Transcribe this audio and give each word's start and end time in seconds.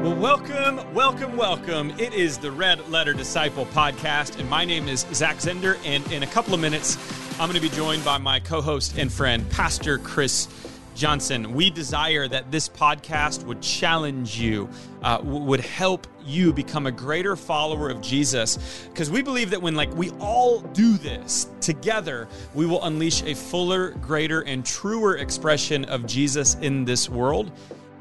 Well, 0.00 0.16
welcome, 0.16 0.94
welcome, 0.94 1.36
welcome. 1.36 1.90
It 1.98 2.14
is 2.14 2.38
the 2.38 2.50
Red 2.50 2.88
Letter 2.88 3.12
Disciple 3.12 3.66
podcast, 3.66 4.40
and 4.40 4.48
my 4.48 4.64
name 4.64 4.88
is 4.88 5.00
Zach 5.12 5.36
Zehnder. 5.36 5.78
And 5.84 6.10
in 6.10 6.22
a 6.22 6.26
couple 6.26 6.54
of 6.54 6.60
minutes, 6.60 6.96
I'm 7.38 7.50
going 7.50 7.60
to 7.60 7.60
be 7.60 7.68
joined 7.68 8.02
by 8.02 8.16
my 8.16 8.40
co 8.40 8.62
host 8.62 8.96
and 8.96 9.12
friend, 9.12 9.48
Pastor 9.50 9.98
Chris 9.98 10.48
Johnson. 10.94 11.52
We 11.52 11.68
desire 11.68 12.26
that 12.28 12.50
this 12.50 12.66
podcast 12.66 13.44
would 13.44 13.60
challenge 13.60 14.40
you, 14.40 14.70
uh, 15.02 15.20
would 15.22 15.60
help 15.60 16.06
you 16.24 16.54
become 16.54 16.86
a 16.86 16.92
greater 16.92 17.36
follower 17.36 17.90
of 17.90 18.00
Jesus, 18.00 18.88
because 18.88 19.10
we 19.10 19.20
believe 19.20 19.50
that 19.50 19.60
when 19.60 19.74
like 19.74 19.94
we 19.94 20.12
all 20.12 20.60
do 20.60 20.96
this 20.96 21.50
together, 21.60 22.26
we 22.54 22.64
will 22.64 22.82
unleash 22.84 23.22
a 23.24 23.34
fuller, 23.34 23.90
greater, 23.90 24.40
and 24.40 24.64
truer 24.64 25.18
expression 25.18 25.84
of 25.84 26.06
Jesus 26.06 26.54
in 26.62 26.86
this 26.86 27.10
world. 27.10 27.52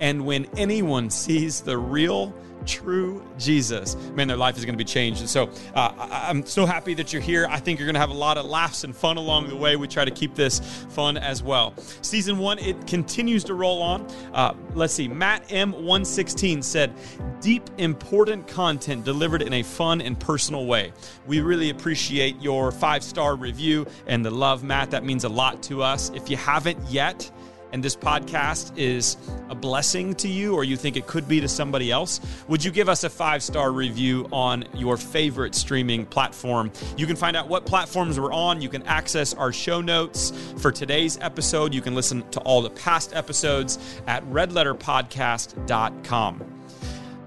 And 0.02 0.26
when 0.26 0.48
anyone 0.58 1.10
sees 1.10 1.62
the 1.62 1.78
real, 1.78 2.34
true 2.66 3.26
Jesus, 3.38 3.96
man, 4.14 4.28
their 4.28 4.38
life 4.38 4.58
is 4.58 4.66
going 4.66 4.74
to 4.74 4.78
be 4.78 4.84
changed. 4.86 5.22
And 5.22 5.30
so 5.30 5.50
uh, 5.76 5.94
I- 5.98 6.28
I'm 6.30 6.46
so 6.46 6.66
happy 6.66 6.94
that 6.96 7.12
you're 7.14 7.22
here. 7.22 7.48
I 7.50 7.60
think 7.60 7.80
you're 7.80 7.86
going 7.86 7.96
to 7.96 8.00
have 8.00 8.10
a 8.10 8.14
lot 8.14 8.38
of 8.38 8.46
laughs 8.46 8.84
and 8.84 8.96
fun 8.96 9.18
along 9.18 9.48
the 9.48 9.56
way. 9.56 9.76
We 9.76 9.88
try 9.88 10.06
to 10.06 10.12
keep 10.12 10.36
this 10.36 10.60
fun 10.90 11.18
as 11.18 11.42
well. 11.42 11.74
Season 12.02 12.38
one, 12.38 12.60
it 12.60 12.86
continues 12.86 13.44
to 13.46 13.54
roll 13.54 13.82
on. 13.82 14.08
Uh, 14.34 14.54
let's 14.76 14.94
see. 14.94 15.08
Matt 15.08 15.48
M116 15.48 16.64
said, 16.64 16.94
deep, 17.42 17.64
important 17.78 18.48
content 18.48 19.06
delivered 19.06 19.42
in 19.42 19.54
a 19.54 19.64
fun 19.64 20.02
and 20.02 20.20
personal 20.20 20.66
way. 20.66 20.92
We 21.28 21.40
really 21.42 21.70
appreciate 21.70 22.40
your 22.42 22.72
five 22.72 23.04
star 23.04 23.36
review 23.36 23.88
and 24.08 24.24
the 24.24 24.32
love, 24.32 24.64
Matt. 24.64 24.92
That 24.92 25.04
means 25.04 25.24
a 25.24 25.30
lot 25.30 25.64
to 25.64 25.82
us. 25.82 26.12
If 26.14 26.30
you 26.30 26.38
haven't 26.38 26.80
yet, 26.90 27.32
and 27.72 27.84
this 27.84 27.96
podcast 27.96 28.76
is 28.78 29.18
a 29.50 29.56
blessing 29.56 30.14
to 30.16 30.28
you 30.28 30.56
or 30.56 30.64
you 30.64 30.76
think 30.78 30.98
it 30.98 31.08
could 31.08 31.28
be 31.28 31.42
to 31.42 31.48
somebody 31.48 31.92
else, 31.92 32.20
would 32.48 32.64
you 32.64 32.70
give 32.72 32.88
us 32.90 33.04
a 33.04 33.10
five 33.10 33.42
star 33.44 33.72
review 33.72 34.28
on 34.32 34.66
your 34.74 34.98
favorite 34.98 35.54
streaming 35.56 36.06
platform? 36.06 36.72
You 36.98 37.08
can 37.08 37.16
find 37.16 37.38
out 37.38 37.48
what 37.48 37.66
platforms 37.66 38.20
we're 38.20 38.34
on. 38.34 38.62
You 38.62 38.70
can 38.70 38.84
access 38.84 39.34
our 39.34 39.52
show 39.52 39.82
notes 39.82 40.32
for 40.58 40.72
today's 40.72 41.18
episode. 41.22 41.74
You 41.74 41.82
can 41.82 41.96
listen 41.96 42.30
to 42.32 42.40
all 42.42 42.62
the 42.62 42.70
past 42.70 43.16
episodes 43.16 43.80
at 44.08 44.24
redletterpodcast.com. 44.26 46.59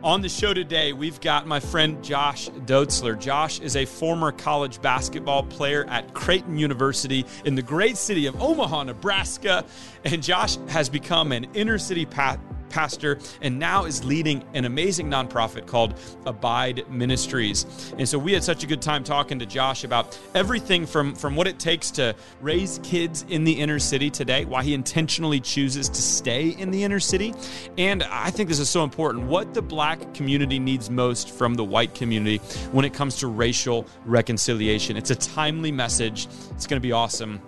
On 0.04 0.20
the 0.20 0.28
show 0.28 0.52
today, 0.52 0.92
we've 0.92 1.20
got 1.20 1.46
my 1.46 1.60
friend 1.60 2.02
Josh 2.02 2.48
Dotzler. 2.48 3.16
Josh 3.16 3.60
is 3.60 3.76
a 3.76 3.84
former 3.84 4.32
college 4.32 4.82
basketball 4.82 5.44
player 5.44 5.84
at 5.88 6.12
Creighton 6.12 6.58
University 6.58 7.24
in 7.44 7.54
the 7.54 7.62
great 7.62 7.96
city 7.96 8.26
of 8.26 8.42
Omaha, 8.42 8.82
Nebraska. 8.82 9.64
And 10.02 10.20
Josh 10.20 10.56
has 10.66 10.88
become 10.88 11.30
an 11.30 11.46
inner 11.54 11.78
city 11.78 12.04
pa- 12.04 12.38
pastor 12.72 13.18
and 13.42 13.58
now 13.58 13.84
is 13.84 14.02
leading 14.04 14.42
an 14.54 14.64
amazing 14.64 15.08
nonprofit 15.08 15.66
called 15.66 15.94
Abide 16.26 16.90
Ministries. 16.90 17.92
And 17.98 18.08
so 18.08 18.18
we 18.18 18.32
had 18.32 18.42
such 18.42 18.64
a 18.64 18.66
good 18.66 18.82
time 18.82 19.04
talking 19.04 19.38
to 19.38 19.46
Josh 19.46 19.84
about 19.84 20.18
everything 20.34 20.86
from, 20.86 21.14
from 21.14 21.36
what 21.36 21.46
it 21.46 21.58
takes 21.58 21.90
to 21.92 22.16
raise 22.40 22.80
kids 22.82 23.24
in 23.28 23.44
the 23.44 23.52
inner 23.52 23.78
city 23.78 24.10
today, 24.10 24.44
why 24.46 24.62
he 24.64 24.74
intentionally 24.74 25.38
chooses 25.38 25.88
to 25.90 26.02
stay 26.02 26.48
in 26.48 26.70
the 26.70 26.82
inner 26.82 27.00
city. 27.00 27.34
And 27.76 28.02
I 28.04 28.30
think 28.30 28.48
this 28.48 28.58
is 28.58 28.70
so 28.70 28.82
important 28.82 29.26
what 29.26 29.52
the 29.54 29.62
black 29.62 30.14
community 30.14 30.58
needs 30.58 30.88
most 30.90 31.30
from 31.30 31.54
the 31.54 31.64
white 31.64 31.94
community 31.94 32.38
when 32.72 32.84
it 32.84 32.94
comes 32.94 33.16
to 33.18 33.26
racial 33.26 33.86
reconciliation. 34.06 34.96
It's 34.96 35.10
a 35.10 35.16
timely 35.16 35.70
message, 35.70 36.26
it's 36.50 36.66
going 36.66 36.80
to 36.80 36.86
be 36.86 36.92
awesome. 36.92 37.40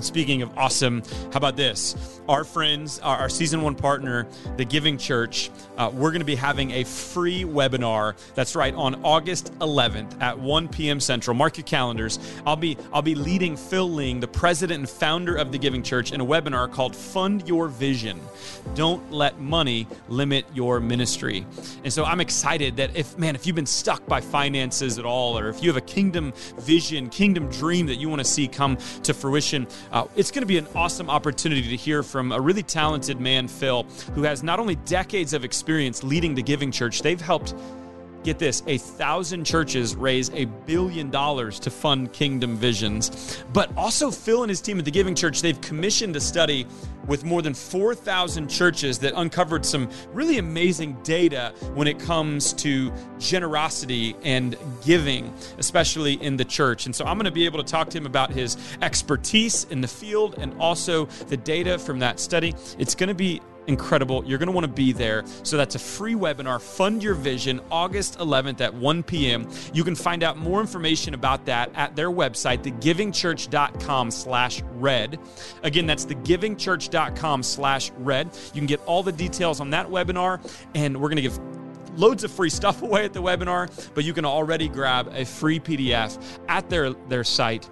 Speaking 0.00 0.42
of 0.42 0.56
awesome, 0.58 1.02
how 1.32 1.36
about 1.36 1.56
this? 1.56 2.20
Our 2.28 2.44
friends, 2.44 2.98
our, 3.00 3.18
our 3.18 3.28
season 3.28 3.62
one 3.62 3.74
partner, 3.74 4.26
the 4.56 4.64
Giving 4.64 4.98
Church, 4.98 5.50
uh, 5.76 5.90
we're 5.92 6.10
going 6.10 6.20
to 6.20 6.26
be 6.26 6.34
having 6.34 6.72
a 6.72 6.84
free 6.84 7.44
webinar. 7.44 8.14
That's 8.34 8.56
right, 8.56 8.74
on 8.74 9.04
August 9.04 9.56
11th 9.58 10.20
at 10.20 10.38
1 10.38 10.68
p.m. 10.68 11.00
Central. 11.00 11.36
Mark 11.36 11.56
your 11.56 11.64
calendars. 11.64 12.18
I'll 12.46 12.56
be 12.56 12.76
I'll 12.92 13.02
be 13.02 13.14
leading 13.14 13.56
Phil 13.56 13.88
Ling, 13.88 14.20
the 14.20 14.28
president 14.28 14.80
and 14.80 14.88
founder 14.88 15.36
of 15.36 15.52
the 15.52 15.58
Giving 15.58 15.82
Church, 15.82 16.12
in 16.12 16.20
a 16.20 16.26
webinar 16.26 16.70
called 16.70 16.96
"Fund 16.96 17.46
Your 17.48 17.68
Vision." 17.68 18.20
Don't 18.74 19.12
let 19.12 19.40
money 19.40 19.86
limit 20.08 20.46
your 20.54 20.80
ministry. 20.80 21.46
And 21.84 21.92
so 21.92 22.04
I'm 22.04 22.20
excited 22.20 22.76
that 22.76 22.96
if 22.96 23.16
man, 23.18 23.34
if 23.34 23.46
you've 23.46 23.56
been 23.56 23.66
stuck 23.66 24.06
by 24.06 24.20
finances 24.20 24.98
at 24.98 25.04
all, 25.04 25.38
or 25.38 25.48
if 25.48 25.62
you 25.62 25.68
have 25.68 25.76
a 25.76 25.86
kingdom 25.86 26.32
vision, 26.58 27.08
kingdom 27.08 27.48
dream 27.50 27.86
that 27.86 27.96
you 27.96 28.08
want 28.08 28.20
to 28.20 28.24
see 28.24 28.48
come 28.48 28.76
to 29.02 29.14
fruition, 29.14 29.66
uh, 29.92 30.06
it's 30.16 30.30
going 30.30 30.42
to 30.42 30.46
be 30.46 30.58
an 30.58 30.66
awesome 30.74 31.10
opportunity 31.10 31.68
to 31.68 31.76
hear 31.76 32.02
from 32.02 32.32
a 32.32 32.40
really 32.40 32.62
talented 32.62 33.20
man, 33.20 33.48
Phil, 33.48 33.84
who 34.14 34.22
has 34.22 34.42
not 34.42 34.58
only 34.58 34.76
decades 34.76 35.32
of 35.32 35.44
experience 35.44 36.02
leading 36.02 36.34
the 36.34 36.42
Giving 36.42 36.70
Church, 36.70 37.02
they've 37.02 37.20
helped 37.20 37.54
get 38.22 38.38
this 38.38 38.62
a 38.66 38.78
thousand 38.78 39.44
churches 39.44 39.94
raise 39.96 40.30
a 40.30 40.44
billion 40.44 41.10
dollars 41.10 41.58
to 41.60 41.70
fund 41.70 42.12
kingdom 42.12 42.56
visions 42.56 43.42
but 43.52 43.70
also 43.76 44.10
phil 44.10 44.42
and 44.42 44.50
his 44.50 44.60
team 44.60 44.78
at 44.78 44.84
the 44.84 44.90
giving 44.90 45.14
church. 45.14 45.42
They've 45.42 45.60
commissioned 45.60 46.16
a 46.16 46.20
study 46.20 46.66
with 47.06 47.24
more 47.24 47.42
than 47.42 47.52
4000 47.54 48.48
churches 48.48 48.98
that 49.00 49.12
uncovered 49.16 49.66
some 49.66 49.90
really 50.12 50.38
amazing 50.38 50.96
data 51.02 51.52
when 51.74 51.88
it 51.88 51.98
comes 51.98 52.52
to 52.54 52.92
generosity 53.18 54.14
and 54.22 54.56
giving 54.84 55.34
especially 55.58 56.14
in 56.14 56.36
the 56.36 56.44
church. 56.44 56.86
And 56.86 56.94
so 56.94 57.04
i'm 57.04 57.16
going 57.16 57.24
to 57.24 57.32
be 57.32 57.44
able 57.44 57.62
to 57.62 57.68
talk 57.68 57.90
to 57.90 57.98
him 57.98 58.06
about 58.06 58.30
his 58.30 58.56
expertise 58.82 59.64
in 59.70 59.80
the 59.80 59.88
field 59.88 60.36
and 60.38 60.54
also 60.60 61.06
the 61.26 61.36
data 61.36 61.78
from 61.78 61.98
that 61.98 62.20
study. 62.20 62.54
It's 62.78 62.94
going 62.94 63.08
to 63.08 63.14
be 63.14 63.40
incredible. 63.66 64.24
You're 64.24 64.38
going 64.38 64.48
to 64.48 64.52
want 64.52 64.66
to 64.66 64.72
be 64.72 64.92
there. 64.92 65.24
So 65.42 65.56
that's 65.56 65.74
a 65.74 65.78
free 65.78 66.14
webinar, 66.14 66.60
Fund 66.60 67.02
Your 67.02 67.14
Vision, 67.14 67.60
August 67.70 68.18
11th 68.18 68.60
at 68.60 68.74
1 68.74 69.02
p.m. 69.02 69.48
You 69.72 69.84
can 69.84 69.94
find 69.94 70.22
out 70.22 70.36
more 70.36 70.60
information 70.60 71.14
about 71.14 71.44
that 71.46 71.70
at 71.74 71.96
their 71.96 72.10
website, 72.10 72.62
thegivingchurch.com 72.62 74.10
slash 74.10 74.62
red. 74.74 75.18
Again, 75.62 75.86
that's 75.86 76.06
thegivingchurch.com 76.06 77.42
slash 77.42 77.90
red. 77.98 78.30
You 78.54 78.60
can 78.60 78.66
get 78.66 78.80
all 78.86 79.02
the 79.02 79.12
details 79.12 79.60
on 79.60 79.70
that 79.70 79.88
webinar, 79.88 80.40
and 80.74 80.96
we're 80.96 81.08
going 81.08 81.16
to 81.16 81.22
give 81.22 81.38
loads 81.96 82.24
of 82.24 82.30
free 82.30 82.50
stuff 82.50 82.82
away 82.82 83.04
at 83.04 83.12
the 83.12 83.22
webinar, 83.22 83.70
but 83.94 84.04
you 84.04 84.12
can 84.12 84.24
already 84.24 84.68
grab 84.68 85.10
a 85.12 85.24
free 85.24 85.60
PDF 85.60 86.18
at 86.48 86.68
their, 86.70 86.90
their 87.08 87.24
site, 87.24 87.64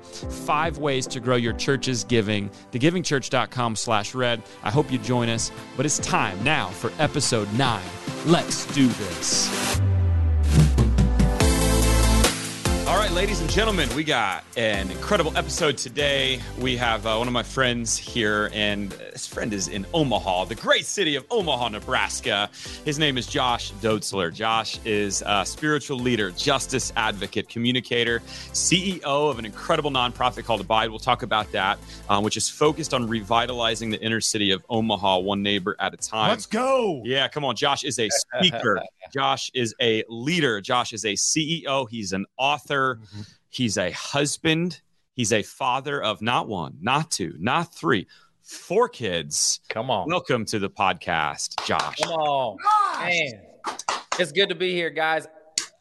five 0.47 0.79
ways 0.79 1.07
to 1.09 1.21
grow 1.21 1.37
your 1.37 1.53
church's 1.55 2.05
giving, 2.05 2.51
thegivingchurch.com 2.73 3.77
slash 3.77 4.15
red. 4.15 4.43
I 4.63 4.71
hope 4.71 4.91
you 4.91 4.99
join 4.99 5.29
us, 5.29 5.51
but 5.77 5.87
it's 5.87 5.99
time 5.99 6.43
now 6.43 6.69
for 6.69 6.93
episode 6.99 7.53
nine. 7.55 7.83
Let's 8.27 8.67
do 8.75 8.87
this. 8.87 9.81
Ladies 13.21 13.43
and 13.43 13.51
gentlemen, 13.51 13.87
we 13.95 14.03
got 14.03 14.43
an 14.57 14.91
incredible 14.91 15.37
episode 15.37 15.77
today. 15.77 16.41
We 16.59 16.75
have 16.79 17.05
uh, 17.05 17.17
one 17.17 17.27
of 17.27 17.35
my 17.35 17.43
friends 17.43 17.95
here, 17.95 18.49
and 18.55 18.89
this 18.93 19.27
friend 19.27 19.53
is 19.53 19.69
in 19.69 19.85
Omaha, 19.93 20.47
the 20.47 20.55
great 20.55 20.87
city 20.87 21.17
of 21.17 21.27
Omaha, 21.31 21.69
Nebraska. 21.69 22.49
His 22.87 22.99
name 22.99 23.19
is 23.19 23.27
Josh 23.27 23.73
Dotzler. 23.83 24.33
Josh 24.33 24.81
is 24.87 25.23
a 25.27 25.45
spiritual 25.45 25.99
leader, 25.99 26.31
justice 26.31 26.95
advocate, 26.97 27.47
communicator, 27.51 28.21
CEO 28.53 29.03
of 29.03 29.39
an 29.39 29.45
incredible 29.45 29.91
nonprofit 29.91 30.47
called 30.47 30.63
Abide. 30.63 30.89
We'll 30.89 30.99
talk 30.99 31.23
about 31.23 31.53
that, 31.53 31.79
um, 32.09 32.25
which 32.25 32.39
is 32.39 32.49
focused 32.49 32.95
on 32.95 33.07
revitalizing 33.07 33.91
the 33.91 34.01
inner 34.01 34.23
city 34.23 34.51
of 34.51 34.65
Omaha, 34.71 35.19
one 35.19 35.43
neighbor 35.43 35.77
at 35.79 35.93
a 35.93 35.99
time. 35.99 36.31
Let's 36.31 36.47
go. 36.47 37.03
Yeah, 37.05 37.29
come 37.29 37.45
on. 37.45 37.55
Josh 37.55 37.85
is 37.85 37.99
a 37.99 38.09
speaker. 38.09 38.81
Josh 39.13 39.51
is 39.55 39.75
a 39.81 40.05
leader. 40.09 40.61
Josh 40.61 40.93
is 40.93 41.05
a 41.05 41.15
CEO. 41.15 41.89
He's 41.91 42.13
an 42.13 42.27
author. 42.37 42.99
Mm-hmm. 43.03 43.21
He's 43.49 43.77
a 43.77 43.91
husband. 43.93 44.81
He's 45.15 45.33
a 45.33 45.43
father 45.43 46.03
of 46.03 46.23
not 46.23 46.49
one, 46.49 46.77
not 46.81 47.11
two, 47.11 47.35
not 47.39 47.75
three, 47.75 48.07
four 48.43 48.89
kids. 48.89 49.61
Come 49.69 49.91
on. 49.91 50.09
Welcome 50.09 50.45
to 50.47 50.59
the 50.59 50.71
podcast, 50.71 51.65
Josh. 51.67 51.99
Come 52.01 52.13
on. 52.13 52.57
Man. 53.01 53.43
It's 54.19 54.33
good 54.33 54.49
to 54.49 54.55
be 54.55 54.73
here, 54.73 54.91
guys. 54.91 55.27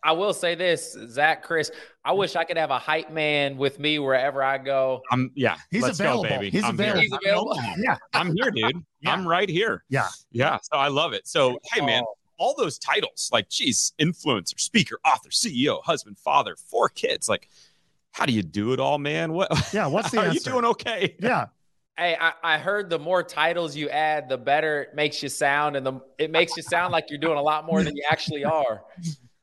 I 0.02 0.14
will 0.14 0.34
say 0.34 0.56
this, 0.56 0.98
Zach, 1.10 1.44
Chris, 1.44 1.72
I 2.06 2.14
wish 2.14 2.36
I 2.38 2.46
could 2.46 2.56
have 2.58 2.72
a 2.72 2.80
hype 2.80 3.12
man 3.12 3.58
with 3.58 3.80
me 3.80 4.00
wherever 4.00 4.42
I 4.42 4.58
go. 4.58 5.02
I'm 5.12 5.30
yeah. 5.36 5.58
He's 5.72 5.84
let's 5.84 6.00
available. 6.00 6.24
go, 6.24 6.30
baby. 6.30 6.50
He's 6.50 6.64
I'm 6.64 6.76
available. 6.76 7.02
He's 7.02 7.12
available. 7.14 7.60
Here. 7.60 7.76
Yeah. 7.80 7.98
I'm 8.14 8.34
here, 8.34 8.50
dude. 8.52 8.84
Yeah. 9.02 9.12
I'm 9.14 9.28
right 9.28 9.50
here. 9.50 9.84
Yeah. 9.90 10.08
Yeah. 10.32 10.58
So 10.64 10.78
I 10.78 10.88
love 10.88 11.12
it. 11.14 11.28
So 11.28 11.60
hey, 11.74 11.86
man, 11.86 12.04
Oh, 12.06 12.14
all 12.40 12.56
those 12.58 12.80
titles, 12.80 13.30
like, 13.32 13.50
geez, 13.50 13.94
influencer, 14.00 14.60
speaker, 14.60 15.00
author, 15.06 15.30
CEO, 15.30 15.84
husband, 15.84 16.18
father, 16.18 16.56
four 16.56 16.90
kids. 16.90 17.30
Like, 17.30 17.50
how 18.12 18.26
do 18.26 18.34
you 18.34 18.42
do 18.42 18.74
it 18.74 18.80
all, 18.80 18.98
man? 18.98 19.34
What? 19.34 19.52
Yeah. 19.74 19.88
What's 19.88 20.10
the 20.10 20.20
Are 20.20 20.26
you 20.26 20.32
answer? 20.32 20.52
doing 20.52 20.66
okay? 20.66 21.16
Yeah. 21.20 21.48
Hey, 21.98 22.18
I, 22.20 22.32
I 22.42 22.58
heard 22.58 22.90
the 22.90 22.98
more 22.98 23.22
titles 23.24 23.76
you 23.76 23.90
add, 23.90 24.30
the 24.30 24.38
better 24.38 24.84
it 24.84 24.96
makes 24.96 25.22
you 25.22 25.28
sound, 25.28 25.76
and 25.76 25.86
the 25.86 26.00
it 26.18 26.32
makes 26.32 26.56
you 26.56 26.64
sound 26.64 26.94
like 26.94 27.10
you're 27.10 27.20
doing 27.20 27.38
a 27.38 27.42
lot 27.42 27.66
more 27.66 27.84
than 27.84 27.94
you 27.96 28.04
actually 28.10 28.46
are. 28.46 28.84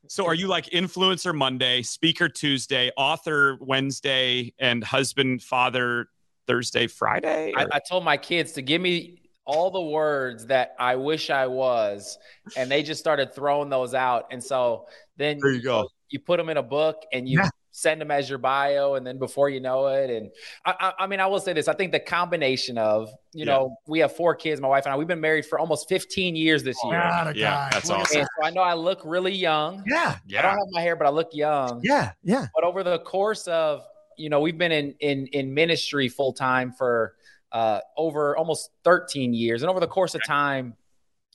So 0.07 0.25
are 0.25 0.33
you 0.33 0.47
like 0.47 0.65
influencer 0.71 1.35
Monday, 1.35 1.83
speaker 1.83 2.27
Tuesday, 2.27 2.91
author 2.97 3.57
Wednesday, 3.61 4.53
and 4.57 4.83
husband, 4.83 5.43
father 5.43 6.09
Thursday, 6.47 6.87
Friday? 6.87 7.53
I, 7.55 7.67
I 7.73 7.79
told 7.87 8.03
my 8.03 8.17
kids 8.17 8.53
to 8.53 8.63
give 8.63 8.81
me 8.81 9.21
all 9.47 9.71
the 9.71 9.81
words 9.81 10.45
that 10.47 10.75
I 10.77 10.97
wish 10.97 11.29
I 11.29 11.47
was, 11.47 12.17
and 12.55 12.69
they 12.69 12.83
just 12.83 12.99
started 12.99 13.33
throwing 13.33 13.69
those 13.69 13.93
out. 13.93 14.27
And 14.29 14.43
so 14.43 14.87
then 15.15 15.39
there 15.41 15.53
you 15.53 15.61
go. 15.61 15.89
You 16.09 16.19
put 16.19 16.37
them 16.37 16.49
in 16.49 16.57
a 16.57 16.63
book 16.63 17.03
and 17.11 17.27
you 17.27 17.39
yeah. 17.39 17.49
send 17.71 17.99
them 17.99 18.11
as 18.11 18.29
your 18.29 18.37
bio, 18.37 18.95
and 18.95 19.07
then 19.07 19.17
before 19.17 19.49
you 19.49 19.59
know 19.59 19.87
it, 19.87 20.09
and 20.09 20.29
I, 20.65 20.75
I, 20.79 21.03
I 21.03 21.07
mean, 21.07 21.19
I 21.19 21.27
will 21.27 21.39
say 21.39 21.53
this: 21.53 21.67
I 21.67 21.73
think 21.73 21.91
the 21.91 21.99
combination 21.99 22.77
of 22.77 23.09
you 23.33 23.45
yeah. 23.45 23.53
know 23.53 23.77
we 23.87 23.99
have 23.99 24.15
four 24.15 24.35
kids, 24.35 24.61
my 24.61 24.67
wife 24.67 24.85
and 24.85 24.93
I, 24.93 24.97
we've 24.97 25.07
been 25.07 25.21
married 25.21 25.45
for 25.45 25.59
almost 25.59 25.87
15 25.89 26.35
years 26.35 26.63
this 26.63 26.77
year. 26.83 26.93
Yeah, 26.93 27.31
yeah 27.33 27.69
that's 27.71 27.89
awesome. 27.89 28.19
And 28.19 28.27
so 28.39 28.45
I 28.45 28.49
know 28.51 28.61
I 28.61 28.73
look 28.73 29.01
really 29.05 29.33
young. 29.33 29.83
Yeah, 29.87 30.17
yeah. 30.27 30.39
I 30.39 30.41
don't 30.43 30.51
have 30.51 30.67
my 30.71 30.81
hair, 30.81 30.95
but 30.95 31.07
I 31.07 31.09
look 31.09 31.29
young. 31.33 31.81
Yeah, 31.83 32.11
yeah. 32.23 32.47
But 32.53 32.63
over 32.63 32.83
the 32.83 32.99
course 32.99 33.47
of 33.47 33.81
you 34.17 34.29
know, 34.29 34.41
we've 34.41 34.57
been 34.57 34.71
in 34.71 34.95
in 34.99 35.27
in 35.27 35.53
ministry 35.53 36.09
full 36.09 36.33
time 36.33 36.73
for 36.73 37.15
uh, 37.51 37.79
over 37.95 38.35
almost 38.37 38.69
13 38.83 39.33
years, 39.33 39.61
and 39.63 39.69
over 39.69 39.79
the 39.79 39.87
course 39.87 40.15
of 40.15 40.23
time, 40.25 40.75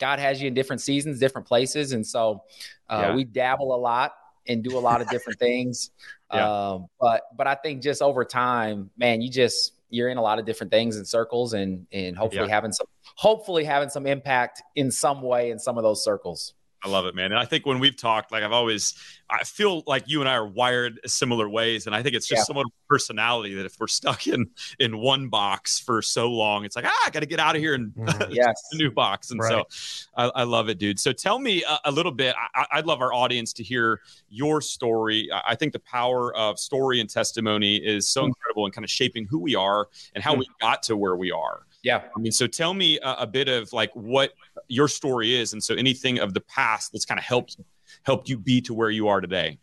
God 0.00 0.18
has 0.18 0.40
you 0.40 0.48
in 0.48 0.54
different 0.54 0.82
seasons, 0.82 1.18
different 1.18 1.46
places, 1.46 1.92
and 1.92 2.06
so 2.06 2.42
uh, 2.88 3.06
yeah. 3.06 3.14
we 3.14 3.24
dabble 3.24 3.74
a 3.74 3.76
lot 3.76 4.14
and 4.46 4.62
do 4.64 4.76
a 4.76 4.80
lot 4.80 5.00
of 5.00 5.08
different 5.08 5.38
things. 5.38 5.90
Yeah. 6.32 6.70
Um, 6.70 6.86
but 7.00 7.22
but 7.36 7.46
I 7.46 7.54
think 7.54 7.82
just 7.82 8.02
over 8.02 8.24
time, 8.24 8.90
man, 8.96 9.20
you 9.20 9.30
just 9.30 9.72
you're 9.90 10.08
in 10.08 10.16
a 10.16 10.22
lot 10.22 10.38
of 10.38 10.46
different 10.46 10.72
things 10.72 10.96
and 10.96 11.06
circles, 11.06 11.52
and 11.52 11.86
and 11.92 12.16
hopefully 12.16 12.48
yeah. 12.48 12.54
having 12.54 12.72
some 12.72 12.86
hopefully 13.14 13.64
having 13.64 13.90
some 13.90 14.06
impact 14.06 14.62
in 14.74 14.90
some 14.90 15.22
way 15.22 15.50
in 15.50 15.58
some 15.58 15.76
of 15.76 15.84
those 15.84 16.02
circles. 16.02 16.54
I 16.84 16.88
love 16.88 17.06
it, 17.06 17.14
man. 17.14 17.26
And 17.26 17.36
I 17.36 17.44
think 17.44 17.64
when 17.64 17.78
we've 17.78 17.96
talked, 17.96 18.32
like 18.32 18.42
I've 18.42 18.52
always, 18.52 18.94
I 19.30 19.44
feel 19.44 19.84
like 19.86 20.08
you 20.08 20.20
and 20.20 20.28
I 20.28 20.34
are 20.34 20.46
wired 20.46 20.98
similar 21.06 21.48
ways, 21.48 21.86
and 21.86 21.94
I 21.94 22.02
think 22.02 22.16
it's 22.16 22.26
just 22.26 22.40
yeah. 22.40 22.44
somewhat 22.44 22.66
of 22.66 22.72
personality 22.88 23.54
that 23.54 23.66
if 23.66 23.76
we're 23.78 23.86
stuck 23.86 24.26
in 24.26 24.50
in 24.80 24.98
one 24.98 25.28
box 25.28 25.78
for 25.78 26.02
so 26.02 26.28
long, 26.30 26.64
it's 26.64 26.74
like 26.74 26.84
ah, 26.84 27.02
I 27.06 27.10
got 27.10 27.20
to 27.20 27.26
get 27.26 27.38
out 27.38 27.54
of 27.54 27.62
here 27.62 27.74
and 27.74 27.92
mm-hmm. 27.92 28.22
yes. 28.32 28.60
a 28.72 28.76
new 28.76 28.90
box. 28.90 29.30
And 29.30 29.40
right. 29.40 29.64
so, 29.70 30.08
I, 30.16 30.30
I, 30.40 30.42
love 30.42 30.68
it, 30.68 30.78
dude. 30.78 30.98
So 30.98 31.12
tell 31.12 31.38
me 31.38 31.62
a, 31.62 31.78
a 31.84 31.92
little 31.92 32.12
bit. 32.12 32.34
I, 32.54 32.66
would 32.76 32.86
love 32.86 33.00
our 33.00 33.12
audience 33.12 33.52
to 33.54 33.62
hear 33.62 34.00
your 34.28 34.60
story. 34.60 35.30
I, 35.32 35.52
I 35.52 35.54
think 35.54 35.72
the 35.72 35.80
power 35.80 36.34
of 36.36 36.58
story 36.58 37.00
and 37.00 37.08
testimony 37.08 37.76
is 37.76 38.08
so 38.08 38.22
mm-hmm. 38.22 38.28
incredible 38.28 38.66
in 38.66 38.72
kind 38.72 38.84
of 38.84 38.90
shaping 38.90 39.26
who 39.26 39.38
we 39.38 39.54
are 39.54 39.88
and 40.14 40.24
how 40.24 40.32
mm-hmm. 40.32 40.40
we 40.40 40.48
got 40.60 40.82
to 40.84 40.96
where 40.96 41.16
we 41.16 41.30
are. 41.30 41.64
Yeah. 41.82 42.02
I 42.16 42.20
mean, 42.20 42.32
so 42.32 42.46
tell 42.46 42.74
me 42.74 42.98
a, 43.00 43.14
a, 43.20 43.26
bit 43.26 43.48
of 43.48 43.72
like 43.72 43.90
what 43.94 44.32
your 44.68 44.88
story 44.88 45.34
is, 45.34 45.52
and 45.52 45.62
so 45.62 45.74
anything 45.74 46.20
of 46.20 46.32
the 46.32 46.40
past 46.42 46.92
that's 46.92 47.04
kind 47.04 47.18
of 47.18 47.24
helped 47.24 47.56
helped 48.04 48.28
you 48.28 48.38
be 48.38 48.60
to 48.62 48.74
where 48.74 48.90
you 48.90 49.08
are 49.08 49.20
today. 49.20 49.58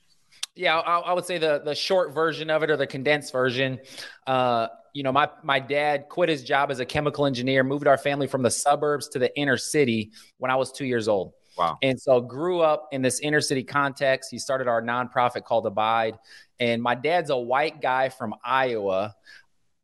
Yeah, 0.55 0.77
I, 0.77 0.99
I 0.99 1.13
would 1.13 1.25
say 1.25 1.37
the 1.37 1.61
the 1.63 1.75
short 1.75 2.13
version 2.13 2.49
of 2.49 2.63
it 2.63 2.69
or 2.69 2.77
the 2.77 2.87
condensed 2.87 3.31
version. 3.31 3.79
Uh, 4.27 4.67
you 4.93 5.03
know, 5.03 5.11
my 5.11 5.29
my 5.43 5.59
dad 5.59 6.09
quit 6.09 6.29
his 6.29 6.43
job 6.43 6.71
as 6.71 6.79
a 6.79 6.85
chemical 6.85 7.25
engineer, 7.25 7.63
moved 7.63 7.87
our 7.87 7.97
family 7.97 8.27
from 8.27 8.41
the 8.41 8.51
suburbs 8.51 9.07
to 9.09 9.19
the 9.19 9.35
inner 9.37 9.57
city 9.57 10.11
when 10.37 10.51
I 10.51 10.55
was 10.55 10.71
two 10.71 10.85
years 10.85 11.07
old. 11.07 11.33
Wow. 11.57 11.77
And 11.81 11.99
so 11.99 12.21
grew 12.21 12.61
up 12.61 12.87
in 12.93 13.01
this 13.01 13.19
inner 13.19 13.41
city 13.41 13.63
context. 13.63 14.31
He 14.31 14.39
started 14.39 14.69
our 14.69 14.81
nonprofit 14.81 15.43
called 15.43 15.65
Abide. 15.65 16.17
And 16.57 16.81
my 16.81 16.95
dad's 16.95 17.29
a 17.29 17.37
white 17.37 17.81
guy 17.81 18.07
from 18.07 18.33
Iowa 18.45 19.13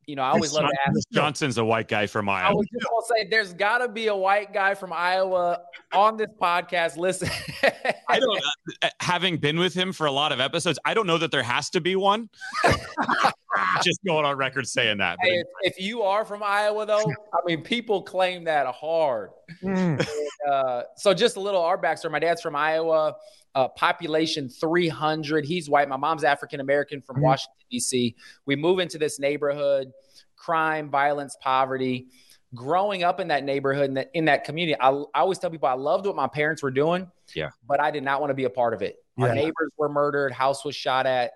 you 0.07 0.15
know, 0.15 0.21
I 0.21 0.29
always 0.29 0.53
love 0.53 0.69
to 0.69 0.77
ask. 0.87 1.09
Johnson's 1.11 1.57
a 1.57 1.65
white 1.65 1.87
guy 1.87 2.07
from 2.07 2.29
Iowa. 2.29 2.49
I 2.49 2.53
was 2.53 2.67
just 2.71 2.85
gonna 2.85 3.21
say, 3.21 3.27
there's 3.29 3.53
got 3.53 3.79
to 3.79 3.87
be 3.87 4.07
a 4.07 4.15
white 4.15 4.53
guy 4.53 4.75
from 4.75 4.93
Iowa 4.93 5.61
on 5.93 6.17
this 6.17 6.29
podcast. 6.39 6.97
Listen, 6.97 7.29
I 8.07 8.19
don't. 8.19 8.41
Uh, 8.81 8.89
having 8.99 9.37
been 9.37 9.57
with 9.57 9.73
him 9.73 9.93
for 9.93 10.05
a 10.05 10.11
lot 10.11 10.31
of 10.31 10.39
episodes, 10.39 10.77
I 10.85 10.93
don't 10.93 11.07
know 11.07 11.17
that 11.17 11.31
there 11.31 11.43
has 11.43 11.69
to 11.71 11.81
be 11.81 11.95
one. 11.95 12.29
just 13.83 13.99
going 14.05 14.25
on 14.25 14.37
record 14.37 14.67
saying 14.67 14.97
that. 14.97 15.17
Hey, 15.21 15.39
if, 15.39 15.47
if, 15.61 15.79
you 15.79 16.01
are 16.01 16.25
from 16.25 16.43
Iowa, 16.43 16.85
though, 16.85 17.05
I 17.33 17.37
mean, 17.45 17.61
people 17.61 18.01
claim 18.01 18.43
that 18.45 18.67
hard. 18.67 19.31
Mm. 19.63 19.99
And, 19.99 20.07
uh, 20.51 20.83
so, 20.97 21.13
just 21.13 21.37
a 21.37 21.39
little 21.39 21.61
our 21.61 21.77
backstory. 21.77 22.11
My 22.11 22.19
dad's 22.19 22.41
from 22.41 22.55
Iowa. 22.55 23.15
Uh, 23.55 23.69
population 23.69 24.49
300. 24.49 25.45
He's 25.45 25.69
white. 25.69 25.87
My 25.87 25.95
mom's 25.97 26.23
African 26.23 26.59
American 26.59 27.01
from 27.01 27.17
mm. 27.17 27.21
Washington 27.21 27.65
D.C. 27.71 28.15
We 28.45 28.55
move 28.55 28.79
into 28.79 28.97
this 28.97 29.17
neighborhood, 29.17 29.91
crime, 30.35 30.89
violence, 30.89 31.37
poverty. 31.39 32.07
Growing 32.53 33.03
up 33.03 33.19
in 33.19 33.29
that 33.29 33.43
neighborhood, 33.43 33.89
in 33.89 33.93
that, 33.95 34.11
in 34.13 34.25
that 34.25 34.43
community, 34.43 34.79
I, 34.79 34.89
I 34.89 35.21
always 35.21 35.39
tell 35.39 35.49
people 35.49 35.67
I 35.67 35.73
loved 35.73 36.05
what 36.05 36.15
my 36.15 36.27
parents 36.27 36.61
were 36.61 36.71
doing. 36.71 37.09
Yeah. 37.33 37.49
But 37.67 37.81
I 37.81 37.91
did 37.91 38.03
not 38.03 38.21
want 38.21 38.29
to 38.29 38.35
be 38.35 38.43
a 38.43 38.49
part 38.49 38.73
of 38.73 38.81
it. 38.81 38.97
Yeah. 39.17 39.27
Our 39.27 39.35
neighbors 39.35 39.71
were 39.77 39.89
murdered, 39.89 40.31
house 40.31 40.63
was 40.63 40.75
shot 40.75 41.05
at, 41.05 41.31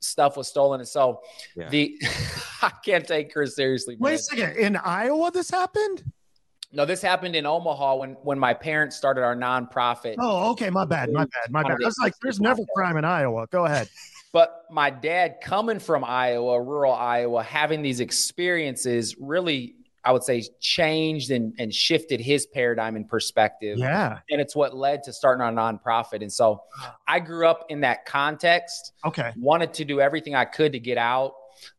stuff 0.00 0.36
was 0.36 0.48
stolen. 0.48 0.80
And 0.80 0.88
so 0.88 1.20
yeah. 1.56 1.68
the 1.68 2.00
I 2.62 2.70
can't 2.84 3.06
take 3.06 3.32
Chris 3.32 3.56
seriously. 3.56 3.96
Wait 3.98 4.14
a 4.14 4.18
second. 4.18 4.56
In 4.56 4.76
Iowa, 4.76 5.30
this 5.30 5.50
happened? 5.50 6.04
No, 6.74 6.84
this 6.84 7.00
happened 7.00 7.36
in 7.36 7.46
Omaha 7.46 7.96
when 7.96 8.10
when 8.22 8.38
my 8.38 8.52
parents 8.52 8.96
started 8.96 9.22
our 9.22 9.36
nonprofit. 9.36 10.16
Oh, 10.18 10.50
okay. 10.50 10.70
My 10.70 10.84
bad. 10.84 11.10
My 11.12 11.24
bad. 11.24 11.50
My 11.50 11.62
bad. 11.62 11.78
I 11.82 11.86
was 11.86 11.96
like, 12.02 12.14
there's 12.20 12.40
never 12.40 12.62
crime 12.74 12.96
in 12.96 13.04
Iowa. 13.04 13.46
Go 13.50 13.64
ahead. 13.64 13.88
But 14.34 14.64
my 14.68 14.90
dad, 14.90 15.36
coming 15.40 15.78
from 15.78 16.02
Iowa, 16.02 16.60
rural 16.60 16.92
Iowa, 16.92 17.44
having 17.44 17.82
these 17.82 18.00
experiences 18.00 19.14
really, 19.16 19.76
I 20.04 20.10
would 20.10 20.24
say, 20.24 20.42
changed 20.58 21.30
and, 21.30 21.54
and 21.60 21.72
shifted 21.72 22.20
his 22.20 22.44
paradigm 22.44 22.96
and 22.96 23.08
perspective. 23.08 23.78
Yeah. 23.78 24.18
And 24.28 24.40
it's 24.40 24.56
what 24.56 24.76
led 24.76 25.04
to 25.04 25.12
starting 25.12 25.40
our 25.40 25.52
nonprofit. 25.52 26.20
And 26.20 26.32
so 26.32 26.64
I 27.06 27.20
grew 27.20 27.46
up 27.46 27.66
in 27.68 27.82
that 27.82 28.06
context. 28.06 28.94
Okay. 29.04 29.32
Wanted 29.36 29.72
to 29.74 29.84
do 29.84 30.00
everything 30.00 30.34
I 30.34 30.46
could 30.46 30.72
to 30.72 30.80
get 30.80 30.98
out. 30.98 31.34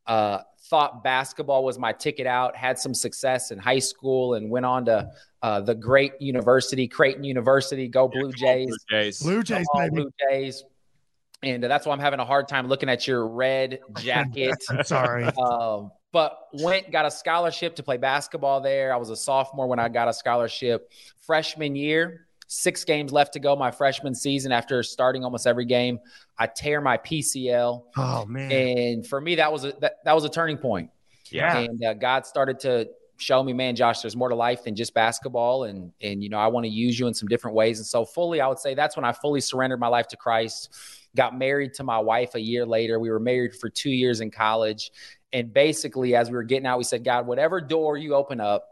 Uh, 0.08 0.40
thought 0.70 1.04
basketball 1.04 1.64
was 1.64 1.78
my 1.78 1.92
ticket 1.92 2.28
out, 2.28 2.56
had 2.56 2.80
some 2.80 2.94
success 2.94 3.52
in 3.52 3.60
high 3.60 3.80
school, 3.80 4.34
and 4.36 4.50
went 4.50 4.66
on 4.66 4.86
to 4.86 5.10
uh, 5.42 5.62
the 5.62 5.76
great 5.76 6.14
university, 6.20 6.88
Creighton 6.88 7.24
University. 7.24 7.88
Go 7.88 8.08
Blue 8.08 8.32
Jays. 8.32 8.68
Blue 8.68 8.78
Jays. 8.90 9.22
Blue 9.22 9.44
Jays, 9.44 9.68
Blue 9.92 10.10
Jays 10.30 10.64
and 11.46 11.64
uh, 11.64 11.68
that's 11.68 11.86
why 11.86 11.94
I'm 11.94 12.00
having 12.00 12.20
a 12.20 12.26
hard 12.26 12.48
time 12.48 12.68
looking 12.68 12.90
at 12.90 13.08
your 13.08 13.28
red 13.28 13.80
jacket. 14.00 14.56
I'm 14.70 14.84
sorry. 14.84 15.30
Um, 15.38 15.92
but 16.12 16.40
went 16.54 16.92
got 16.92 17.06
a 17.06 17.12
scholarship 17.12 17.76
to 17.76 17.84
play 17.84 17.98
basketball 17.98 18.62
there. 18.62 18.94
I 18.94 18.96
was 18.96 19.10
a 19.10 19.18
sophomore 19.18 19.68
when 19.68 19.80
I 19.80 19.90
got 19.90 20.08
a 20.08 20.14
scholarship. 20.14 20.90
Freshman 21.20 21.76
year, 21.76 22.25
six 22.48 22.84
games 22.84 23.12
left 23.12 23.34
to 23.34 23.40
go 23.40 23.56
my 23.56 23.72
freshman 23.72 24.16
season. 24.16 24.52
After 24.52 24.82
starting 24.84 25.24
almost 25.24 25.48
every 25.48 25.66
game, 25.66 26.00
I 26.38 26.48
tear 26.48 26.82
my 26.82 26.98
PCL. 26.98 27.84
Oh 27.98 28.26
man! 28.26 28.52
And 28.52 29.08
for 29.08 29.20
me, 29.20 29.36
that 29.36 29.52
was 29.52 29.66
a 29.66 29.74
that, 29.82 30.04
that 30.06 30.14
was 30.14 30.26
a 30.26 30.30
turning 30.30 30.58
point. 30.58 30.90
Yeah. 31.32 31.58
And 31.58 31.84
uh, 31.84 31.94
God 31.96 32.26
started 32.26 32.60
to 32.62 32.88
show 33.18 33.42
me, 33.42 33.54
man, 33.54 33.76
Josh, 33.76 34.02
there's 34.02 34.16
more 34.16 34.30
to 34.30 34.36
life 34.36 34.64
than 34.64 34.76
just 34.76 34.94
basketball, 34.94 35.66
and 35.66 35.92
and 36.02 36.24
you 36.24 36.30
know 36.30 36.38
I 36.38 36.48
want 36.48 36.66
to 36.66 36.72
use 36.72 37.00
you 37.00 37.08
in 37.08 37.14
some 37.14 37.28
different 37.28 37.56
ways. 37.56 37.80
And 37.80 37.86
so 37.86 38.06
fully, 38.06 38.42
I 38.42 38.48
would 38.48 38.60
say 38.60 38.74
that's 38.74 38.96
when 38.96 39.06
I 39.06 39.12
fully 39.12 39.42
surrendered 39.42 39.80
my 39.80 39.88
life 39.88 40.08
to 40.10 40.18
Christ 40.18 40.74
got 41.16 41.38
married 41.38 41.74
to 41.76 41.84
my 41.84 41.98
wife 41.98 42.36
a 42.36 42.40
year 42.40 42.66
later. 42.66 43.00
We 43.00 43.10
were 43.10 43.20
married 43.20 43.56
for 43.56 43.70
two 43.70 43.90
years 43.90 44.22
in 44.22 44.30
college. 44.30 44.92
And 45.34 45.52
basically, 45.54 46.16
as 46.16 46.30
we 46.30 46.36
were 46.36 46.44
getting 46.44 46.68
out, 46.68 46.78
we 46.78 46.84
said, 46.84 47.04
God, 47.04 47.26
whatever 47.26 47.60
door 47.60 47.98
you 47.98 48.14
open 48.14 48.40
up, 48.40 48.68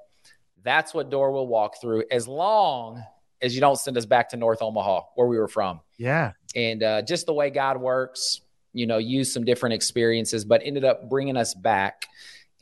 that's 0.62 0.94
what 0.94 1.10
door 1.10 1.32
we'll 1.32 1.48
walk 1.48 1.82
through 1.82 2.03
as 2.12 2.27
long 2.27 3.03
as 3.43 3.53
you 3.53 3.62
don't 3.62 3.77
send 3.77 3.97
us 3.97 4.05
back 4.05 4.29
to 4.29 4.38
North 4.38 4.62
Omaha, 4.62 5.01
where 5.15 5.27
we 5.27 5.38
were 5.38 5.47
from. 5.47 5.81
Yeah. 5.97 6.31
And 6.55 6.81
uh, 6.81 7.01
just 7.03 7.25
the 7.25 7.33
way 7.33 7.50
God 7.50 7.79
works, 7.79 8.41
you 8.73 8.88
know, 8.88 8.97
use 8.97 9.31
some 9.33 9.43
different 9.43 9.73
experiences, 9.73 10.45
but 10.45 10.62
ended 10.63 10.85
up 10.85 11.09
bringing 11.09 11.38
us 11.38 11.53
back. 11.53 12.07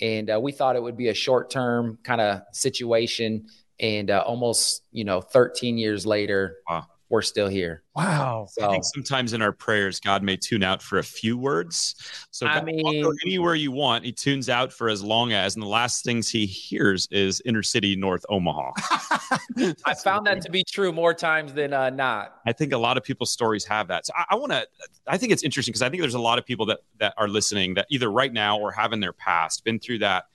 And 0.01 0.29
uh, 0.29 0.39
we 0.41 0.51
thought 0.51 0.75
it 0.75 0.83
would 0.83 0.97
be 0.97 1.09
a 1.09 1.13
short 1.13 1.50
term 1.50 2.00
kind 2.03 2.19
of 2.19 2.41
situation. 2.51 3.45
And 3.79 4.11
uh, 4.11 4.23
almost, 4.25 4.83
you 4.91 5.05
know, 5.05 5.21
13 5.21 5.77
years 5.77 6.05
later, 6.05 6.57
wow 6.69 6.88
we're 7.12 7.22
still 7.22 7.50
here. 7.50 7.84
Wow. 7.94 8.48
So, 8.50 8.65
I 8.65 8.72
think 8.72 8.86
sometimes 8.86 9.34
in 9.34 9.41
our 9.41 9.51
prayers, 9.51 10.00
God 10.00 10.24
may 10.24 10.38
tune 10.38 10.63
out 10.63 10.82
for 10.82 10.98
a 10.98 11.03
few 11.03 11.38
words. 11.38 11.96
So 12.32 12.48
I 12.48 12.63
mean, 12.63 13.06
anywhere 13.25 13.53
you 13.53 13.74
want, 13.74 14.06
he 14.06 14.13
tunes 14.13 14.48
out 14.48 14.72
for 14.72 14.88
as 14.88 15.03
long 15.03 15.34
as, 15.34 15.56
and 15.56 15.62
the 15.62 15.68
last 15.68 16.06
things 16.06 16.30
he 16.30 16.46
hears 16.46 17.10
is 17.12 17.41
inner 17.44 17.63
city 17.63 17.98
North 17.98 18.25
Omaha. 18.30 18.72
I 19.86 19.94
found 19.94 20.25
that 20.27 20.41
to 20.44 20.50
be 20.50 20.63
true 20.63 20.94
more 20.94 21.13
times 21.13 21.53
than 21.53 21.74
uh, 21.74 21.89
not. 21.89 22.38
I 22.48 22.53
think 22.53 22.72
a 22.72 22.77
lot 22.77 22.96
of 22.96 23.03
people's 23.03 23.32
stories 23.32 23.65
have 23.65 23.89
that. 23.89 24.06
So 24.06 24.13
I, 24.15 24.25
I 24.30 24.36
want 24.36 24.53
to, 24.53 24.65
I 25.06 25.18
think 25.18 25.34
it's 25.34 25.44
interesting 25.44 25.74
because 25.74 25.82
I 25.82 25.89
think 25.89 26.01
there's 26.01 26.13
a 26.13 26.20
lot 26.20 26.39
of 26.39 26.46
people 26.46 26.65
that, 26.68 26.80
that 27.00 27.13
are 27.18 27.27
listening 27.27 27.74
that 27.74 27.88
either 27.91 28.10
right 28.10 28.32
now 28.32 28.58
or 28.58 28.72
have 28.72 28.94
in 28.94 29.01
their 29.01 29.13
past 29.13 29.65
been 29.65 29.80
through 29.80 30.00
that 30.00 30.25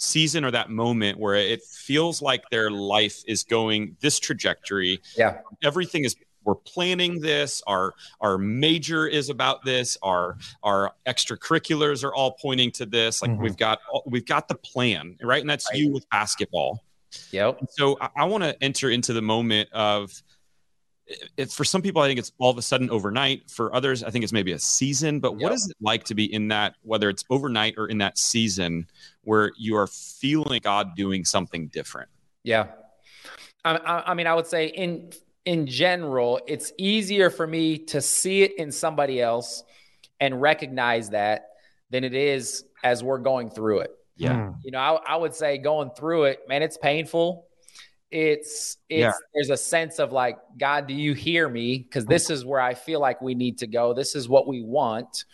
season 0.00 0.44
or 0.44 0.50
that 0.50 0.70
moment 0.70 1.18
where 1.18 1.34
it 1.34 1.62
feels 1.62 2.22
like 2.22 2.42
their 2.50 2.70
life 2.70 3.22
is 3.26 3.44
going 3.44 3.96
this 4.00 4.18
trajectory. 4.18 5.00
Yeah. 5.16 5.38
Everything 5.62 6.04
is 6.04 6.16
we're 6.44 6.54
planning 6.54 7.20
this 7.20 7.62
our 7.66 7.92
our 8.22 8.38
major 8.38 9.06
is 9.06 9.28
about 9.28 9.62
this 9.62 9.98
our 10.02 10.38
our 10.62 10.90
extracurriculars 11.06 12.02
are 12.02 12.14
all 12.14 12.32
pointing 12.32 12.70
to 12.70 12.86
this 12.86 13.20
like 13.20 13.30
mm-hmm. 13.30 13.42
we've 13.42 13.58
got 13.58 13.78
we've 14.06 14.24
got 14.24 14.48
the 14.48 14.54
plan 14.54 15.18
right 15.20 15.42
and 15.42 15.50
that's 15.50 15.68
right. 15.70 15.78
you 15.78 15.92
with 15.92 16.08
basketball 16.08 16.82
yep 17.30 17.60
so 17.68 17.98
i, 18.00 18.08
I 18.16 18.24
want 18.24 18.42
to 18.42 18.56
enter 18.64 18.88
into 18.88 19.12
the 19.12 19.20
moment 19.20 19.70
of 19.74 20.22
it, 21.36 21.50
for 21.50 21.64
some 21.64 21.82
people, 21.82 22.02
I 22.02 22.08
think 22.08 22.18
it's 22.18 22.32
all 22.38 22.50
of 22.50 22.58
a 22.58 22.62
sudden 22.62 22.90
overnight. 22.90 23.50
For 23.50 23.74
others, 23.74 24.02
I 24.02 24.10
think 24.10 24.22
it's 24.22 24.32
maybe 24.32 24.52
a 24.52 24.58
season. 24.58 25.20
But 25.20 25.32
yep. 25.32 25.42
what 25.42 25.52
is 25.52 25.68
it 25.68 25.76
like 25.80 26.04
to 26.04 26.14
be 26.14 26.32
in 26.32 26.48
that, 26.48 26.76
whether 26.82 27.08
it's 27.08 27.24
overnight 27.30 27.74
or 27.76 27.88
in 27.88 27.98
that 27.98 28.18
season, 28.18 28.86
where 29.24 29.52
you 29.56 29.76
are 29.76 29.86
feeling 29.86 30.60
God 30.62 30.94
doing 30.96 31.24
something 31.24 31.68
different? 31.68 32.08
Yeah. 32.42 32.68
I, 33.64 33.76
I, 33.76 34.10
I 34.10 34.14
mean, 34.14 34.26
I 34.26 34.34
would 34.34 34.46
say 34.46 34.66
in 34.66 35.12
in 35.44 35.66
general, 35.66 36.40
it's 36.46 36.72
easier 36.78 37.30
for 37.30 37.46
me 37.46 37.78
to 37.78 38.00
see 38.00 38.42
it 38.42 38.56
in 38.58 38.70
somebody 38.70 39.20
else 39.20 39.64
and 40.20 40.40
recognize 40.40 41.10
that 41.10 41.48
than 41.88 42.04
it 42.04 42.14
is 42.14 42.64
as 42.84 43.02
we're 43.02 43.18
going 43.18 43.50
through 43.50 43.80
it. 43.80 43.90
Yeah. 44.16 44.50
Hmm. 44.50 44.52
You 44.62 44.70
know, 44.72 44.78
I, 44.78 45.14
I 45.14 45.16
would 45.16 45.34
say 45.34 45.58
going 45.58 45.90
through 45.96 46.24
it, 46.24 46.40
man, 46.46 46.62
it's 46.62 46.76
painful. 46.76 47.46
It's 48.10 48.76
it's 48.88 49.00
yeah. 49.00 49.12
there's 49.34 49.50
a 49.50 49.56
sense 49.56 49.98
of 49.98 50.12
like, 50.12 50.36
God, 50.58 50.86
do 50.86 50.94
you 50.94 51.14
hear 51.14 51.48
me? 51.48 51.78
Because 51.78 52.04
this 52.06 52.28
is 52.28 52.44
where 52.44 52.60
I 52.60 52.74
feel 52.74 53.00
like 53.00 53.22
we 53.22 53.34
need 53.34 53.58
to 53.58 53.66
go. 53.66 53.94
This 53.94 54.14
is 54.14 54.28
what 54.28 54.48
we 54.48 54.62
want 54.62 55.24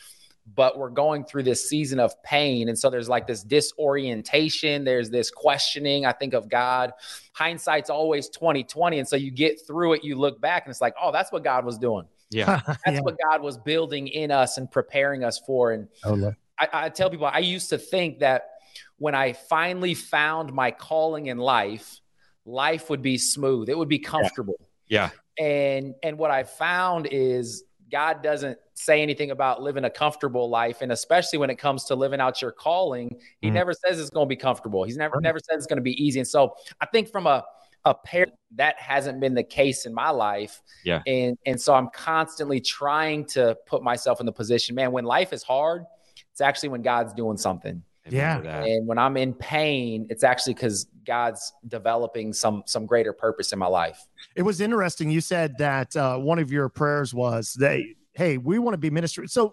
but 0.55 0.79
we're 0.79 0.91
going 0.91 1.25
through 1.25 1.43
this 1.43 1.69
season 1.69 1.99
of 1.99 2.23
pain. 2.23 2.69
And 2.69 2.79
so 2.79 2.88
there's 2.88 3.09
like 3.09 3.26
this 3.26 3.43
disorientation, 3.43 4.85
there's 4.85 5.11
this 5.11 5.31
questioning, 5.31 6.07
I 6.07 6.12
think, 6.12 6.35
of 6.35 6.49
God. 6.49 6.93
Hindsight's 7.33 7.91
always 7.91 8.29
2020. 8.29 9.00
And 9.00 9.09
so 9.09 9.17
you 9.17 9.31
get 9.31 9.59
through 9.67 9.95
it, 9.95 10.05
you 10.05 10.15
look 10.17 10.41
back, 10.41 10.65
and 10.65 10.71
it's 10.71 10.81
like, 10.81 10.95
oh, 11.03 11.11
that's 11.11 11.33
what 11.33 11.43
God 11.43 11.65
was 11.65 11.79
doing. 11.79 12.07
Yeah. 12.31 12.61
That's 12.67 12.81
yeah. 12.87 13.00
what 13.00 13.17
God 13.23 13.41
was 13.41 13.57
building 13.57 14.09
in 14.09 14.33
us 14.33 14.59
and 14.59 14.69
preparing 14.69 15.23
us 15.23 15.38
for. 15.47 15.71
And 15.71 15.87
oh, 16.05 16.33
I, 16.59 16.69
I 16.73 16.88
tell 16.88 17.09
people, 17.09 17.26
I 17.26 17.38
used 17.38 17.69
to 17.71 17.79
think 17.79 18.19
that 18.19 18.50
when 18.99 19.15
I 19.15 19.33
finally 19.33 19.95
found 19.95 20.53
my 20.53 20.73
calling 20.73 21.26
in 21.26 21.38
life, 21.38 22.00
life 22.45 22.91
would 22.91 23.03
be 23.03 23.17
smooth. 23.17 23.69
It 23.69 23.79
would 23.79 23.88
be 23.88 24.00
comfortable. 24.00 24.57
Yeah. 24.88 25.11
yeah. 25.38 25.45
And 25.45 25.95
and 26.03 26.19
what 26.19 26.31
I 26.31 26.45
found 26.45 27.07
is 27.11 27.65
God 27.90 28.23
doesn't 28.23 28.59
say 28.75 29.02
anything 29.02 29.31
about 29.31 29.62
living 29.62 29.85
a 29.85 29.90
comfortable 29.90 30.49
life. 30.49 30.78
And 30.81 30.93
especially 30.93 31.38
when 31.38 31.50
it 31.50 31.57
comes 31.57 31.85
to 31.85 31.95
living 31.95 32.21
out 32.21 32.43
your 32.43 32.52
calling, 32.52 33.19
he 33.40 33.49
mm. 33.49 33.52
never 33.52 33.73
says 33.73 34.00
it's 34.00 34.11
going 34.11 34.26
to 34.26 34.28
be 34.28 34.37
comfortable. 34.37 34.85
He's 34.85 34.97
never, 34.97 35.21
never 35.21 35.38
says 35.38 35.59
it's 35.59 35.66
going 35.66 35.78
to 35.78 35.83
be 35.83 36.02
easy. 36.02 36.21
And 36.21 36.28
so 36.28 36.55
I 36.81 36.87
think 36.87 37.11
from 37.11 37.26
a, 37.26 37.45
a 37.85 37.95
pair 37.95 38.26
that 38.57 38.78
hasn't 38.81 39.21
been 39.21 39.35
the 39.35 39.45
case 39.45 39.87
in 39.87 39.95
my 39.95 40.11
life. 40.11 40.61
Yeah. 40.85 41.02
And, 41.07 41.38
and 41.47 41.61
so 41.61 41.75
I'm 41.75 41.88
constantly 41.90 42.61
trying 42.61 43.26
to 43.26 43.57
put 43.66 43.83
myself 43.83 44.19
in 44.19 44.26
the 44.26 44.33
position, 44.33 44.75
man, 44.75 44.90
when 44.90 45.05
life 45.05 45.33
is 45.33 45.45
hard, 45.45 45.85
it's 46.33 46.40
actually 46.40 46.71
when 46.71 46.83
God's 46.83 47.14
doing 47.14 47.37
something. 47.37 47.83
Yeah. 48.09 48.40
And 48.40 48.87
when 48.87 48.99
I'm 48.99 49.16
in 49.16 49.35
pain, 49.35 50.07
it's 50.11 50.25
actually 50.25 50.55
because 50.55 50.87
God's 51.07 51.53
developing 51.69 52.33
some 52.33 52.63
some 52.67 52.87
greater 52.87 53.13
purpose 53.13 53.53
in 53.53 53.59
my 53.59 53.67
life. 53.67 54.07
It 54.35 54.43
was 54.43 54.61
interesting. 54.61 55.11
You 55.11 55.21
said 55.21 55.57
that 55.59 55.95
uh, 55.97 56.19
one 56.19 56.39
of 56.39 56.51
your 56.53 56.69
prayers 56.69 57.15
was 57.15 57.55
that 57.55 57.83
hey, 58.17 58.39
we 58.39 58.59
want 58.59 58.73
to 58.73 58.79
be 58.79 58.91
ministry. 58.91 59.29
So 59.29 59.53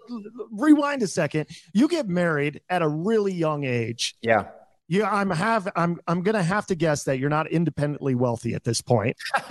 rewind 0.52 1.04
a 1.04 1.08
second. 1.08 1.48
You 1.74 1.88
get 1.88 2.08
married 2.08 2.62
at 2.70 2.82
a 2.82 2.88
really 2.88 3.34
young 3.34 3.66
age. 3.66 4.16
Yeah. 4.22 4.48
Yeah, 4.90 5.10
I'm 5.10 5.30
have 5.30 5.70
I'm 5.78 6.00
I'm 6.08 6.22
gonna 6.24 6.44
have 6.44 6.68
to 6.68 6.76
guess 6.76 7.04
that 7.06 7.18
you're 7.18 7.30
not 7.30 7.50
independently 7.50 8.16
wealthy 8.16 8.54
at 8.54 8.66
this 8.66 8.82
point. 8.82 9.16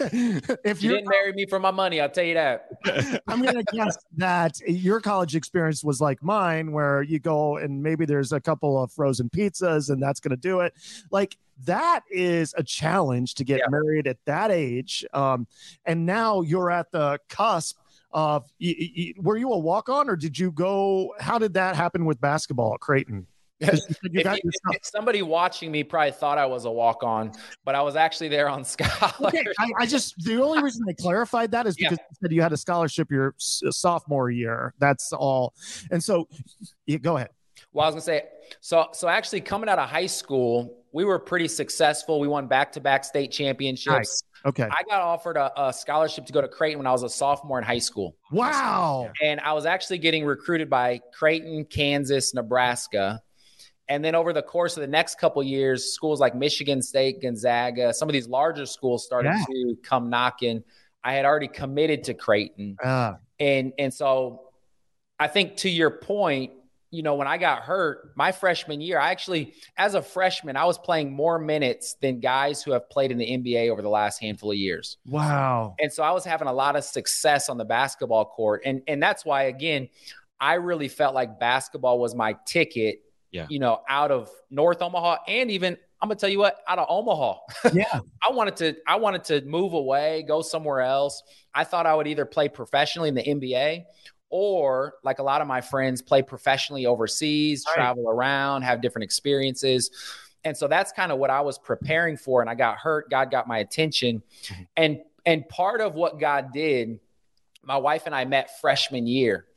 if 0.00 0.80
you 0.80 0.90
didn't 0.90 1.08
marry 1.08 1.32
me 1.32 1.44
for 1.46 1.58
my 1.58 1.72
money, 1.72 2.00
I'll 2.00 2.08
tell 2.08 2.24
you 2.24 2.34
that. 2.34 2.68
I'm 3.26 3.42
gonna 3.42 3.64
guess 3.72 3.98
that 4.16 4.60
your 4.60 5.00
college 5.00 5.34
experience 5.34 5.82
was 5.82 6.00
like 6.00 6.22
mine, 6.22 6.70
where 6.70 7.02
you 7.02 7.18
go 7.18 7.56
and 7.56 7.82
maybe 7.82 8.06
there's 8.06 8.32
a 8.32 8.40
couple 8.40 8.80
of 8.80 8.92
frozen 8.92 9.28
pizzas 9.28 9.90
and 9.90 10.00
that's 10.00 10.20
gonna 10.20 10.36
do 10.36 10.60
it. 10.60 10.72
Like 11.10 11.36
that 11.64 12.04
is 12.08 12.54
a 12.56 12.62
challenge 12.62 13.34
to 13.34 13.44
get 13.44 13.58
yeah. 13.58 13.70
married 13.70 14.06
at 14.06 14.18
that 14.26 14.52
age. 14.52 15.04
Um, 15.12 15.48
and 15.84 16.06
now 16.06 16.42
you're 16.42 16.70
at 16.70 16.92
the 16.92 17.18
cusp 17.28 17.76
of. 18.12 18.44
Y- 18.60 18.92
y- 18.96 19.12
were 19.18 19.36
you 19.36 19.52
a 19.52 19.58
walk 19.58 19.88
on, 19.88 20.08
or 20.08 20.14
did 20.14 20.38
you 20.38 20.52
go? 20.52 21.14
How 21.18 21.38
did 21.38 21.54
that 21.54 21.74
happen 21.74 22.04
with 22.04 22.20
basketball 22.20 22.74
at 22.74 22.80
Creighton? 22.80 23.26
If, 23.60 23.80
if, 24.02 24.54
somebody 24.82 25.22
watching 25.22 25.72
me 25.72 25.82
probably 25.82 26.12
thought 26.12 26.38
I 26.38 26.46
was 26.46 26.64
a 26.64 26.70
walk 26.70 27.02
on, 27.02 27.32
but 27.64 27.74
I 27.74 27.82
was 27.82 27.96
actually 27.96 28.28
there 28.28 28.48
on 28.48 28.64
scholarship. 28.64 29.20
Okay, 29.20 29.44
I, 29.58 29.70
I, 29.78 29.86
just 29.86 30.14
the 30.24 30.40
only 30.40 30.62
reason 30.62 30.84
I 30.88 30.92
clarified 30.92 31.50
that 31.52 31.66
is 31.66 31.76
because 31.76 31.98
yeah. 31.98 32.06
you 32.10 32.16
said 32.22 32.32
you 32.32 32.42
had 32.42 32.52
a 32.52 32.56
scholarship 32.56 33.10
your 33.10 33.34
sophomore 33.38 34.30
year. 34.30 34.74
That's 34.78 35.12
all. 35.12 35.54
And 35.90 36.02
so, 36.02 36.28
yeah, 36.86 36.98
go 36.98 37.16
ahead. 37.16 37.30
Well, 37.72 37.84
I 37.84 37.88
was 37.88 37.94
gonna 37.94 38.02
say 38.02 38.24
so. 38.60 38.88
So 38.92 39.08
actually, 39.08 39.40
coming 39.40 39.68
out 39.68 39.78
of 39.78 39.88
high 39.88 40.06
school, 40.06 40.78
we 40.92 41.04
were 41.04 41.18
pretty 41.18 41.48
successful. 41.48 42.20
We 42.20 42.28
won 42.28 42.46
back-to-back 42.46 43.04
state 43.04 43.30
championships. 43.30 43.88
Nice. 43.88 44.22
Okay. 44.46 44.64
I 44.64 44.82
got 44.88 45.02
offered 45.02 45.36
a, 45.36 45.68
a, 45.68 45.72
scholarship 45.72 46.26
to 46.26 46.32
go 46.32 46.40
to 46.40 46.48
Creighton 46.48 46.78
when 46.78 46.86
I 46.86 46.92
was 46.92 47.02
a 47.02 47.08
sophomore 47.08 47.58
in 47.58 47.64
high 47.64 47.80
school. 47.80 48.16
Wow. 48.30 49.10
And 49.22 49.40
I 49.40 49.52
was 49.52 49.66
actually 49.66 49.98
getting 49.98 50.24
recruited 50.24 50.70
by 50.70 51.00
Creighton, 51.12 51.64
Kansas, 51.64 52.34
Nebraska. 52.34 53.20
And 53.88 54.04
then 54.04 54.14
over 54.14 54.32
the 54.32 54.42
course 54.42 54.76
of 54.76 54.82
the 54.82 54.88
next 54.88 55.18
couple 55.18 55.42
years, 55.42 55.92
schools 55.92 56.20
like 56.20 56.34
Michigan 56.34 56.82
State, 56.82 57.22
Gonzaga, 57.22 57.94
some 57.94 58.08
of 58.08 58.12
these 58.12 58.28
larger 58.28 58.66
schools 58.66 59.04
started 59.04 59.32
yeah. 59.34 59.44
to 59.50 59.76
come 59.82 60.10
knocking. 60.10 60.62
I 61.02 61.14
had 61.14 61.24
already 61.24 61.48
committed 61.48 62.04
to 62.04 62.14
Creighton. 62.14 62.76
Uh. 62.82 63.14
And 63.40 63.72
and 63.78 63.94
so 63.94 64.42
I 65.18 65.28
think 65.28 65.56
to 65.58 65.70
your 65.70 65.90
point, 65.90 66.52
you 66.90 67.02
know, 67.02 67.14
when 67.14 67.26
I 67.26 67.38
got 67.38 67.62
hurt 67.62 68.12
my 68.16 68.32
freshman 68.32 68.80
year, 68.80 68.98
I 68.98 69.10
actually, 69.10 69.54
as 69.76 69.94
a 69.94 70.02
freshman, 70.02 70.56
I 70.56 70.64
was 70.64 70.78
playing 70.78 71.12
more 71.12 71.38
minutes 71.38 71.94
than 72.00 72.20
guys 72.20 72.62
who 72.62 72.72
have 72.72 72.88
played 72.88 73.10
in 73.10 73.18
the 73.18 73.26
NBA 73.26 73.70
over 73.70 73.82
the 73.82 73.90
last 73.90 74.20
handful 74.20 74.50
of 74.50 74.56
years. 74.56 74.96
Wow. 75.06 75.74
And 75.78 75.92
so 75.92 76.02
I 76.02 76.12
was 76.12 76.24
having 76.24 76.48
a 76.48 76.52
lot 76.52 76.76
of 76.76 76.84
success 76.84 77.48
on 77.48 77.58
the 77.58 77.64
basketball 77.64 78.24
court. 78.24 78.62
And 78.64 78.82
and 78.86 79.02
that's 79.02 79.24
why 79.24 79.44
again, 79.44 79.88
I 80.40 80.54
really 80.54 80.88
felt 80.88 81.14
like 81.14 81.38
basketball 81.38 81.98
was 81.98 82.14
my 82.14 82.36
ticket 82.46 83.02
yeah. 83.30 83.46
you 83.48 83.58
know, 83.58 83.80
out 83.88 84.10
of 84.10 84.30
North 84.50 84.82
Omaha 84.82 85.18
and 85.26 85.50
even 85.50 85.76
I'm 86.00 86.08
gonna 86.08 86.18
tell 86.18 86.28
you 86.28 86.38
what, 86.38 86.58
out 86.68 86.78
of 86.78 86.86
Omaha. 86.88 87.38
Yeah. 87.72 88.00
I 88.26 88.32
wanted 88.32 88.56
to 88.56 88.76
I 88.86 88.96
wanted 88.96 89.24
to 89.24 89.40
move 89.42 89.72
away, 89.72 90.24
go 90.26 90.42
somewhere 90.42 90.80
else. 90.80 91.22
I 91.54 91.64
thought 91.64 91.86
I 91.86 91.94
would 91.94 92.06
either 92.06 92.24
play 92.24 92.48
professionally 92.48 93.08
in 93.08 93.14
the 93.14 93.22
NBA 93.22 93.84
or 94.30 94.94
like 95.02 95.18
a 95.18 95.22
lot 95.22 95.40
of 95.40 95.48
my 95.48 95.60
friends 95.60 96.02
play 96.02 96.22
professionally 96.22 96.86
overseas, 96.86 97.64
right. 97.66 97.74
travel 97.74 98.08
around, 98.08 98.62
have 98.62 98.80
different 98.80 99.04
experiences. 99.04 99.90
And 100.44 100.56
so 100.56 100.68
that's 100.68 100.92
kind 100.92 101.10
of 101.10 101.18
what 101.18 101.30
I 101.30 101.40
was 101.40 101.58
preparing 101.58 102.16
for 102.16 102.40
and 102.40 102.48
I 102.48 102.54
got 102.54 102.78
hurt, 102.78 103.10
God 103.10 103.30
got 103.30 103.48
my 103.48 103.58
attention. 103.58 104.22
Mm-hmm. 104.44 104.62
And 104.76 104.98
and 105.26 105.48
part 105.48 105.80
of 105.80 105.94
what 105.94 106.20
God 106.20 106.52
did, 106.52 107.00
my 107.62 107.76
wife 107.76 108.04
and 108.06 108.14
I 108.14 108.24
met 108.24 108.60
freshman 108.60 109.06
year 109.06 109.47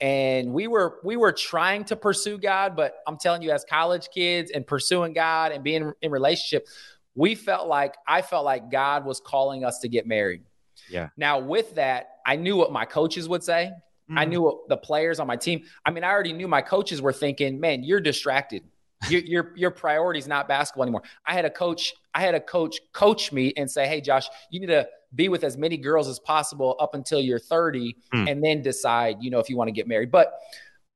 and 0.00 0.52
we 0.52 0.66
were 0.66 0.98
we 1.04 1.16
were 1.16 1.32
trying 1.32 1.84
to 1.84 1.96
pursue 1.96 2.38
God, 2.38 2.74
but 2.74 2.94
I'm 3.06 3.18
telling 3.18 3.42
you, 3.42 3.50
as 3.50 3.64
college 3.68 4.08
kids 4.12 4.50
and 4.50 4.66
pursuing 4.66 5.12
God 5.12 5.52
and 5.52 5.62
being 5.62 5.92
in 6.00 6.10
relationship, 6.10 6.66
we 7.14 7.34
felt 7.34 7.68
like 7.68 7.96
I 8.06 8.22
felt 8.22 8.44
like 8.44 8.70
God 8.70 9.04
was 9.04 9.20
calling 9.20 9.64
us 9.64 9.80
to 9.80 9.88
get 9.88 10.06
married. 10.06 10.42
Yeah. 10.88 11.08
Now, 11.16 11.38
with 11.38 11.74
that, 11.74 12.16
I 12.26 12.36
knew 12.36 12.56
what 12.56 12.72
my 12.72 12.84
coaches 12.84 13.28
would 13.28 13.42
say. 13.42 13.72
Mm-hmm. 13.72 14.18
I 14.18 14.24
knew 14.24 14.42
what 14.42 14.68
the 14.68 14.76
players 14.76 15.20
on 15.20 15.26
my 15.26 15.36
team. 15.36 15.64
I 15.84 15.90
mean, 15.90 16.02
I 16.02 16.08
already 16.08 16.32
knew 16.32 16.48
my 16.48 16.62
coaches 16.62 17.02
were 17.02 17.12
thinking, 17.12 17.60
"Man, 17.60 17.82
you're 17.82 18.00
distracted. 18.00 18.62
your 19.08 19.20
your 19.20 19.52
your 19.56 19.70
priority 19.70 20.18
is 20.18 20.26
not 20.26 20.48
basketball 20.48 20.84
anymore." 20.84 21.02
I 21.26 21.34
had 21.34 21.44
a 21.44 21.50
coach. 21.50 21.94
I 22.14 22.20
had 22.20 22.34
a 22.34 22.40
coach 22.40 22.80
coach 22.92 23.32
me 23.32 23.52
and 23.56 23.70
say, 23.70 23.86
"Hey, 23.86 24.00
Josh, 24.00 24.28
you 24.50 24.60
need 24.60 24.66
to." 24.66 24.88
Be 25.14 25.28
with 25.28 25.44
as 25.44 25.56
many 25.56 25.76
girls 25.76 26.08
as 26.08 26.18
possible 26.18 26.76
up 26.78 26.94
until 26.94 27.20
you're 27.20 27.38
30 27.38 27.96
mm. 28.12 28.30
and 28.30 28.42
then 28.42 28.62
decide, 28.62 29.16
you 29.20 29.30
know, 29.30 29.38
if 29.38 29.48
you 29.50 29.56
want 29.56 29.68
to 29.68 29.72
get 29.72 29.88
married. 29.88 30.10
But 30.10 30.34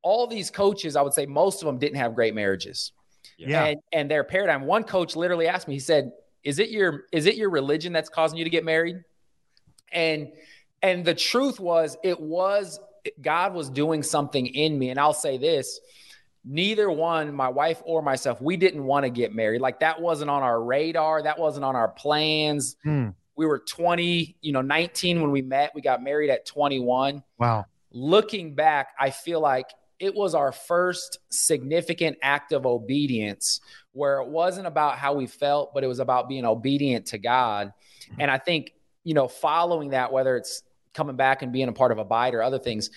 all 0.03 0.27
these 0.27 0.51
coaches, 0.51 0.97
I 0.97 1.03
would 1.03 1.15
say 1.15 1.27
most 1.27 1.63
of 1.63 1.67
them 1.67 1.79
didn't 1.79 1.97
have 1.97 2.15
great 2.15 2.35
marriages. 2.35 2.93
Yeah. 3.37 3.65
And, 3.65 3.81
and 3.93 4.11
their 4.11 4.23
paradigm, 4.23 4.63
one 4.63 4.85
coach 4.85 5.17
literally 5.17 5.49
asked 5.49 5.67
me, 5.67 5.75
he 5.75 5.81
said, 5.81 6.13
is 6.45 6.59
it 6.59 6.71
your, 6.71 7.05
is 7.11 7.27
it 7.27 7.37
your 7.37 7.51
religion 7.51 7.93
that's 7.93 8.09
causing 8.09 8.39
you 8.39 8.45
to 8.45 8.51
get 8.51 8.65
married? 8.65 9.03
And, 9.93 10.29
and 10.83 11.05
the 11.05 11.15
truth 11.15 11.59
was 11.59 11.97
it 12.05 12.21
was, 12.21 12.79
God 13.21 13.55
was 13.55 13.71
doing 13.71 14.03
something 14.03 14.47
in 14.47 14.79
me. 14.79 14.91
And 14.91 15.01
I'll 15.01 15.15
say 15.15 15.39
this, 15.39 15.81
neither 16.45 16.91
one, 16.91 17.35
my 17.35 17.49
wife 17.49 17.83
or 17.85 18.03
myself, 18.03 18.41
we 18.41 18.57
didn't 18.57 18.85
want 18.85 19.05
to 19.05 19.11
get 19.11 19.35
married. 19.35 19.61
Like 19.61 19.81
that 19.81 20.01
wasn't 20.01 20.31
on 20.31 20.43
our 20.43 20.63
radar. 20.63 21.23
That 21.23 21.39
wasn't 21.39 21.65
on 21.65 21.75
our 21.75 21.89
plans. 21.89 22.77
Mm. 22.85 23.15
We 23.37 23.47
were 23.47 23.59
20, 23.59 24.37
you 24.41 24.53
know, 24.53 24.61
19 24.63 25.21
when 25.21 25.31
we 25.31 25.43
met. 25.43 25.73
We 25.75 25.81
got 25.81 26.03
married 26.03 26.31
at 26.31 26.47
21. 26.47 27.23
Wow. 27.39 27.67
Looking 27.91 28.55
back, 28.55 28.89
I 28.99 29.11
feel 29.11 29.41
like 29.41 29.67
it 29.99 30.15
was 30.15 30.35
our 30.35 30.53
first 30.53 31.19
significant 31.31 32.19
act 32.23 32.53
of 32.53 32.67
obedience 32.67 33.61
where 33.93 34.21
it 34.21 34.29
wasn't 34.29 34.67
about 34.67 34.99
how 34.99 35.15
we 35.15 35.27
felt, 35.27 35.73
but 35.73 35.85
it 35.85 35.87
was 35.87 36.01
about 36.01 36.29
being 36.29 36.45
obedient 36.45 37.07
to 37.07 37.19
God. 37.19 37.73
Mm-hmm. 38.03 38.21
And 38.21 38.31
I 38.31 38.39
think, 38.39 38.73
you 39.05 39.15
know, 39.15 39.29
following 39.29 39.91
that, 39.91 40.13
whether 40.13 40.37
it's 40.37 40.63
coming 40.93 41.17
back 41.17 41.43
and 41.43 41.53
being 41.53 41.69
a 41.69 41.73
part 41.73 41.93
of 41.93 41.99
Abide 41.99 42.35
or 42.35 42.43
other 42.43 42.59
things, 42.59 42.91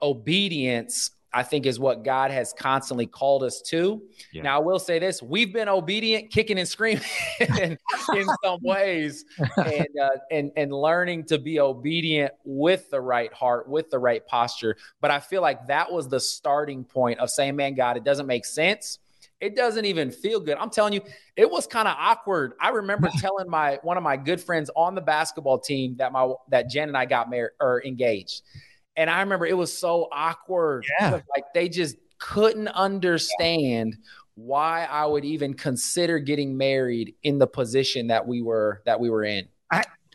obedience 0.00 1.10
I 1.34 1.42
think 1.42 1.66
is 1.66 1.78
what 1.80 2.04
God 2.04 2.30
has 2.30 2.52
constantly 2.52 3.06
called 3.06 3.42
us 3.42 3.62
to. 3.62 4.02
Yeah. 4.32 4.42
Now, 4.42 4.56
I 4.56 4.60
will 4.60 4.78
say 4.78 4.98
this: 4.98 5.22
we've 5.22 5.52
been 5.52 5.68
obedient, 5.68 6.30
kicking 6.30 6.58
and 6.58 6.68
screaming 6.68 7.02
in, 7.40 7.78
in 8.14 8.26
some 8.44 8.60
ways, 8.62 9.24
and 9.56 9.88
uh, 10.00 10.10
and 10.30 10.52
and 10.56 10.72
learning 10.72 11.24
to 11.24 11.38
be 11.38 11.60
obedient 11.60 12.32
with 12.44 12.90
the 12.90 13.00
right 13.00 13.32
heart, 13.32 13.68
with 13.68 13.90
the 13.90 13.98
right 13.98 14.26
posture. 14.26 14.76
But 15.00 15.10
I 15.10 15.20
feel 15.20 15.42
like 15.42 15.66
that 15.68 15.90
was 15.90 16.08
the 16.08 16.20
starting 16.20 16.84
point 16.84 17.18
of 17.18 17.30
saying, 17.30 17.56
"Man, 17.56 17.74
God, 17.74 17.96
it 17.96 18.04
doesn't 18.04 18.26
make 18.26 18.44
sense." 18.44 18.98
it 19.42 19.56
doesn't 19.56 19.84
even 19.84 20.12
feel 20.12 20.38
good. 20.38 20.56
I'm 20.56 20.70
telling 20.70 20.92
you, 20.92 21.00
it 21.34 21.50
was 21.50 21.66
kind 21.66 21.88
of 21.88 21.96
awkward. 21.98 22.52
I 22.60 22.68
remember 22.68 23.10
telling 23.18 23.50
my 23.50 23.80
one 23.82 23.96
of 23.96 24.02
my 24.04 24.16
good 24.16 24.40
friends 24.40 24.70
on 24.76 24.94
the 24.94 25.00
basketball 25.00 25.58
team 25.58 25.96
that 25.96 26.12
my 26.12 26.32
that 26.50 26.70
Jen 26.70 26.88
and 26.88 26.96
I 26.96 27.04
got 27.06 27.28
married 27.28 27.50
or 27.60 27.84
engaged. 27.84 28.42
And 28.96 29.08
I 29.08 29.20
remember 29.20 29.46
it 29.46 29.56
was 29.56 29.76
so 29.76 30.08
awkward. 30.12 30.84
Yeah. 31.00 31.20
Like 31.34 31.44
they 31.54 31.68
just 31.68 31.96
couldn't 32.18 32.68
understand 32.68 33.96
why 34.34 34.84
I 34.84 35.06
would 35.06 35.24
even 35.24 35.54
consider 35.54 36.18
getting 36.18 36.56
married 36.56 37.14
in 37.22 37.38
the 37.38 37.46
position 37.46 38.06
that 38.08 38.26
we 38.26 38.42
were 38.42 38.82
that 38.86 38.98
we 38.98 39.10
were 39.10 39.24
in. 39.24 39.48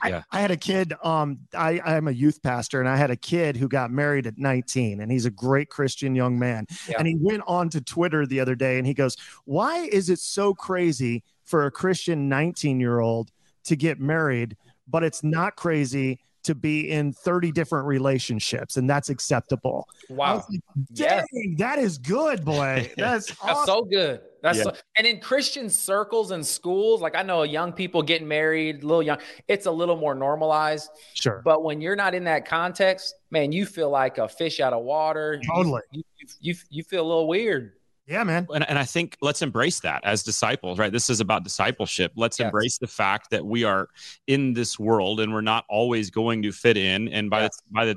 I, 0.02 0.24
I, 0.32 0.40
had 0.40 0.52
a 0.52 0.58
kid. 0.58 0.94
Um, 1.04 1.40
I, 1.56 1.82
I'm 1.84 2.08
a 2.08 2.12
youth 2.12 2.44
pastor, 2.44 2.80
and 2.80 2.88
I 2.88 2.96
had 2.96 3.10
a 3.10 3.16
kid 3.16 3.58
who 3.58 3.68
got 3.68 3.90
married 3.90 4.28
at 4.28 4.38
19, 4.38 5.02
and 5.02 5.12
he's 5.12 5.26
a 5.26 5.32
great 5.32 5.70
Christian 5.70 6.14
young 6.14 6.38
man. 6.38 6.68
Yeah. 6.88 6.98
And 7.00 7.08
he 7.08 7.16
went 7.20 7.42
on 7.48 7.70
to 7.72 7.82
Twitter 7.82 8.28
the 8.28 8.40
other 8.40 8.54
day, 8.54 8.78
and 8.78 8.86
he 8.86 8.94
goes, 8.94 9.18
"Why 9.46 9.86
is 9.92 10.12
it 10.12 10.20
so 10.20 10.54
crazy 10.54 11.24
for 11.46 11.66
a 11.66 11.72
Christian 11.72 12.30
19 12.30 12.80
year 12.80 13.00
old 13.00 13.32
to 13.64 13.76
get 13.76 14.00
married, 14.00 14.56
but 14.88 15.04
it's 15.04 15.24
not 15.24 15.56
crazy 15.56 16.20
to 16.48 16.56
be 16.56 16.90
in 16.92 17.14
30 17.14 17.52
different 17.52 17.86
relationships, 17.88 18.78
and 18.78 18.90
that's 18.90 19.10
acceptable?" 19.10 19.88
Wow. 20.10 20.36
was 20.38 20.46
like, 20.50 20.62
Yes. 20.94 21.26
That 21.58 21.80
is 21.80 21.98
good, 21.98 22.44
boy. 22.44 22.92
That's 22.98 23.34
That's 23.44 23.66
so 23.66 23.84
good. 23.84 24.22
That's 24.42 24.58
Yeah. 24.60 24.64
so, 24.66 24.74
and 24.98 25.06
in 25.08 25.20
Christian 25.20 25.70
circles 25.70 26.32
and 26.32 26.46
schools, 26.46 27.02
like 27.02 27.16
I 27.16 27.24
know 27.24 27.44
young 27.44 27.74
people 27.74 28.02
getting 28.02 28.28
married, 28.28 28.84
little 28.84 29.04
young, 29.04 29.18
it's 29.48 29.66
a 29.66 29.72
little 29.72 29.98
more 29.98 30.16
normalized. 30.16 30.90
sure. 31.14 31.42
But 31.44 31.64
when 31.64 31.82
you're 31.82 31.96
not 31.96 32.14
in 32.16 32.24
that 32.26 32.46
context, 32.46 33.16
man, 33.32 33.52
you 33.52 33.66
feel 33.66 33.90
like 33.90 34.18
a 34.18 34.28
fish 34.28 34.60
out 34.60 34.74
of 34.74 34.84
water. 34.84 35.42
Totally. 35.48 35.82
You, 35.92 36.04
you, 36.18 36.28
you, 36.40 36.56
you 36.70 36.84
feel 36.84 37.02
a 37.06 37.08
little 37.08 37.28
weird. 37.28 37.74
Yeah, 38.08 38.24
man. 38.24 38.48
and, 38.54 38.68
and 38.70 38.80
I 38.80 38.86
think 38.86 39.18
let's 39.22 39.42
embrace 39.42 39.82
that 39.82 40.02
as 40.06 40.24
disciples, 40.24 40.80
right? 40.80 40.92
This 40.92 41.10
is 41.10 41.20
about 41.20 41.44
discipleship. 41.44 42.14
Let's 42.16 42.40
Yes. 42.40 42.46
embrace 42.48 42.78
the 42.78 42.88
fact 42.88 43.30
that 43.32 43.46
we 43.46 43.66
are 43.66 43.90
in 44.28 44.54
this 44.54 44.80
world 44.80 45.20
and 45.20 45.34
we're 45.34 45.42
not 45.42 45.66
always 45.68 46.10
going 46.10 46.42
to 46.44 46.52
fit 46.54 46.78
in. 46.78 47.10
And 47.10 47.30
by 47.30 47.42
Yes. 47.42 47.58
the 47.58 47.64
by 47.74 47.86
the 47.86 47.96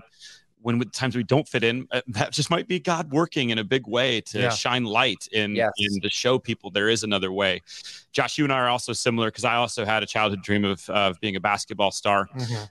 when 0.63 0.79
the 0.79 0.85
times 0.85 1.17
we 1.17 1.23
don't 1.23 1.49
fit 1.49 1.65
in, 1.65 1.87
uh, 1.91 2.01
that 2.09 2.33
just 2.33 2.51
might 2.51 2.69
be 2.69 2.79
God 2.79 3.11
working 3.13 3.51
in 3.51 3.59
a 3.59 3.65
big 3.65 3.87
way 3.87 4.21
to 4.23 4.41
Yeah. 4.41 4.49
shine 4.51 4.85
light 4.85 5.27
in, 5.33 5.55
Yes. 5.57 5.71
in 5.79 6.01
to 6.03 6.11
show 6.11 6.39
people 6.39 6.71
there 6.71 6.89
is 6.89 7.03
another 7.03 7.33
way. 7.33 7.63
Josh, 8.13 8.37
you 8.39 8.45
and 8.45 8.53
I 8.53 8.57
are 8.59 8.69
also 8.69 8.93
similar 8.93 9.29
because 9.29 9.45
I 9.45 9.55
also 9.55 9.85
had 9.85 10.03
a 10.03 10.07
childhood 10.07 10.43
dream 10.43 10.65
of, 10.65 10.89
of 10.91 11.19
being 11.21 11.37
a 11.37 11.41
basketball 11.41 11.91
star. 11.93 12.29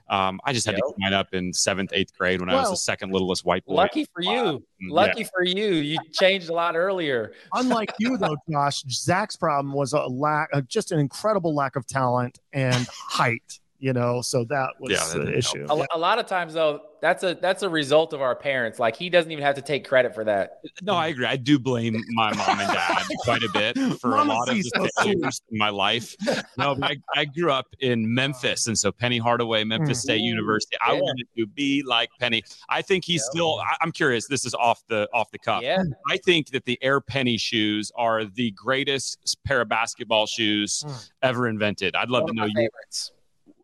Um, 0.08 0.38
I 0.44 0.52
just 0.52 0.66
had 0.66 0.72
to 0.76 0.82
Yep. 0.86 0.96
get 0.96 0.98
mine 0.98 1.12
up 1.14 1.34
in 1.34 1.52
seventh, 1.52 1.90
eighth 1.94 2.16
grade 2.16 2.40
when 2.40 2.50
I 2.50 2.54
was 2.60 2.70
the 2.70 2.76
second 2.76 3.10
littlest 3.12 3.44
white 3.44 3.64
boy. 3.64 3.74
Lucky 3.74 4.06
for 4.12 4.22
you. 4.22 4.30
Mm, 4.30 4.62
yeah. 4.80 4.88
Lucky 4.92 5.24
for 5.24 5.42
you. 5.44 5.66
You 5.74 5.98
changed 6.12 6.48
a 6.50 6.52
lot 6.52 6.76
earlier. 6.76 7.32
Unlike 7.54 7.92
you, 7.98 8.16
though, 8.18 8.36
Josh, 8.50 8.82
Zach's 8.90 9.36
problem 9.36 9.72
was 9.74 9.92
a 9.94 10.00
lack, 10.06 10.50
uh, 10.52 10.60
just 10.62 10.92
an 10.92 11.00
incredible 11.00 11.54
lack 11.54 11.74
of 11.76 11.86
talent 11.86 12.38
and 12.52 12.86
height. 13.08 13.58
You 13.82 13.94
know, 13.94 14.20
so 14.20 14.44
that 14.44 14.74
was 14.78 14.92
Yeah, 14.92 15.24
the 15.24 15.36
issue. 15.36 15.66
A, 15.70 15.86
a 15.94 15.98
lot 15.98 16.18
of 16.18 16.26
times 16.26 16.52
though, 16.52 16.82
that's 17.00 17.22
a 17.22 17.34
that's 17.40 17.62
a 17.62 17.68
result 17.70 18.12
of 18.12 18.20
our 18.20 18.36
parents. 18.36 18.78
Like 18.78 18.94
he 18.94 19.08
doesn't 19.08 19.32
even 19.32 19.42
have 19.42 19.54
to 19.54 19.62
take 19.62 19.88
credit 19.88 20.14
for 20.14 20.22
that. 20.24 20.60
No, 20.82 20.92
I 20.92 21.06
agree. 21.08 21.24
I 21.24 21.36
do 21.36 21.58
blame 21.58 21.94
my 22.10 22.30
mom 22.34 22.60
and 22.60 22.68
dad 22.70 23.02
quite 23.20 23.42
a 23.42 23.48
bit 23.54 23.78
for 24.00 24.08
Mama 24.08 24.34
a 24.34 24.36
lot 24.36 24.48
of 24.50 24.54
the 24.56 24.62
so 24.62 24.86
failures 25.02 25.40
in 25.50 25.56
my 25.56 25.70
life. 25.70 26.14
No, 26.58 26.76
I, 26.82 26.96
I 27.16 27.24
grew 27.24 27.50
up 27.50 27.68
in 27.80 28.12
Memphis, 28.12 28.66
and 28.66 28.78
so 28.78 28.92
Penny 28.92 29.16
Hardaway, 29.16 29.64
Memphis 29.64 30.02
State 30.02 30.20
Ooh, 30.20 30.24
University. 30.24 30.76
I 30.86 30.92
wanted 30.92 31.26
to 31.38 31.46
be 31.46 31.82
like 31.86 32.10
Penny. 32.20 32.42
I 32.68 32.82
think 32.82 33.06
he's 33.06 33.22
Yeah. 33.28 33.30
still. 33.30 33.60
I, 33.60 33.76
I'm 33.80 33.92
curious. 33.92 34.28
This 34.28 34.44
is 34.44 34.54
off 34.54 34.82
the 34.88 35.08
off 35.14 35.30
the 35.30 35.38
cuff. 35.38 35.62
Yeah. 35.62 35.82
I 36.10 36.18
think 36.18 36.50
that 36.50 36.66
the 36.66 36.78
Air 36.82 37.00
Penny 37.00 37.38
shoes 37.38 37.90
are 37.96 38.26
the 38.26 38.50
greatest 38.50 39.38
pair 39.46 39.62
of 39.62 39.70
basketball 39.70 40.26
shoes 40.26 40.84
Mm. 40.86 41.10
ever 41.22 41.48
invented. 41.48 41.96
I'd 41.96 42.10
love 42.10 42.24
One 42.24 42.26
to 42.26 42.30
of 42.32 42.36
know 42.36 42.42
my 42.42 42.48
you. 42.60 42.68
favorites. 42.68 43.12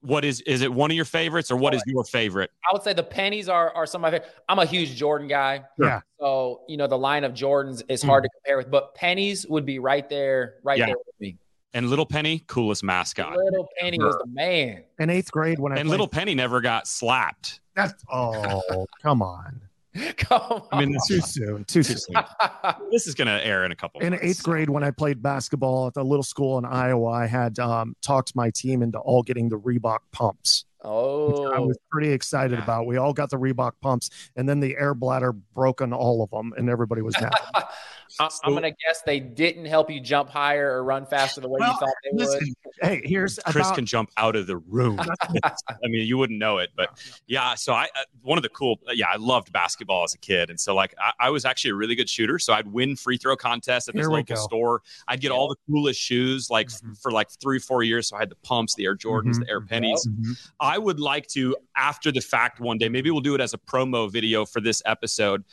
What 0.06 0.24
is 0.24 0.40
is 0.42 0.62
it 0.62 0.72
one 0.72 0.92
of 0.92 0.94
your 0.94 1.04
favorites 1.04 1.50
or 1.50 1.56
what 1.56 1.74
is 1.74 1.82
your 1.84 2.04
favorite? 2.04 2.52
I 2.64 2.72
would 2.72 2.82
say 2.82 2.92
the 2.92 3.02
pennies 3.02 3.48
are 3.48 3.74
are 3.74 3.86
some 3.86 4.04
of 4.04 4.12
my 4.12 4.18
favorite. 4.18 4.32
I'm 4.48 4.60
a 4.60 4.64
huge 4.64 4.94
Jordan 4.94 5.26
guy. 5.26 5.64
Yeah. 5.78 6.00
So, 6.20 6.60
you 6.68 6.76
know, 6.76 6.86
the 6.86 6.96
line 6.96 7.24
of 7.24 7.32
Jordans 7.32 7.82
is 7.88 8.02
hmm. 8.02 8.08
hard 8.08 8.22
to 8.24 8.30
compare 8.36 8.56
with, 8.56 8.70
but 8.70 8.94
pennies 8.94 9.46
would 9.48 9.66
be 9.66 9.80
right 9.80 10.08
there, 10.08 10.54
right 10.62 10.78
Yeah. 10.78 10.86
there 10.86 10.96
with 10.96 11.20
me. 11.20 11.38
And 11.74 11.90
Little 11.90 12.06
Penny, 12.06 12.44
coolest 12.46 12.84
mascot. 12.84 13.36
Little 13.36 13.68
Penny 13.80 13.98
was 13.98 14.16
the 14.16 14.28
man. 14.28 14.84
In 15.00 15.10
eighth 15.10 15.32
grade, 15.32 15.58
when 15.58 15.72
I 15.72 15.76
And 15.76 15.86
played- 15.86 15.90
Little 15.90 16.08
Penny 16.08 16.34
never 16.34 16.60
got 16.60 16.86
slapped. 16.86 17.60
that's 17.74 18.04
oh, 18.10 18.86
come 19.02 19.22
on, 19.22 19.60
Come. 20.16 20.62
I 20.72 20.84
mean, 20.84 20.96
too 21.06 21.20
soon, 21.20 21.64
too 21.64 21.82
soon. 21.84 22.16
this 22.90 23.06
is 23.06 23.14
going 23.14 23.28
to 23.28 23.44
air 23.46 23.64
in 23.64 23.72
a 23.72 23.76
couple. 23.76 24.00
In 24.00 24.10
months. 24.10 24.24
eighth 24.24 24.42
grade, 24.42 24.70
when 24.70 24.82
I 24.84 24.90
played 24.90 25.22
basketball 25.22 25.86
at 25.88 25.94
the 25.94 26.04
little 26.04 26.22
school 26.22 26.58
in 26.58 26.64
Iowa, 26.64 27.10
I 27.10 27.26
had 27.26 27.58
um, 27.58 27.94
talked 28.02 28.34
my 28.36 28.50
team 28.50 28.82
into 28.82 28.98
all 28.98 29.22
getting 29.22 29.48
the 29.48 29.58
Reebok 29.58 29.98
pumps. 30.12 30.64
which 30.82 30.88
I 30.88 30.88
oh, 31.58 31.66
was 31.66 31.78
pretty 31.90 32.10
excited 32.12 32.58
Yeah. 32.58 32.64
about. 32.64 32.86
We 32.86 32.96
all 32.96 33.12
got 33.12 33.30
the 33.30 33.38
Reebok 33.38 33.72
pumps, 33.80 34.10
and 34.36 34.48
then 34.48 34.60
the 34.60 34.76
air 34.76 34.94
bladder 34.94 35.32
broke 35.32 35.80
on 35.80 35.92
all 35.92 36.22
of 36.22 36.30
them, 36.30 36.52
and 36.56 36.68
everybody 36.70 37.02
was 37.02 37.16
happy. 37.16 37.36
I, 38.20 38.28
I'm 38.44 38.54
gonna 38.54 38.70
guess 38.70 39.02
they 39.04 39.20
didn't 39.20 39.66
help 39.66 39.90
you 39.90 40.00
jump 40.00 40.28
higher 40.30 40.72
or 40.72 40.84
run 40.84 41.06
faster 41.06 41.40
the 41.40 41.48
way 41.48 41.58
Well, 41.60 41.72
you 41.72 41.78
thought 41.78 41.94
they 42.04 42.10
Listen, 42.16 42.54
hey, 42.82 43.00
here's 43.04 43.38
Chris 43.46 43.66
about 43.66 43.74
can 43.74 43.86
jump 43.86 44.10
out 44.16 44.36
of 44.36 44.46
the 44.46 44.56
room. 44.58 44.98
I 45.44 45.52
mean, 45.84 46.06
you 46.06 46.18
wouldn't 46.18 46.38
know 46.38 46.58
it, 46.58 46.70
but 46.76 46.98
yeah. 47.26 47.54
So 47.54 47.72
I, 47.72 47.84
uh, 47.84 48.04
one 48.22 48.38
of 48.38 48.42
the 48.42 48.48
cool, 48.50 48.78
yeah, 48.92 49.06
I 49.12 49.16
loved 49.16 49.52
basketball 49.52 50.04
as 50.04 50.14
a 50.14 50.18
kid, 50.18 50.50
and 50.50 50.58
so 50.58 50.74
like 50.74 50.94
I, 50.98 51.12
I 51.26 51.30
was 51.30 51.44
actually 51.44 51.70
a 51.72 51.74
really 51.74 51.94
good 51.94 52.08
shooter. 52.08 52.38
So 52.38 52.52
I'd 52.52 52.66
win 52.66 52.96
free 52.96 53.16
throw 53.16 53.36
contests 53.36 53.88
at 53.88 53.94
this 53.94 54.02
Here 54.02 54.10
we 54.10 54.16
local 54.18 54.36
go. 54.36 54.42
store. 54.42 54.82
I'd 55.08 55.20
get 55.20 55.30
all 55.30 55.48
the 55.48 55.56
coolest 55.70 56.00
shoes, 56.00 56.48
like 56.50 56.66
f- 56.70 56.80
Mhm. 56.82 57.00
for 57.00 57.10
like 57.10 57.30
three, 57.40 57.58
four 57.58 57.82
years. 57.82 58.08
So 58.08 58.16
I 58.16 58.20
had 58.20 58.30
the 58.30 58.36
pumps, 58.36 58.74
the 58.74 58.84
Air 58.84 58.96
Jordans, 58.96 59.36
Mhm. 59.36 59.40
the 59.44 59.50
Air 59.50 59.60
Pennies. 59.60 60.06
Mhm. 60.06 60.50
I 60.60 60.78
would 60.78 61.00
like 61.00 61.26
to, 61.28 61.56
after 61.76 62.12
the 62.12 62.20
fact, 62.20 62.60
one 62.60 62.78
day, 62.78 62.88
maybe 62.88 63.10
we'll 63.10 63.20
do 63.20 63.34
it 63.34 63.40
as 63.40 63.54
a 63.54 63.58
promo 63.58 64.10
video 64.10 64.44
for 64.44 64.60
this 64.60 64.82
episode. 64.86 65.44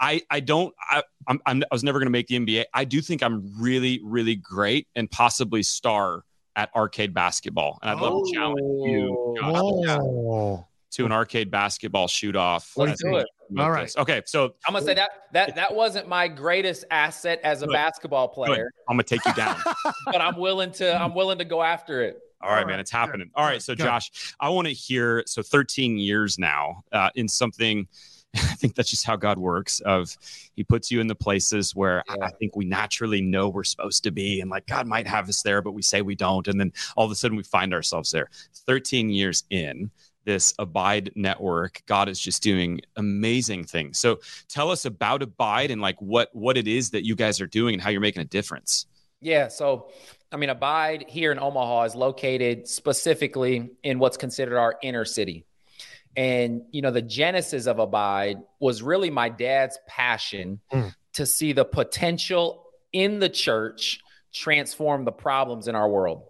I, 0.00 0.22
I 0.30 0.40
don't 0.40 0.74
I 0.90 1.02
I'm, 1.26 1.40
I'm 1.46 1.62
I 1.62 1.74
was 1.74 1.84
never 1.84 1.98
going 1.98 2.06
to 2.06 2.12
make 2.12 2.26
the 2.26 2.38
NBA. 2.38 2.64
I 2.74 2.84
do 2.84 3.00
think 3.00 3.22
I'm 3.22 3.52
really 3.60 4.00
really 4.04 4.36
great 4.36 4.88
and 4.94 5.10
possibly 5.10 5.62
star 5.62 6.24
at 6.56 6.70
arcade 6.74 7.12
basketball, 7.14 7.78
and 7.82 7.90
I'd 7.90 8.00
love 8.00 8.22
to 8.24 8.32
challenge 8.32 8.60
you 8.60 9.36
Josh, 9.40 9.52
Oh, 9.54 10.66
to 10.92 11.04
an 11.04 11.12
arcade 11.12 11.50
basketball 11.50 12.06
shoot 12.06 12.36
off. 12.36 12.72
Let's 12.76 13.02
do 13.02 13.16
it. 13.16 13.26
All 13.58 13.70
right. 13.70 13.92
Okay, 13.96 14.22
so 14.26 14.54
I'm 14.66 14.74
gonna 14.74 14.84
say 14.84 14.94
that 14.94 15.10
that 15.32 15.54
that 15.56 15.74
wasn't 15.74 16.08
my 16.08 16.28
greatest 16.28 16.84
asset 16.90 17.40
as 17.42 17.62
a 17.62 17.66
Good. 17.66 17.72
basketball 17.72 18.28
good. 18.28 18.34
player, 18.34 18.70
I'm 18.88 18.94
gonna 18.94 19.02
take 19.04 19.24
you 19.26 19.34
down. 19.34 19.60
but 20.06 20.20
I'm 20.20 20.36
willing 20.36 20.72
to 20.72 21.00
I'm 21.00 21.14
willing 21.14 21.38
to 21.38 21.44
go 21.44 21.62
after 21.62 22.02
it. 22.02 22.20
All 22.40 22.50
right, 22.50 22.60
All 22.60 22.66
man, 22.66 22.78
it's 22.78 22.90
happening. 22.90 23.30
All 23.34 23.44
right, 23.44 23.62
so. 23.62 23.74
Josh, 23.74 24.34
I 24.38 24.50
want 24.50 24.68
to 24.68 24.74
hear. 24.74 25.22
So 25.26 25.42
13 25.42 25.98
years 25.98 26.38
now 26.38 26.84
uh, 26.92 27.10
in 27.14 27.26
something. 27.26 27.88
I 28.50 28.54
think 28.54 28.74
that's 28.74 28.90
just 28.90 29.06
how 29.06 29.16
God 29.16 29.38
works. 29.38 29.80
Of 29.80 30.16
He 30.56 30.64
puts 30.64 30.90
you 30.90 31.00
in 31.00 31.06
the 31.06 31.14
places 31.14 31.74
where 31.74 32.02
I- 32.08 32.16
Yeah. 32.18 32.26
I 32.26 32.30
think 32.32 32.56
we 32.56 32.64
naturally 32.64 33.20
know 33.20 33.48
we're 33.48 33.64
supposed 33.64 34.02
to 34.04 34.10
be, 34.10 34.40
and 34.40 34.50
like 34.50 34.66
God 34.66 34.86
might 34.86 35.06
have 35.06 35.28
us 35.28 35.42
there, 35.42 35.62
but 35.62 35.72
we 35.72 35.82
say 35.82 36.02
we 36.02 36.14
don't, 36.14 36.46
and 36.48 36.58
then 36.58 36.72
all 36.96 37.04
of 37.04 37.10
a 37.10 37.14
sudden 37.14 37.36
we 37.36 37.42
find 37.44 37.72
ourselves 37.72 38.10
there. 38.10 38.28
13 38.66 39.08
years 39.10 39.44
in 39.50 39.90
this 40.24 40.54
Abide 40.58 41.12
network, 41.14 41.82
God 41.86 42.08
is 42.08 42.18
just 42.18 42.42
doing 42.42 42.80
amazing 42.96 43.64
things. 43.64 43.98
So 43.98 44.20
tell 44.48 44.70
us 44.70 44.86
about 44.86 45.22
Abide 45.22 45.70
and 45.70 45.82
like 45.82 46.00
what 46.00 46.30
what 46.34 46.56
it 46.56 46.66
is 46.66 46.90
that 46.90 47.04
you 47.04 47.14
guys 47.14 47.40
are 47.40 47.46
doing 47.46 47.74
and 47.74 47.82
how 47.82 47.90
you're 47.90 48.00
making 48.00 48.22
a 48.22 48.26
difference. 48.26 48.86
Yeah. 49.20 49.48
So, 49.48 49.90
I 50.32 50.36
mean, 50.36 50.50
Abide 50.50 51.04
here 51.08 51.30
in 51.30 51.38
Omaha 51.38 51.84
is 51.84 51.94
located 51.94 52.66
specifically 52.68 53.70
in 53.82 53.98
what's 53.98 54.16
considered 54.16 54.58
our 54.58 54.76
inner 54.82 55.04
city. 55.04 55.44
And, 56.16 56.62
you 56.70 56.82
know, 56.82 56.90
the 56.90 57.02
genesis 57.02 57.66
of 57.66 57.78
Abide 57.78 58.38
was 58.60 58.82
really 58.82 59.10
my 59.10 59.28
dad's 59.28 59.78
passion 59.88 60.60
Mm. 60.72 60.94
to 61.14 61.26
see 61.26 61.52
the 61.52 61.64
potential 61.64 62.64
in 62.92 63.18
the 63.18 63.28
church 63.28 64.00
transform 64.32 65.04
the 65.04 65.12
problems 65.12 65.68
in 65.68 65.74
our 65.74 65.88
world. 65.88 66.22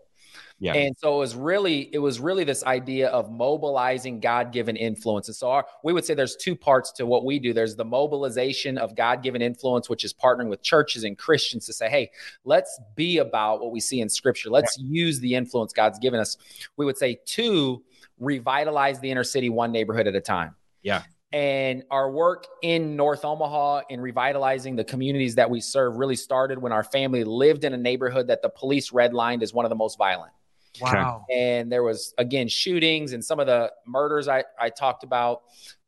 Yeah. 0.61 0.75
And 0.75 0.97
so 0.97 1.17
it 1.17 1.19
was 1.19 1.35
really 1.35 1.93
it 1.93 1.99
was 1.99 2.21
really 2.21 2.45
this 2.45 2.65
idea 2.65 3.09
of 3.09 3.31
mobilizing 3.31 4.21
God-given 4.21 4.77
influences. 4.77 5.37
So 5.37 5.51
our, 5.51 5.67
we 5.83 5.93
would 5.93 6.05
say 6.05 6.15
there's 6.15 6.37
two 6.37 6.55
parts 6.55 6.93
to 6.93 7.07
what 7.07 7.25
we 7.25 7.39
do. 7.39 7.53
There's 7.53 7.77
the 7.77 7.85
mobilization 7.85 8.79
of 8.79 8.95
God-given 8.95 9.43
influence, 9.43 9.91
which 9.91 10.05
is 10.05 10.15
partnering 10.15 10.49
with 10.49 10.63
churches 10.63 11.03
and 11.05 11.19
Christians 11.19 11.67
to 11.67 11.73
say, 11.73 11.91
"Hey, 11.91 12.11
let's 12.45 12.81
be 12.95 13.19
about 13.19 13.61
what 13.61 13.73
we 13.73 13.81
see 13.81 14.01
in 14.01 14.09
Scripture. 14.09 14.49
Let's 14.49 14.79
use 14.79 15.19
the 15.19 15.35
influence 15.35 15.73
God's 15.73 15.99
given 15.99 16.21
us." 16.21 16.37
We 16.77 16.87
would 16.87 16.97
say 16.97 17.19
two, 17.27 17.83
revitalize 18.19 19.01
the 19.01 19.11
inner 19.11 19.25
city 19.25 19.51
one 19.51 19.73
neighborhood 19.73 20.07
at 20.07 20.15
a 20.15 20.21
time. 20.21 20.55
Yeah. 20.83 21.03
And 21.33 21.83
our 21.91 22.11
work 22.11 22.47
in 22.63 22.95
North 22.95 23.25
Omaha 23.25 23.83
in 23.89 24.01
revitalizing 24.01 24.77
the 24.77 24.85
communities 24.85 25.35
that 25.35 25.51
we 25.51 25.61
serve 25.61 25.97
really 25.97 26.15
started 26.15 26.59
when 26.59 26.71
our 26.71 26.85
family 26.85 27.25
lived 27.25 27.65
in 27.65 27.75
a 27.75 27.77
neighborhood 27.77 28.29
that 28.29 28.41
the 28.41 28.49
police 28.49 28.91
redlined 28.91 29.43
as 29.43 29.53
one 29.53 29.65
of 29.65 29.69
the 29.69 29.75
most 29.77 29.99
violent 29.99 30.33
wow. 30.81 31.25
and 31.33 31.71
there 31.71 31.83
was 31.83 32.15
again 32.19 32.49
shootings 32.49 33.13
and 33.13 33.25
some 33.25 33.41
of 33.41 33.47
the 33.47 33.71
murders 33.87 34.29
I, 34.29 34.45
I 34.59 34.71
talked 34.71 35.05
about 35.05 35.43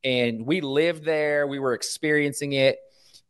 and 0.05 0.47
we 0.47 0.61
lived 0.61 1.05
there 1.05 1.47
we 1.47 1.59
were 1.59 1.75
experiencing 1.75 2.53
it 2.53 2.79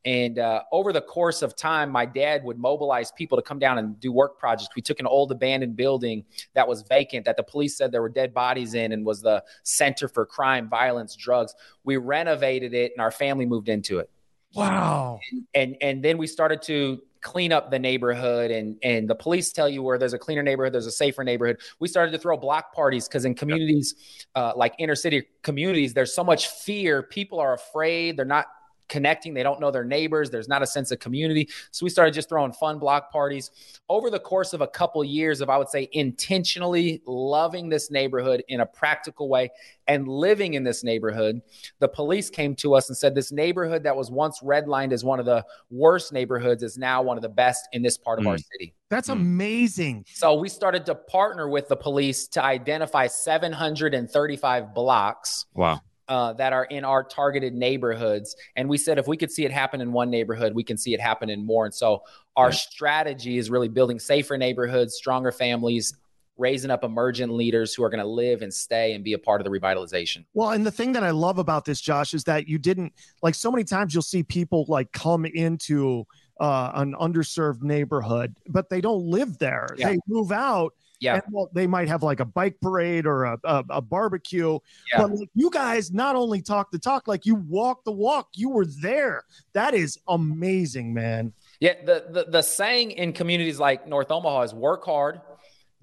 And 0.05 0.39
uh, 0.39 0.63
over 0.71 0.93
the 0.93 1.01
course 1.01 1.43
of 1.43 1.57
time, 1.57 1.91
my 1.91 2.07
dad 2.07 2.45
would 2.45 2.59
mobilize 2.59 3.11
people 3.11 3.37
to 3.37 3.43
come 3.43 3.59
down 3.59 3.79
and 3.79 3.99
do 3.99 4.13
work 4.13 4.39
projects. 4.39 4.71
We 4.77 4.83
took 4.83 5.01
an 5.01 5.07
old 5.07 5.33
abandoned 5.33 5.75
building 5.75 6.25
that 6.55 6.69
was 6.69 6.83
vacant, 6.83 7.25
that 7.25 7.37
the 7.37 7.43
police 7.43 7.77
said 7.77 7.91
there 7.91 8.03
were 8.03 8.09
dead 8.09 8.33
bodies 8.33 8.75
in, 8.75 8.93
and 8.93 9.05
was 9.05 9.21
the 9.21 9.43
center 9.65 10.07
for 10.07 10.25
crime, 10.25 10.69
violence, 10.69 11.17
drugs. 11.17 11.55
We 11.83 11.97
renovated 11.97 12.73
it, 12.73 12.93
and 12.93 13.01
our 13.01 13.11
family 13.11 13.47
moved 13.47 13.69
into 13.69 13.99
it. 13.99 14.09
Wow. 14.55 15.19
And 15.33 15.47
and, 15.55 15.77
and 15.81 16.05
then 16.05 16.19
we 16.19 16.27
started 16.27 16.63
to 16.63 17.03
clean 17.21 17.53
up 17.53 17.73
the 17.73 17.79
neighborhood 17.79 18.53
and 18.53 18.77
and 18.85 19.11
the 19.11 19.15
police 19.15 19.51
tell 19.51 19.69
you 19.69 19.83
where 19.83 19.99
there's 19.99 20.13
a 20.13 20.19
cleaner 20.19 20.45
neighborhood 20.45 20.73
there's 20.73 20.87
a 20.87 20.93
safer 20.93 21.25
neighborhood 21.25 21.59
we 21.81 21.89
started 21.89 22.13
to 22.13 22.19
throw 22.19 22.37
block 22.37 22.73
parties 22.73 23.09
because 23.09 23.25
in 23.25 23.35
communities 23.35 24.23
uh, 24.37 24.53
like 24.55 24.75
inner 24.79 24.95
city 24.95 25.25
communities 25.43 25.93
there's 25.93 26.15
so 26.15 26.23
much 26.23 26.47
fear 26.47 27.03
people 27.03 27.41
are 27.41 27.55
afraid 27.55 28.17
they're 28.17 28.25
not 28.25 28.47
connecting. 28.89 29.35
They 29.35 29.43
don't 29.43 29.61
know 29.61 29.71
their 29.71 29.85
neighbors. 29.85 30.31
There's 30.31 30.49
not 30.49 30.63
a 30.63 30.67
sense 30.67 30.91
of 30.91 30.99
community. 30.99 31.49
So 31.71 31.85
we 31.85 31.91
started 31.91 32.15
just 32.15 32.29
throwing 32.29 32.53
fun 32.53 32.79
block 32.79 33.11
parties 33.11 33.51
over 33.89 34.11
the 34.11 34.19
course 34.19 34.53
of 34.53 34.61
a 34.61 34.67
couple 34.67 35.03
years 35.05 35.41
of, 35.41 35.51
I 35.51 35.59
would 35.59 35.69
say, 35.69 35.89
intentionally 35.93 37.03
loving 37.07 37.69
this 37.69 37.91
neighborhood 37.91 38.45
in 38.49 38.61
a 38.61 38.67
practical 38.67 39.29
way 39.29 39.51
and 39.87 40.09
living 40.09 40.55
in 40.55 40.65
this 40.65 40.83
neighborhood. 40.83 41.41
The 41.79 41.89
police 41.89 42.31
came 42.31 42.55
to 42.57 42.75
us 42.75 42.89
and 42.89 42.97
said 42.97 43.15
this 43.15 43.33
neighborhood 43.33 43.83
that 43.85 43.97
was 43.97 44.11
once 44.11 44.41
redlined 44.41 44.93
as 44.93 45.05
one 45.05 45.21
of 45.21 45.27
the 45.27 45.45
worst 45.71 46.13
neighborhoods 46.13 46.63
is 46.63 46.77
now 46.77 47.03
one 47.03 47.17
of 47.17 47.23
the 47.23 47.29
best 47.29 47.69
in 47.73 47.83
this 47.83 47.97
part 47.97 48.19
of 48.19 48.25
mm. 48.25 48.31
our 48.31 48.39
city. 48.39 48.75
That's 48.89 49.09
mm. 49.09 49.13
amazing. 49.13 50.05
So 50.13 50.35
we 50.35 50.49
started 50.49 50.87
to 50.87 50.95
partner 50.95 51.49
with 51.49 51.69
the 51.69 51.77
police 51.77 52.27
to 52.29 52.43
identify 52.43 53.07
735 53.07 54.75
blocks. 54.75 55.47
Wow 55.55 55.81
uh, 56.09 56.33
that 56.35 56.53
are 56.53 56.65
in 56.65 56.85
our 56.85 57.03
targeted 57.03 57.55
neighborhoods. 57.55 58.37
And 58.57 58.69
we 58.69 58.79
said 58.79 58.99
if 58.99 59.07
we 59.07 59.17
could 59.17 59.31
see 59.31 59.45
it 59.45 59.53
happen 59.53 59.81
in 59.81 59.93
one 59.93 60.11
neighborhood, 60.11 60.55
we 60.55 60.65
can 60.65 60.77
see 60.77 60.95
it 60.95 61.01
happen 61.01 61.31
in 61.31 61.45
more. 61.45 61.65
And 61.65 61.75
so 61.75 62.03
our 62.37 62.53
strategy 62.53 63.39
is 63.39 63.51
really 63.51 63.69
building 63.69 63.99
safer 63.99 64.37
neighborhoods, 64.37 64.95
stronger 64.95 65.33
families, 65.33 65.95
raising 66.39 66.71
up 66.71 66.85
emergent 66.85 67.33
leaders 67.33 67.75
who 67.75 67.83
are 67.83 67.89
going 67.89 68.03
to 68.03 68.09
live 68.09 68.43
and 68.43 68.53
stay 68.53 68.93
and 68.93 69.03
be 69.03 69.15
a 69.15 69.19
part 69.19 69.41
of 69.41 69.45
the 69.45 69.51
revitalization. 69.51 70.25
Well, 70.35 70.51
and 70.51 70.67
the 70.67 70.71
thing 70.71 70.93
that 70.93 71.03
I 71.03 71.11
love 71.11 71.39
about 71.39 71.65
this, 71.65 71.81
Josh, 71.81 72.13
is 72.15 72.25
that 72.25 72.47
you 72.47 72.59
didn't 72.59 72.93
like 73.23 73.35
so 73.35 73.51
many 73.51 73.65
times 73.65 73.95
you'll 73.95 74.03
see 74.03 74.23
people 74.23 74.67
like 74.69 74.93
come 74.93 75.25
into 75.25 76.07
uh, 76.39 76.73
an 76.75 76.95
underserved 77.01 77.63
neighborhood, 77.63 78.37
but 78.49 78.69
they 78.69 78.81
don't 78.83 79.03
live 79.03 79.39
there. 79.39 79.69
Yeah. 79.79 79.91
They 79.91 79.99
move 80.07 80.31
out 80.31 80.75
yeah. 81.01 81.15
And, 81.15 81.23
well, 81.31 81.51
they 81.53 81.67
might 81.67 81.89
have 81.89 82.03
like 82.03 82.21
a 82.21 82.25
bike 82.25 82.57
parade 82.61 83.07
or 83.07 83.25
a, 83.25 83.39
a, 83.45 83.65
a 83.71 83.83
barbecue. 83.83 84.59
Yeah. 84.93 85.03
But 85.03 85.11
like, 85.13 85.29
you 85.35 85.51
guys 85.51 85.93
not 85.93 86.17
only 86.17 86.43
talk 86.43 86.71
the 86.71 86.79
talk, 86.79 87.09
like 87.09 87.27
you 87.27 87.35
walk 87.35 87.85
the 87.85 87.93
walk. 87.93 88.29
You 88.35 88.51
were 88.51 88.67
there. 88.67 89.25
That 89.53 89.75
is 89.75 89.99
amazing, 90.09 90.95
man. 90.95 91.33
Yeah. 91.61 91.75
The, 91.85 92.07
the, 92.11 92.25
the 92.31 92.43
saying 92.43 92.93
in 92.93 93.13
communities 93.13 93.59
like 93.59 93.87
North 93.87 94.11
Omaha 94.11 94.43
is 94.43 94.55
work 94.55 94.85
hard, 94.85 95.21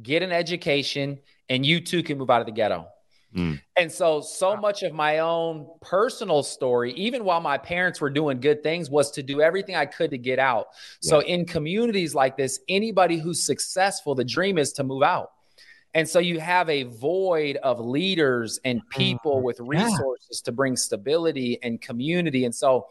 get 0.01 0.23
an 0.23 0.31
education, 0.31 1.19
and 1.49 1.65
you 1.65 1.79
too 1.79 2.01
can 2.03 2.17
move 2.17 2.29
out 2.29 2.41
of 2.41 2.47
the 2.47 2.53
ghetto. 2.53 2.87
Mm. 3.35 3.59
And 3.77 3.91
so, 3.91 4.21
so 4.21 4.55
much 4.55 4.83
of 4.83 4.93
my 4.93 5.19
own 5.19 5.67
personal 5.81 6.43
story, 6.43 6.93
even 6.93 7.23
while 7.23 7.41
my 7.41 7.57
parents 7.57 7.99
were 7.99 8.09
doing 8.09 8.39
good 8.39 8.61
things, 8.61 8.89
was 8.89 9.11
to 9.11 9.23
do 9.23 9.41
everything 9.41 9.75
I 9.75 9.85
could 9.85 10.11
to 10.11 10.17
get 10.17 10.39
out. 10.39 10.67
Yeah. 11.01 11.09
So, 11.09 11.19
in 11.21 11.45
communities 11.45 12.13
like 12.13 12.37
this, 12.37 12.59
anybody 12.69 13.17
who's 13.17 13.43
successful, 13.43 14.13
the 14.15 14.23
dream 14.23 14.57
is 14.57 14.73
to 14.73 14.83
move 14.83 15.03
out. 15.03 15.31
And 15.95 16.07
so, 16.07 16.19
you 16.19 16.39
have 16.39 16.69
a 16.69 16.83
void 16.83 17.57
of 17.57 17.79
leaders 17.79 18.59
and 18.63 18.79
mm-hmm. 18.79 18.99
people 18.99 19.41
with 19.41 19.59
resources 19.59 20.41
yeah. 20.41 20.45
to 20.45 20.51
bring 20.51 20.75
stability 20.75 21.57
and 21.63 21.81
community. 21.81 22.45
And 22.45 22.53
so, 22.53 22.87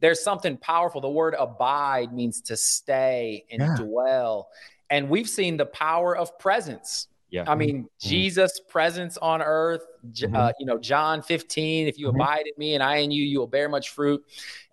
there's 0.00 0.22
something 0.22 0.56
powerful. 0.56 1.00
The 1.00 1.08
word 1.08 1.34
abide 1.38 2.12
means 2.12 2.40
to 2.42 2.56
stay 2.56 3.44
and 3.50 3.62
yeah. 3.62 3.76
dwell. 3.76 4.48
And 4.90 5.08
we've 5.08 5.28
seen 5.28 5.56
the 5.56 5.66
power 5.66 6.16
of 6.16 6.38
presence 6.38 7.08
yeah. 7.30 7.44
I 7.46 7.54
mean, 7.54 7.84
mm-hmm. 7.84 8.08
Jesus' 8.08 8.60
presence 8.68 9.16
on 9.18 9.42
earth, 9.42 9.82
mm-hmm. 10.06 10.34
uh, 10.34 10.52
you 10.60 10.66
know, 10.66 10.78
John 10.78 11.22
15, 11.22 11.88
if 11.88 11.98
you 11.98 12.08
mm-hmm. 12.08 12.20
abide 12.20 12.46
in 12.46 12.52
me 12.56 12.74
and 12.74 12.82
I 12.82 12.96
in 12.96 13.10
you, 13.10 13.24
you 13.24 13.40
will 13.40 13.46
bear 13.46 13.68
much 13.68 13.90
fruit. 13.90 14.24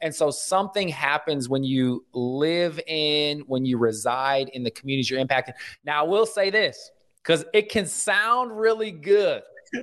And 0.01 0.13
so 0.13 0.29
something 0.29 0.87
happens 0.87 1.49
when 1.49 1.63
you 1.63 2.05
live 2.13 2.79
in, 2.85 3.39
when 3.47 3.65
you 3.65 3.77
reside 3.77 4.49
in 4.49 4.63
the 4.63 4.71
communities 4.71 5.09
you're 5.09 5.23
impacting. 5.23 5.53
Now, 5.83 6.05
I 6.05 6.07
will 6.07 6.25
say 6.25 6.49
this 6.49 6.91
because 7.23 7.43
it 7.53 7.69
can 7.69 7.87
sound 7.87 8.57
really 8.57 8.91
good. 8.91 9.41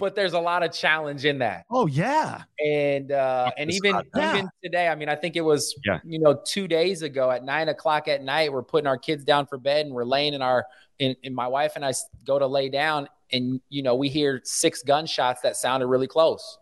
but 0.00 0.14
there's 0.14 0.32
a 0.32 0.40
lot 0.40 0.64
of 0.64 0.72
challenge 0.72 1.24
in 1.24 1.38
that. 1.38 1.66
Oh 1.70 1.86
yeah, 1.86 2.42
and 2.58 3.12
uh, 3.12 3.52
and 3.56 3.70
even 3.70 4.00
yeah. 4.16 4.34
even 4.34 4.48
today, 4.64 4.88
I 4.88 4.94
mean, 4.96 5.08
I 5.08 5.14
think 5.14 5.36
it 5.36 5.42
was 5.42 5.78
yeah. 5.84 6.00
you 6.02 6.18
know 6.18 6.40
two 6.44 6.66
days 6.66 7.02
ago 7.02 7.30
at 7.30 7.44
nine 7.44 7.68
o'clock 7.68 8.08
at 8.08 8.24
night, 8.24 8.52
we're 8.52 8.62
putting 8.62 8.88
our 8.88 8.98
kids 8.98 9.22
down 9.22 9.46
for 9.46 9.58
bed 9.58 9.86
and 9.86 9.94
we're 9.94 10.04
laying 10.04 10.34
in 10.34 10.42
our 10.42 10.66
and, 10.98 11.14
and 11.22 11.34
my 11.34 11.46
wife 11.46 11.72
and 11.76 11.84
I 11.84 11.92
go 12.26 12.38
to 12.38 12.46
lay 12.46 12.70
down, 12.70 13.08
and 13.30 13.60
you 13.68 13.82
know 13.82 13.94
we 13.94 14.08
hear 14.08 14.40
six 14.42 14.82
gunshots 14.82 15.42
that 15.42 15.56
sounded 15.56 15.86
really 15.86 16.08
close, 16.08 16.58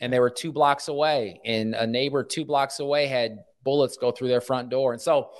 and 0.00 0.12
they 0.12 0.20
were 0.20 0.30
two 0.30 0.52
blocks 0.52 0.88
away, 0.88 1.40
and 1.44 1.74
a 1.74 1.86
neighbor 1.86 2.24
two 2.24 2.44
blocks 2.44 2.80
away 2.80 3.06
had 3.06 3.38
bullets 3.64 3.96
go 3.96 4.10
through 4.10 4.28
their 4.28 4.40
front 4.40 4.68
door, 4.68 4.92
and 4.92 5.00
so 5.00 5.30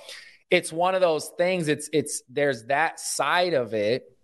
it's 0.49 0.71
one 0.71 0.95
of 0.95 1.01
those 1.01 1.29
things. 1.37 1.67
It's 1.67 1.89
it's 1.93 2.23
there's 2.29 2.65
that 2.65 2.99
side 2.99 3.53
of 3.53 3.73
it, 3.73 4.17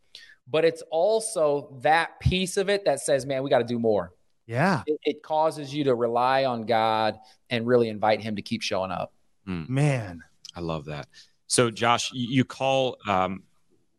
but 0.47 0.65
it's 0.65 0.83
also 0.91 1.77
that 1.81 2.19
piece 2.19 2.57
of 2.57 2.69
it 2.69 2.85
that 2.85 2.99
says, 2.99 3.25
man, 3.25 3.43
we 3.43 3.49
got 3.49 3.59
to 3.59 3.65
do 3.65 3.79
more. 3.79 4.11
Yeah, 4.47 4.83
it, 4.85 4.99
it, 5.03 5.23
causes 5.23 5.73
you 5.73 5.85
to 5.85 5.95
rely 5.95 6.45
on 6.45 6.67
God 6.67 7.17
and 7.49 7.65
really 7.65 7.89
invite 7.89 8.21
Him 8.21 8.35
to 8.35 8.43
keep 8.43 8.61
showing 8.61 8.91
up. 8.91 9.11
Mm. 9.47 9.67
Man, 9.67 10.21
I 10.55 10.59
love 10.59 10.85
that. 10.85 11.07
So, 11.47 11.71
Josh, 11.71 12.11
you 12.13 12.45
call 12.45 12.97
um, 13.07 13.41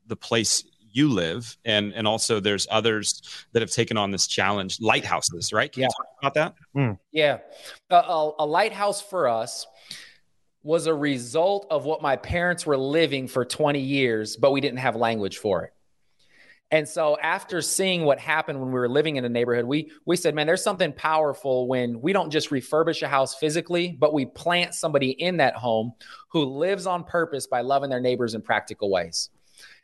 the 0.07 0.15
place 0.15 0.63
you 0.97 1.11
live 1.11 1.59
and 1.67 1.93
and 1.93 2.07
also 2.07 2.41
there's 2.41 2.67
others 2.71 3.21
that 3.53 3.61
have 3.61 3.71
taken 3.71 3.99
on 3.99 4.11
this 4.11 4.27
challenge 4.27 4.81
lighthouses 4.81 5.53
right 5.53 5.71
Can 5.71 5.83
yeah 5.83 5.89
about 6.23 6.35
that 6.35 6.55
mm. 6.75 6.99
yeah 7.13 7.39
a, 7.91 7.97
a, 7.97 8.33
a 8.39 8.47
lighthouse 8.47 9.03
for 9.03 9.29
us 9.29 9.67
was 10.63 10.87
a 10.87 10.95
result 10.95 11.67
of 11.71 11.85
what 11.85 12.01
my 12.01 12.17
parents 12.17 12.65
were 12.65 12.79
living 12.79 13.29
for 13.29 13.45
20 13.45 13.79
years 13.79 14.39
but 14.39 14.53
we 14.53 14.63
didn't 14.63 14.79
have 14.79 14.97
language 14.97 15.37
for 15.37 15.65
it 15.65 15.75
and 16.71 16.89
so 16.89 17.17
after 17.23 17.63
seeing 17.63 18.05
what 18.05 18.19
happened 18.19 18.61
when 18.61 18.69
we 18.69 18.75
were 18.75 18.89
living 18.89 19.17
in 19.17 19.25
a 19.25 19.29
neighborhood, 19.29 19.67
we 19.67 19.93
we 20.05 20.17
said, 20.17 20.35
man, 20.35 20.47
there's 20.47 20.65
something 20.65 20.93
powerful 20.93 21.69
when 21.69 22.01
we 22.01 22.13
don't 22.13 22.31
just 22.31 22.51
refurbish 22.51 23.03
a 23.03 23.09
house 23.09 23.37
physically, 23.37 23.97
but 23.99 24.13
we 24.13 24.27
plant 24.27 24.75
somebody 24.75 25.11
in 25.11 25.37
that 25.37 25.55
home 25.55 25.93
who 26.29 26.45
lives 26.45 26.87
on 26.87 27.05
purpose 27.05 27.47
by 27.47 27.61
loving 27.61 27.91
their 27.91 28.01
neighbors 28.01 28.35
in 28.35 28.43
practical 28.43 28.91
ways. 28.91 29.31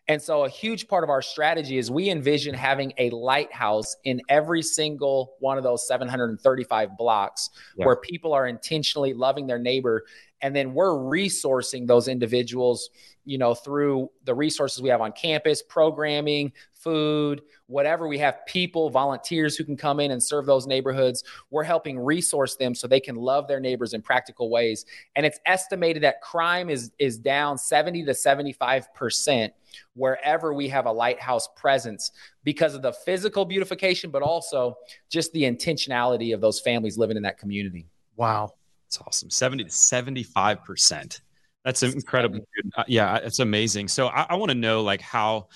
And 0.08 0.20
so, 0.20 0.44
a 0.44 0.48
huge 0.48 0.88
part 0.88 1.04
of 1.04 1.10
our 1.10 1.22
strategy 1.22 1.78
is 1.78 1.90
we 1.90 2.10
envision 2.10 2.54
having 2.54 2.92
a 2.98 3.10
lighthouse 3.10 3.94
in 4.02 4.20
every 4.28 4.62
single 4.62 5.34
one 5.38 5.58
of 5.58 5.64
those 5.64 5.86
735 5.86 6.96
blocks 6.96 7.50
yeah. 7.76 7.86
where 7.86 7.96
people 7.96 8.32
are 8.32 8.46
intentionally 8.46 9.14
loving 9.14 9.46
their 9.46 9.60
neighbor. 9.60 10.04
And 10.40 10.56
then 10.56 10.74
we're 10.74 10.90
resourcing 10.90 11.86
those 11.86 12.08
individuals, 12.08 12.90
you 13.24 13.38
know, 13.38 13.54
through 13.54 14.10
the 14.24 14.34
resources 14.34 14.82
we 14.82 14.88
have 14.88 15.00
on 15.00 15.12
campus, 15.12 15.62
programming, 15.62 16.52
food, 16.82 17.42
whatever. 17.66 18.08
We 18.08 18.18
have 18.18 18.44
people, 18.46 18.90
volunteers 18.90 19.56
who 19.56 19.64
can 19.64 19.76
come 19.76 20.00
in 20.00 20.10
and 20.10 20.22
serve 20.22 20.46
those 20.46 20.66
neighborhoods. 20.66 21.24
We're 21.50 21.62
helping 21.62 21.98
resource 21.98 22.56
them 22.56 22.74
so 22.74 22.86
they 22.86 23.00
can 23.00 23.16
love 23.16 23.48
their 23.48 23.60
neighbors 23.60 23.94
in 23.94 24.02
practical 24.02 24.50
ways. 24.50 24.84
And 25.16 25.24
it's 25.24 25.38
estimated 25.46 26.02
that 26.02 26.20
crime 26.20 26.70
is 26.70 26.90
is 26.98 27.18
down 27.18 27.58
70 27.58 28.04
to 28.04 28.14
75 28.14 28.94
percent 28.94 29.52
wherever 29.94 30.52
we 30.52 30.68
have 30.68 30.86
a 30.86 30.92
lighthouse 30.92 31.48
presence 31.56 32.12
because 32.44 32.74
of 32.74 32.82
the 32.82 32.92
physical 32.92 33.44
beautification, 33.44 34.10
but 34.10 34.22
also 34.22 34.76
just 35.08 35.32
the 35.32 35.42
intentionality 35.42 36.34
of 36.34 36.40
those 36.40 36.60
families 36.60 36.98
living 36.98 37.16
in 37.16 37.22
that 37.22 37.38
community. 37.38 37.86
Wow. 38.16 38.52
That's 38.86 39.06
awesome. 39.06 39.30
70 39.30 39.64
to 39.64 39.70
75%. 39.70 41.20
That's 41.64 41.82
incredible. 41.82 42.40
Uh, 42.76 42.84
yeah, 42.88 43.16
it's 43.16 43.38
amazing. 43.38 43.88
So 43.88 44.08
I, 44.08 44.26
I 44.30 44.34
want 44.34 44.50
to 44.50 44.54
know 44.56 44.82
like 44.82 45.00
how 45.00 45.48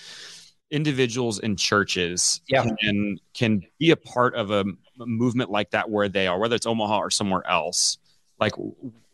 individuals 0.70 1.38
and 1.38 1.59
churches 1.59 2.40
yeah. 2.48 2.66
can 2.81 3.18
can 3.35 3.62
be 3.79 3.90
a 3.90 3.96
part 3.96 4.35
of 4.35 4.50
a 4.50 4.64
movement 4.98 5.50
like 5.50 5.70
that 5.70 5.88
where 5.90 6.09
they 6.09 6.26
are, 6.26 6.38
whether 6.38 6.57
it's 6.57 6.66
Omaha 6.66 6.98
or 6.98 7.11
somewhere 7.11 7.46
else. 7.46 7.98
Like 8.38 8.52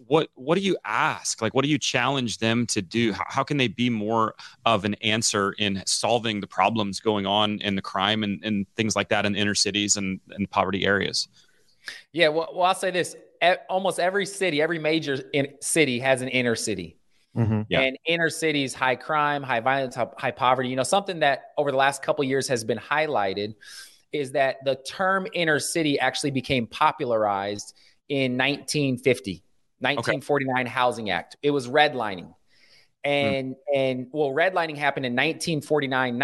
what 0.06 0.28
what 0.34 0.56
do 0.56 0.64
you 0.64 0.76
ask? 0.84 1.42
Like 1.42 1.54
what 1.54 1.64
do 1.64 1.70
you 1.70 1.78
challenge 1.78 2.38
them 2.38 2.66
to 2.68 2.82
do? 2.82 3.12
How, 3.12 3.24
how, 3.28 3.44
can 3.44 3.56
they 3.56 3.68
be 3.68 3.90
more 3.90 4.34
of 4.64 4.84
an 4.84 4.94
answer 4.94 5.52
in 5.58 5.82
solving 5.86 6.40
the 6.40 6.46
problems 6.46 7.00
going 7.00 7.26
on 7.26 7.60
in 7.60 7.76
the 7.76 7.82
crime 7.82 8.24
and, 8.24 8.42
and 8.44 8.66
things 8.76 8.96
like 8.96 9.08
that 9.10 9.26
in 9.26 9.36
inner 9.36 9.54
cities 9.54 9.96
and, 9.96 10.20
and 10.30 10.50
poverty 10.50 10.86
areas? 10.86 11.28
Yeah 12.12 12.28
well, 12.28 12.48
well 12.52 12.64
i'll 12.64 12.74
say 12.74 12.90
this. 12.90 13.16
Almost 13.68 13.98
every 13.98 14.26
city 14.26 14.62
every 14.62 14.78
major 14.78 15.30
city 15.60 15.98
has 15.98 16.22
an 16.22 16.28
inner 16.28 16.54
city 16.54 16.96
mm-hmm. 17.36 17.62
yeah. 17.68 17.80
and 17.80 17.98
inner 18.06 18.30
cities 18.30 18.74
high 18.74 18.96
crime 18.96 19.42
high 19.42 19.60
violence 19.60 19.96
high 20.18 20.30
poverty 20.30 20.68
you 20.68 20.76
know 20.76 20.82
something 20.82 21.20
that 21.20 21.44
over 21.58 21.70
the 21.70 21.76
last 21.76 22.02
couple 22.02 22.24
years 22.24 22.48
has 22.48 22.64
been 22.64 22.78
highlighted 22.78 23.54
is 24.12 24.32
that 24.32 24.56
the 24.64 24.76
term 24.86 25.26
inner 25.32 25.58
city 25.58 25.98
actually 25.98 26.30
became 26.30 26.66
popularized 26.66 27.74
in 28.08 28.32
1950 28.32 29.42
1949 29.82 30.60
okay. 30.60 30.70
Housing 30.70 31.10
Act. 31.10 31.36
It 31.42 31.50
was 31.50 31.68
redlining. 31.68 32.32
And 33.04 33.56
hmm. 33.68 33.76
and 33.76 34.06
well, 34.12 34.30
redlining 34.30 34.76
happened 34.76 35.06
in 35.06 35.12
1949. 35.12 36.18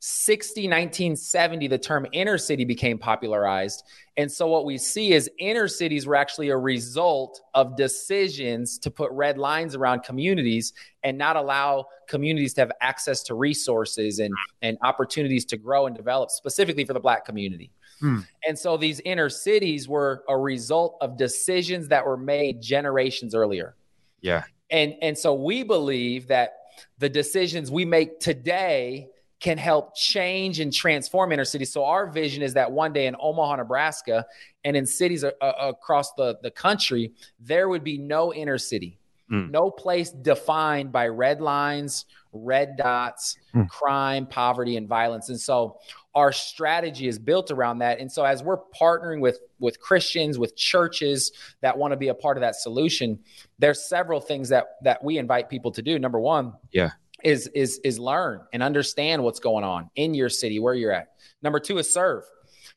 1960, 0.00 0.62
1970, 0.62 1.68
the 1.68 1.78
term 1.78 2.06
inner 2.12 2.38
city 2.38 2.64
became 2.64 2.96
popularized. 2.96 3.84
And 4.16 4.32
so 4.32 4.46
what 4.46 4.64
we 4.64 4.78
see 4.78 5.12
is 5.12 5.30
inner 5.38 5.68
cities 5.68 6.06
were 6.06 6.16
actually 6.16 6.48
a 6.48 6.56
result 6.56 7.42
of 7.52 7.76
decisions 7.76 8.78
to 8.78 8.90
put 8.90 9.12
red 9.12 9.36
lines 9.36 9.74
around 9.74 10.02
communities 10.02 10.72
and 11.02 11.18
not 11.18 11.36
allow 11.36 11.84
communities 12.08 12.54
to 12.54 12.62
have 12.62 12.72
access 12.80 13.22
to 13.24 13.34
resources 13.34 14.20
and, 14.20 14.32
and 14.62 14.78
opportunities 14.80 15.44
to 15.44 15.58
grow 15.58 15.86
and 15.86 15.94
develop 15.94 16.30
specifically 16.30 16.86
for 16.86 16.94
the 16.94 17.00
black 17.00 17.26
community. 17.26 17.70
Hmm. 17.98 18.20
And 18.48 18.58
so 18.58 18.78
these 18.78 19.00
inner 19.04 19.28
cities 19.28 19.86
were 19.86 20.24
a 20.30 20.36
result 20.38 20.96
of 21.02 21.18
decisions 21.18 21.88
that 21.88 22.06
were 22.06 22.16
made 22.16 22.62
generations 22.62 23.34
earlier. 23.34 23.76
Yeah. 24.22 24.44
And 24.70 24.94
and 25.02 25.18
so 25.18 25.34
we 25.34 25.62
believe 25.62 26.28
that 26.28 26.54
the 26.98 27.10
decisions 27.10 27.70
we 27.70 27.84
make 27.84 28.18
today 28.18 29.10
can 29.40 29.56
help 29.58 29.96
change 29.96 30.60
and 30.60 30.72
transform 30.72 31.32
inner 31.32 31.44
cities. 31.44 31.72
So 31.72 31.84
our 31.84 32.06
vision 32.06 32.42
is 32.42 32.54
that 32.54 32.70
one 32.70 32.92
day 32.92 33.06
in 33.06 33.16
Omaha, 33.18 33.56
Nebraska, 33.56 34.26
and 34.64 34.76
in 34.76 34.86
cities 34.86 35.24
a- 35.24 35.32
a- 35.40 35.70
across 35.70 36.12
the, 36.12 36.38
the 36.42 36.50
country, 36.50 37.12
there 37.40 37.68
would 37.68 37.82
be 37.82 37.96
no 37.96 38.34
inner 38.34 38.58
city, 38.58 38.98
mm. 39.32 39.50
no 39.50 39.70
place 39.70 40.10
defined 40.10 40.92
by 40.92 41.08
red 41.08 41.40
lines, 41.40 42.04
red 42.32 42.76
dots, 42.76 43.38
mm. 43.54 43.66
crime, 43.68 44.26
poverty, 44.26 44.76
and 44.76 44.86
violence. 44.86 45.30
And 45.30 45.40
so 45.40 45.78
our 46.14 46.32
strategy 46.32 47.08
is 47.08 47.18
built 47.18 47.50
around 47.50 47.78
that. 47.78 47.98
And 47.98 48.10
so 48.12 48.24
as 48.24 48.42
we're 48.42 48.58
partnering 48.78 49.20
with 49.20 49.38
with 49.58 49.80
Christians, 49.80 50.38
with 50.38 50.56
churches 50.56 51.32
that 51.60 51.76
want 51.76 51.92
to 51.92 51.96
be 51.96 52.08
a 52.08 52.14
part 52.14 52.36
of 52.36 52.40
that 52.42 52.56
solution, 52.56 53.18
there's 53.58 53.88
several 53.88 54.20
things 54.20 54.48
that 54.50 54.76
that 54.82 55.02
we 55.02 55.18
invite 55.18 55.48
people 55.48 55.70
to 55.72 55.82
do. 55.82 55.98
Number 55.98 56.20
one, 56.20 56.52
yeah, 56.72 56.90
is 57.24 57.46
is 57.48 57.80
is 57.84 57.98
learn 57.98 58.40
and 58.52 58.62
understand 58.62 59.22
what's 59.22 59.40
going 59.40 59.64
on 59.64 59.90
in 59.96 60.14
your 60.14 60.28
city 60.28 60.58
where 60.58 60.74
you're 60.74 60.92
at. 60.92 61.08
Number 61.42 61.60
two 61.60 61.78
is 61.78 61.92
serve. 61.92 62.24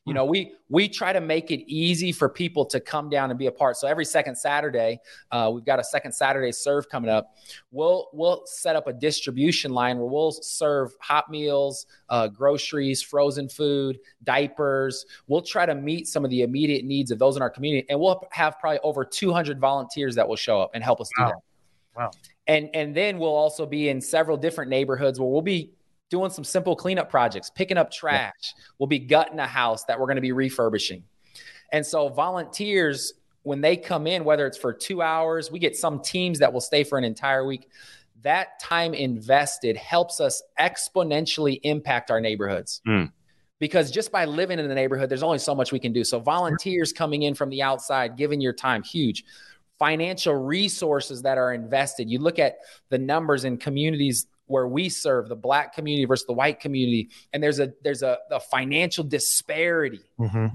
You 0.06 0.14
know, 0.14 0.26
we 0.26 0.54
we 0.68 0.90
try 0.90 1.14
to 1.14 1.22
make 1.22 1.50
it 1.50 1.64
easy 1.72 2.12
for 2.12 2.28
people 2.28 2.66
to 2.66 2.82
come 2.82 3.10
down 3.10 3.30
and 3.30 3.40
be 3.40 3.48
a 3.48 3.52
part. 3.52 3.78
So 3.78 3.88
every 3.88 4.04
second 4.04 4.36
Saturday, 4.36 5.00
uh, 5.32 5.50
we've 5.54 5.64
got 5.64 5.80
a 5.80 5.84
second 5.84 6.12
Saturday 6.12 6.52
serve 6.52 6.90
coming 6.90 7.10
up. 7.10 7.38
We'll 7.72 8.10
we'll 8.12 8.44
set 8.46 8.76
up 8.76 8.88
a 8.88 8.94
distribution 8.94 9.72
line 9.72 9.98
where 9.98 10.08
we'll 10.08 10.34
serve 10.34 10.92
hot 11.00 11.30
meals, 11.30 11.86
uh, 12.10 12.28
groceries, 12.28 13.02
frozen 13.02 13.48
food, 13.48 13.98
diapers. 14.26 15.06
We'll 15.28 15.42
try 15.42 15.66
to 15.66 15.76
meet 15.76 16.08
some 16.08 16.26
of 16.26 16.32
the 16.32 16.42
immediate 16.42 16.84
needs 16.84 17.10
of 17.10 17.18
those 17.18 17.38
in 17.38 17.42
our 17.42 17.50
community, 17.50 17.88
and 17.90 17.98
we'll 17.98 18.22
have 18.32 18.60
probably 18.60 18.80
over 18.84 19.06
200 19.06 19.58
volunteers 19.58 20.16
that 20.16 20.28
will 20.28 20.36
show 20.36 20.60
up 20.60 20.72
and 20.74 20.84
help 20.84 21.00
us 21.00 21.10
wow. 21.18 21.28
do 21.28 21.32
that. 21.32 21.42
Wow. 21.96 22.12
And 22.48 22.70
and 22.74 22.96
then 22.96 23.20
we'll 23.20 23.36
also 23.36 23.66
be 23.66 23.90
in 23.90 24.02
several 24.02 24.38
different 24.38 24.70
neighborhoods 24.70 25.20
where 25.20 25.30
we'll 25.30 25.42
be 25.42 25.72
doing 26.10 26.30
some 26.30 26.44
simple 26.44 26.76
cleanup 26.76 27.10
projects, 27.10 27.50
picking 27.50 27.78
up 27.78 27.92
trash. 27.92 28.34
Yeah. 28.40 28.64
We'll 28.78 28.88
be 28.88 29.00
gutting 29.00 29.40
a 29.40 29.48
house 29.48 29.84
that 29.86 30.00
we're 30.00 30.06
going 30.06 30.18
to 30.18 30.22
be 30.22 30.32
refurbishing. 30.32 31.04
And 31.72 31.84
so 31.84 32.08
volunteers, 32.10 33.14
when 33.42 33.62
they 33.62 33.76
come 33.76 34.06
in, 34.06 34.24
whether 34.24 34.46
it's 34.46 34.58
for 34.58 34.72
two 34.72 35.02
hours, 35.02 35.52
we 35.52 35.58
get 35.58 35.76
some 35.76 36.00
teams 36.02 36.38
that 36.40 36.54
will 36.54 36.62
stay 36.62 36.84
for 36.84 37.00
an 37.00 37.04
entire 37.04 37.46
week. 37.46 37.68
That 38.22 38.60
time 38.60 38.94
invested 38.94 39.76
helps 39.76 40.22
us 40.22 40.44
exponentially 40.60 41.60
impact 41.64 42.12
our 42.12 42.22
neighborhoods. 42.22 42.82
Mm. 42.88 43.12
Because 43.58 43.90
just 43.90 44.12
by 44.12 44.26
living 44.26 44.60
in 44.60 44.68
the 44.68 44.76
neighborhood, 44.76 45.10
there's 45.10 45.24
only 45.24 45.40
so 45.40 45.56
much 45.56 45.72
we 45.72 45.80
can 45.80 45.94
do. 45.94 46.04
So 46.04 46.20
volunteers 46.20 46.94
coming 46.94 47.24
in 47.24 47.34
from 47.34 47.50
the 47.50 47.64
outside, 47.64 48.18
giving 48.18 48.40
your 48.40 48.54
time, 48.54 48.84
huge 48.84 49.24
financial 49.80 50.36
resources 50.36 51.24
that 51.24 51.38
are 51.38 51.54
invested. 51.54 52.10
You 52.10 52.20
look 52.20 52.40
at 52.40 52.58
the 52.90 52.98
numbers 52.98 53.44
in 53.44 53.58
communities 53.58 54.28
where 54.48 54.68
we 54.68 54.90
serve 54.90 55.30
the 55.30 55.36
black 55.36 55.74
community 55.74 56.06
versus 56.06 56.26
the 56.26 56.34
white 56.34 56.60
community 56.60 57.10
and 57.32 57.42
there's 57.42 57.60
a 57.60 57.72
there's 57.84 58.04
a, 58.04 58.18
a 58.32 58.40
financial 58.40 59.04
disparity 59.04 60.02
mm-hmm. 60.20 60.48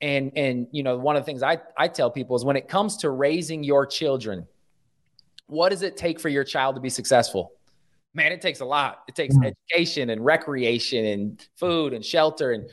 and 0.00 0.32
and 0.36 0.66
you 0.70 0.82
know 0.82 0.96
one 0.96 1.16
of 1.16 1.22
the 1.22 1.26
things 1.26 1.42
i 1.42 1.58
i 1.76 1.88
tell 1.88 2.10
people 2.10 2.36
is 2.36 2.44
when 2.44 2.56
it 2.56 2.68
comes 2.68 2.98
to 2.98 3.10
raising 3.10 3.64
your 3.64 3.86
children 3.86 4.46
what 5.46 5.70
does 5.70 5.82
it 5.82 5.96
take 5.96 6.20
for 6.20 6.28
your 6.28 6.44
child 6.44 6.74
to 6.76 6.80
be 6.80 6.88
successful 6.88 7.52
man 8.14 8.30
it 8.30 8.40
takes 8.40 8.60
a 8.60 8.64
lot 8.64 9.02
it 9.08 9.14
takes 9.14 9.34
mm-hmm. 9.36 9.50
education 9.72 10.10
and 10.10 10.24
recreation 10.24 11.04
and 11.04 11.48
food 11.56 11.92
and 11.92 12.04
shelter 12.04 12.52
and 12.52 12.70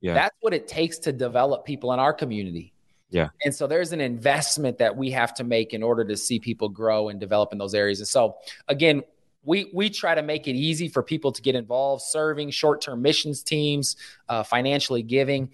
yeah. 0.00 0.14
that's 0.14 0.36
what 0.40 0.54
it 0.54 0.68
takes 0.68 0.98
to 0.98 1.12
develop 1.12 1.64
people 1.64 1.92
in 1.92 1.98
our 1.98 2.12
community 2.12 2.73
yeah. 3.14 3.28
And 3.44 3.54
so 3.54 3.68
there's 3.68 3.92
an 3.92 4.00
investment 4.00 4.78
that 4.78 4.96
we 4.96 5.08
have 5.12 5.32
to 5.34 5.44
make 5.44 5.72
in 5.72 5.84
order 5.84 6.04
to 6.04 6.16
see 6.16 6.40
people 6.40 6.68
grow 6.68 7.10
and 7.10 7.20
develop 7.20 7.52
in 7.52 7.58
those 7.58 7.72
areas. 7.72 8.00
And 8.00 8.08
so 8.08 8.36
again, 8.66 9.04
we 9.44 9.70
we 9.72 9.88
try 9.88 10.16
to 10.16 10.22
make 10.22 10.48
it 10.48 10.56
easy 10.56 10.88
for 10.88 11.00
people 11.00 11.30
to 11.30 11.40
get 11.40 11.54
involved, 11.54 12.02
serving 12.02 12.50
short-term 12.50 13.00
missions 13.02 13.44
teams, 13.44 13.96
uh, 14.28 14.42
financially 14.42 15.02
giving. 15.02 15.50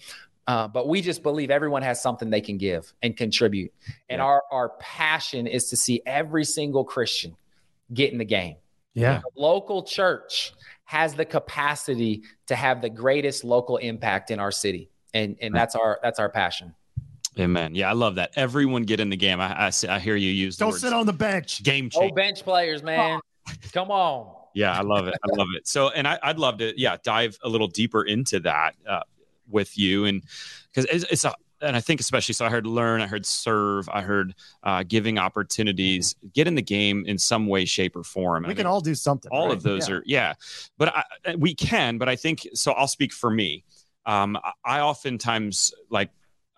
Uh, 0.46 0.68
but 0.68 0.88
we 0.88 1.02
just 1.02 1.22
believe 1.22 1.50
everyone 1.50 1.82
has 1.82 2.00
something 2.00 2.30
they 2.30 2.40
can 2.40 2.56
give 2.56 2.94
and 3.02 3.14
contribute. 3.14 3.72
And 4.08 4.20
yeah. 4.20 4.24
our 4.24 4.42
our 4.50 4.68
passion 4.80 5.46
is 5.46 5.68
to 5.68 5.76
see 5.76 6.00
every 6.06 6.44
single 6.44 6.84
Christian 6.84 7.36
get 7.92 8.10
in 8.10 8.16
the 8.18 8.24
game. 8.24 8.56
Yeah. 8.94 9.20
Local 9.36 9.82
church 9.82 10.54
has 10.84 11.12
the 11.14 11.26
capacity 11.26 12.22
to 12.46 12.56
have 12.56 12.80
the 12.80 12.90
greatest 12.90 13.44
local 13.44 13.76
impact 13.76 14.30
in 14.30 14.40
our 14.40 14.50
city. 14.50 14.88
And 15.12 15.36
and 15.42 15.54
that's 15.54 15.74
our 15.74 16.00
that's 16.02 16.18
our 16.18 16.30
passion. 16.30 16.74
Amen. 17.40 17.74
Yeah, 17.74 17.88
I 17.88 17.94
love 17.94 18.16
that. 18.16 18.32
Everyone 18.36 18.82
get 18.82 19.00
in 19.00 19.08
the 19.08 19.16
game. 19.16 19.40
I 19.40 19.66
I, 19.66 19.72
I 19.88 19.98
hear 19.98 20.16
you 20.16 20.30
use. 20.30 20.56
Don't 20.56 20.72
sit 20.72 20.92
on 20.92 21.06
the 21.06 21.12
bench. 21.12 21.62
Game 21.62 21.88
change. 21.88 22.12
Oh, 22.12 22.14
bench 22.14 22.42
players, 22.42 22.82
man. 22.82 23.20
Come 23.72 23.90
on. 23.90 24.34
Yeah, 24.54 24.76
I 24.76 24.82
love 24.82 25.06
it. 25.06 25.14
I 25.24 25.36
love 25.36 25.48
it. 25.56 25.66
So, 25.66 25.90
and 25.90 26.06
I, 26.06 26.18
would 26.26 26.38
love 26.38 26.58
to, 26.58 26.78
yeah, 26.78 26.96
dive 27.02 27.38
a 27.42 27.48
little 27.48 27.68
deeper 27.68 28.02
into 28.02 28.40
that 28.40 28.74
uh, 28.88 29.00
with 29.48 29.78
you, 29.78 30.06
and 30.06 30.22
because 30.72 30.86
it's, 30.86 31.04
it's, 31.10 31.24
a, 31.24 31.32
and 31.60 31.76
I 31.76 31.80
think 31.80 32.00
especially, 32.00 32.34
so 32.34 32.46
I 32.46 32.48
heard 32.48 32.66
learn, 32.66 33.00
I 33.00 33.06
heard 33.06 33.24
serve, 33.24 33.88
I 33.88 34.00
heard 34.00 34.34
uh, 34.64 34.82
giving 34.86 35.18
opportunities, 35.18 36.16
get 36.32 36.48
in 36.48 36.56
the 36.56 36.62
game 36.62 37.04
in 37.06 37.16
some 37.16 37.46
way, 37.46 37.64
shape, 37.64 37.94
or 37.94 38.02
form. 38.02 38.44
We 38.44 38.50
I 38.50 38.54
can 38.54 38.66
all 38.66 38.80
do 38.80 38.94
something. 38.94 39.30
All 39.30 39.48
right? 39.48 39.56
of 39.56 39.62
those 39.62 39.88
yeah. 39.88 39.94
are, 39.94 40.02
yeah, 40.04 40.32
but 40.78 40.96
I, 40.96 41.36
we 41.36 41.54
can. 41.54 41.98
But 41.98 42.08
I 42.08 42.16
think 42.16 42.46
so. 42.54 42.72
I'll 42.72 42.88
speak 42.88 43.12
for 43.12 43.30
me. 43.30 43.64
Um, 44.04 44.36
I 44.64 44.80
oftentimes 44.80 45.72
like 45.90 46.10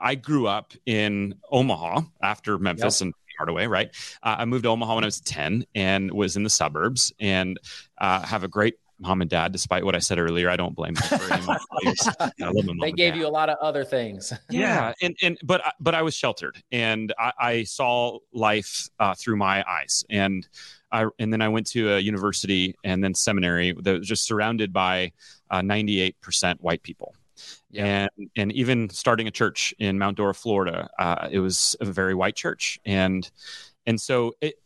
I 0.02 0.16
grew 0.16 0.46
up 0.46 0.72
in 0.84 1.36
Omaha 1.50 2.02
after 2.22 2.58
Memphis 2.58 3.00
yep. 3.00 3.06
and 3.06 3.14
Hardaway, 3.38 3.66
right? 3.66 3.90
Uh, 4.22 4.36
I 4.38 4.44
moved 4.44 4.64
to 4.64 4.70
Omaha 4.70 4.96
when 4.96 5.04
I 5.04 5.06
was 5.06 5.20
10 5.20 5.64
and 5.74 6.10
was 6.12 6.36
in 6.36 6.42
the 6.42 6.50
suburbs 6.50 7.12
and 7.20 7.58
uh, 7.98 8.20
have 8.22 8.44
a 8.44 8.48
great 8.48 8.74
mom 8.98 9.20
and 9.20 9.30
dad, 9.30 9.52
despite 9.52 9.84
what 9.84 9.94
I 9.94 9.98
said 9.98 10.18
earlier. 10.18 10.48
I 10.48 10.56
don't 10.56 10.74
blame 10.74 10.94
them 10.94 11.18
for 11.18 11.32
any 11.32 11.42
I 12.42 12.50
love 12.50 12.64
my 12.66 12.86
They 12.86 12.92
gave 12.92 13.16
you 13.16 13.26
a 13.26 13.30
lot 13.30 13.48
of 13.48 13.58
other 13.58 13.84
things. 13.84 14.32
yeah. 14.50 14.92
And, 15.02 15.16
and, 15.22 15.38
but, 15.42 15.62
but 15.80 15.94
I 15.94 16.02
was 16.02 16.14
sheltered 16.14 16.62
and 16.70 17.12
I, 17.18 17.32
I 17.38 17.62
saw 17.64 18.18
life 18.32 18.88
uh, 18.98 19.14
through 19.14 19.36
my 19.36 19.64
eyes. 19.68 20.04
And 20.08 20.46
I, 20.92 21.06
and 21.18 21.32
then 21.32 21.42
I 21.42 21.48
went 21.48 21.66
to 21.68 21.94
a 21.94 21.98
university 21.98 22.76
and 22.84 23.02
then 23.02 23.14
seminary 23.14 23.72
that 23.72 23.98
was 24.00 24.08
just 24.08 24.24
surrounded 24.24 24.72
by 24.72 25.12
98% 25.50 26.14
uh, 26.44 26.54
white 26.60 26.82
people. 26.82 27.14
Yeah. 27.70 28.08
And 28.18 28.30
and 28.36 28.52
even 28.52 28.90
starting 28.90 29.26
a 29.26 29.30
church 29.30 29.74
in 29.78 29.98
Mount 29.98 30.16
Dora, 30.16 30.34
Florida, 30.34 30.90
uh, 30.98 31.28
it 31.30 31.38
was 31.38 31.76
a 31.80 31.84
very 31.84 32.14
white 32.14 32.36
church, 32.36 32.78
and 32.84 33.28
and 33.86 34.00
so 34.00 34.34
it, 34.40 34.56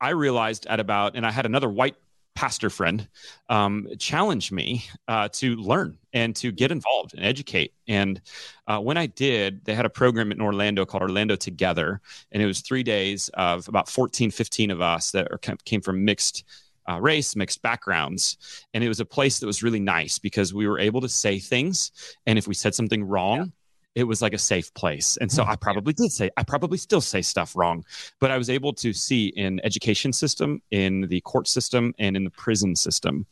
I 0.00 0.10
realized 0.10 0.66
at 0.66 0.80
about, 0.80 1.14
and 1.14 1.24
I 1.24 1.30
had 1.30 1.46
another 1.46 1.68
white 1.68 1.96
pastor 2.34 2.70
friend 2.70 3.08
um, 3.48 3.86
challenge 3.98 4.50
me 4.50 4.84
uh, 5.08 5.28
to 5.32 5.54
learn 5.56 5.98
and 6.12 6.34
to 6.36 6.50
get 6.50 6.72
involved 6.72 7.14
and 7.14 7.24
educate. 7.24 7.72
And 7.86 8.20
uh, 8.66 8.78
when 8.78 8.96
I 8.96 9.06
did, 9.06 9.64
they 9.64 9.74
had 9.74 9.86
a 9.86 9.90
program 9.90 10.32
in 10.32 10.40
Orlando 10.40 10.84
called 10.84 11.02
Orlando 11.02 11.36
Together. 11.36 12.00
And 12.30 12.42
it 12.42 12.46
was 12.46 12.60
three 12.60 12.82
days 12.82 13.28
of 13.34 13.68
about 13.68 13.88
14, 13.88 14.30
15 14.30 14.70
of 14.70 14.80
us 14.80 15.10
that 15.12 15.28
are, 15.30 15.38
came 15.38 15.80
from 15.80 16.04
mixed 16.04 16.44
uh, 16.88 17.00
race, 17.00 17.36
mixed 17.36 17.62
backgrounds. 17.62 18.36
And 18.74 18.82
it 18.82 18.88
was 18.88 19.00
a 19.00 19.04
place 19.04 19.38
that 19.38 19.46
was 19.46 19.62
really 19.62 19.80
nice 19.80 20.18
because 20.18 20.52
we 20.54 20.66
were 20.66 20.78
able 20.78 21.00
to 21.00 21.08
say 21.08 21.38
things. 21.38 21.92
And 22.26 22.38
if 22.38 22.46
we 22.46 22.54
said 22.54 22.74
something 22.74 23.04
wrong, 23.04 23.38
yeah. 23.38 24.02
it 24.02 24.04
was 24.04 24.22
like 24.22 24.32
a 24.32 24.38
safe 24.38 24.72
place. 24.74 25.16
And 25.20 25.30
so 25.30 25.44
I 25.44 25.56
probably 25.56 25.92
did 25.92 26.12
say, 26.12 26.30
I 26.36 26.42
probably 26.42 26.78
still 26.78 27.00
say 27.00 27.22
stuff 27.22 27.54
wrong, 27.56 27.84
but 28.20 28.30
I 28.30 28.38
was 28.38 28.50
able 28.50 28.72
to 28.74 28.92
see 28.92 29.28
in 29.28 29.60
education 29.64 30.12
system, 30.12 30.62
in 30.70 31.02
the 31.02 31.20
court 31.22 31.48
system, 31.48 31.94
and 31.98 32.16
in 32.16 32.24
the 32.24 32.30
prison 32.30 32.76
system 32.76 33.26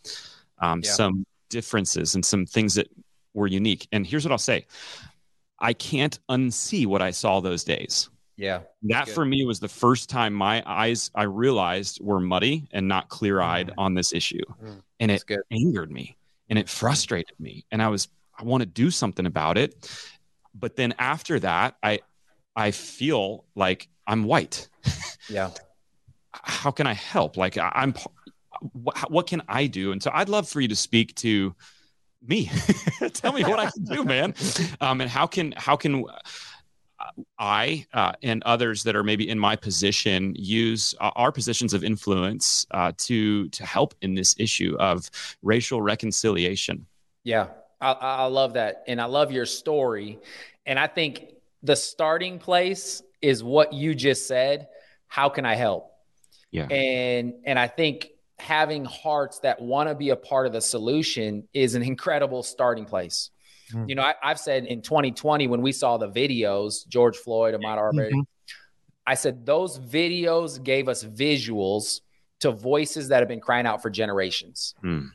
um, 0.60 0.80
yeah. 0.84 0.90
some 0.90 1.26
differences 1.48 2.14
and 2.14 2.24
some 2.24 2.46
things 2.46 2.74
that 2.74 2.88
were 3.34 3.46
unique. 3.46 3.88
And 3.92 4.06
here's 4.06 4.24
what 4.24 4.32
I'll 4.32 4.38
say 4.38 4.66
I 5.58 5.72
can't 5.72 6.18
unsee 6.30 6.86
what 6.86 7.02
I 7.02 7.10
saw 7.10 7.40
those 7.40 7.64
days. 7.64 8.08
Yeah. 8.40 8.60
That 8.84 9.06
good. 9.06 9.14
for 9.14 9.24
me 9.24 9.44
was 9.44 9.60
the 9.60 9.68
first 9.68 10.08
time 10.08 10.32
my 10.32 10.62
eyes 10.64 11.10
I 11.14 11.24
realized 11.24 12.00
were 12.02 12.20
muddy 12.20 12.66
and 12.72 12.88
not 12.88 13.10
clear 13.10 13.40
eyed 13.40 13.68
mm. 13.68 13.74
on 13.76 13.94
this 13.94 14.14
issue. 14.14 14.44
Mm. 14.64 14.82
And 14.98 15.10
it 15.10 15.24
good. 15.26 15.40
angered 15.50 15.90
me 15.90 16.16
and 16.48 16.58
it 16.58 16.68
frustrated 16.68 17.38
me. 17.38 17.66
And 17.70 17.82
I 17.82 17.88
was, 17.88 18.08
I 18.38 18.44
want 18.44 18.62
to 18.62 18.66
do 18.66 18.90
something 18.90 19.26
about 19.26 19.58
it. 19.58 19.90
But 20.54 20.74
then 20.74 20.94
after 20.98 21.38
that, 21.40 21.76
I, 21.82 22.00
I 22.56 22.70
feel 22.70 23.44
like 23.54 23.88
I'm 24.06 24.24
white. 24.24 24.68
Yeah. 25.28 25.50
How 26.32 26.72
can 26.72 26.88
I 26.88 26.92
help? 26.92 27.36
Like 27.36 27.56
I'm 27.56 27.94
what, 28.72 29.10
what 29.10 29.26
can 29.28 29.42
I 29.48 29.66
do? 29.66 29.92
And 29.92 30.02
so 30.02 30.10
I'd 30.12 30.28
love 30.28 30.48
for 30.48 30.60
you 30.60 30.66
to 30.66 30.74
speak 30.74 31.14
to 31.16 31.54
me. 32.22 32.50
Tell 33.12 33.32
me 33.32 33.42
what 33.44 33.60
I 33.60 33.70
can 33.70 33.84
do, 33.84 34.04
man. 34.04 34.34
Um, 34.80 35.00
and 35.00 35.10
how 35.10 35.26
can 35.26 35.52
how 35.56 35.76
can 35.76 36.04
I 37.38 37.86
uh, 37.92 38.12
and 38.22 38.42
others 38.44 38.82
that 38.84 38.94
are 38.94 39.02
maybe 39.02 39.28
in 39.28 39.38
my 39.38 39.56
position 39.56 40.34
use 40.36 40.94
uh, 41.00 41.10
our 41.16 41.32
positions 41.32 41.72
of 41.72 41.84
influence 41.84 42.66
uh, 42.72 42.92
to 42.98 43.48
to 43.48 43.66
help 43.66 43.94
in 44.02 44.14
this 44.14 44.34
issue 44.38 44.76
of 44.78 45.10
racial 45.42 45.80
reconciliation. 45.80 46.86
Yeah, 47.24 47.48
I, 47.80 47.92
I 47.92 48.24
love 48.26 48.54
that, 48.54 48.84
and 48.86 49.00
I 49.00 49.06
love 49.06 49.32
your 49.32 49.46
story. 49.46 50.18
And 50.66 50.78
I 50.78 50.86
think 50.86 51.34
the 51.62 51.76
starting 51.76 52.38
place 52.38 53.02
is 53.22 53.42
what 53.42 53.72
you 53.72 53.94
just 53.94 54.26
said. 54.26 54.68
How 55.08 55.28
can 55.28 55.44
I 55.44 55.54
help? 55.54 55.92
Yeah, 56.50 56.66
and 56.66 57.34
and 57.44 57.58
I 57.58 57.68
think 57.68 58.10
having 58.38 58.84
hearts 58.84 59.40
that 59.40 59.60
want 59.60 59.88
to 59.88 59.94
be 59.94 60.10
a 60.10 60.16
part 60.16 60.46
of 60.46 60.52
the 60.52 60.60
solution 60.60 61.46
is 61.52 61.74
an 61.74 61.82
incredible 61.82 62.42
starting 62.42 62.84
place. 62.84 63.30
Mm-hmm. 63.72 63.88
You 63.88 63.94
know, 63.94 64.02
I, 64.02 64.14
have 64.22 64.38
said 64.38 64.64
in 64.66 64.82
2020 64.82 65.46
when 65.46 65.62
we 65.62 65.72
saw 65.72 65.96
the 65.96 66.08
videos, 66.08 66.86
George 66.88 67.16
Floyd, 67.16 67.54
Ahmaud 67.54 67.76
Arbery, 67.76 68.10
mm-hmm. 68.12 68.20
I 69.06 69.14
said 69.14 69.46
those 69.46 69.78
videos 69.78 70.62
gave 70.62 70.88
us 70.88 71.04
visuals 71.04 72.00
to 72.40 72.52
voices 72.52 73.08
that 73.08 73.20
have 73.20 73.28
been 73.28 73.40
crying 73.40 73.66
out 73.66 73.82
for 73.82 73.90
generations. 73.90 74.74
Mm. 74.84 75.10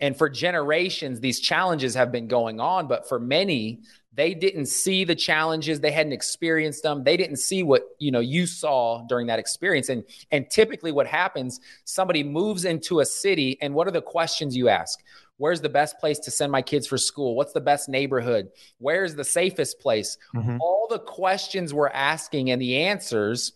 And 0.00 0.16
for 0.16 0.28
generations, 0.28 1.18
these 1.18 1.40
challenges 1.40 1.94
have 1.94 2.12
been 2.12 2.28
going 2.28 2.60
on, 2.60 2.86
but 2.86 3.08
for 3.08 3.18
many, 3.18 3.80
they 4.18 4.34
didn't 4.34 4.66
see 4.66 5.04
the 5.04 5.14
challenges 5.14 5.78
they 5.78 5.92
hadn't 5.92 6.12
experienced 6.12 6.82
them 6.82 7.04
they 7.04 7.16
didn't 7.16 7.36
see 7.36 7.62
what 7.62 7.84
you 8.00 8.10
know 8.10 8.18
you 8.18 8.46
saw 8.46 9.06
during 9.08 9.28
that 9.28 9.38
experience 9.38 9.88
and 9.90 10.02
and 10.32 10.50
typically 10.50 10.90
what 10.90 11.06
happens 11.06 11.60
somebody 11.84 12.24
moves 12.24 12.64
into 12.64 12.98
a 12.98 13.06
city 13.06 13.56
and 13.62 13.72
what 13.72 13.86
are 13.86 13.92
the 13.92 14.02
questions 14.02 14.56
you 14.56 14.68
ask 14.68 15.04
where's 15.38 15.60
the 15.60 15.68
best 15.68 15.98
place 15.98 16.18
to 16.18 16.30
send 16.30 16.52
my 16.52 16.62
kids 16.62 16.86
for 16.86 16.98
school 16.98 17.34
what's 17.34 17.52
the 17.52 17.60
best 17.60 17.88
neighborhood 17.88 18.48
where's 18.78 19.14
the 19.14 19.24
safest 19.24 19.80
place 19.80 20.18
mm-hmm. 20.34 20.58
all 20.60 20.86
the 20.90 20.98
questions 20.98 21.72
we're 21.72 21.88
asking 21.88 22.50
and 22.50 22.60
the 22.60 22.76
answers 22.76 23.52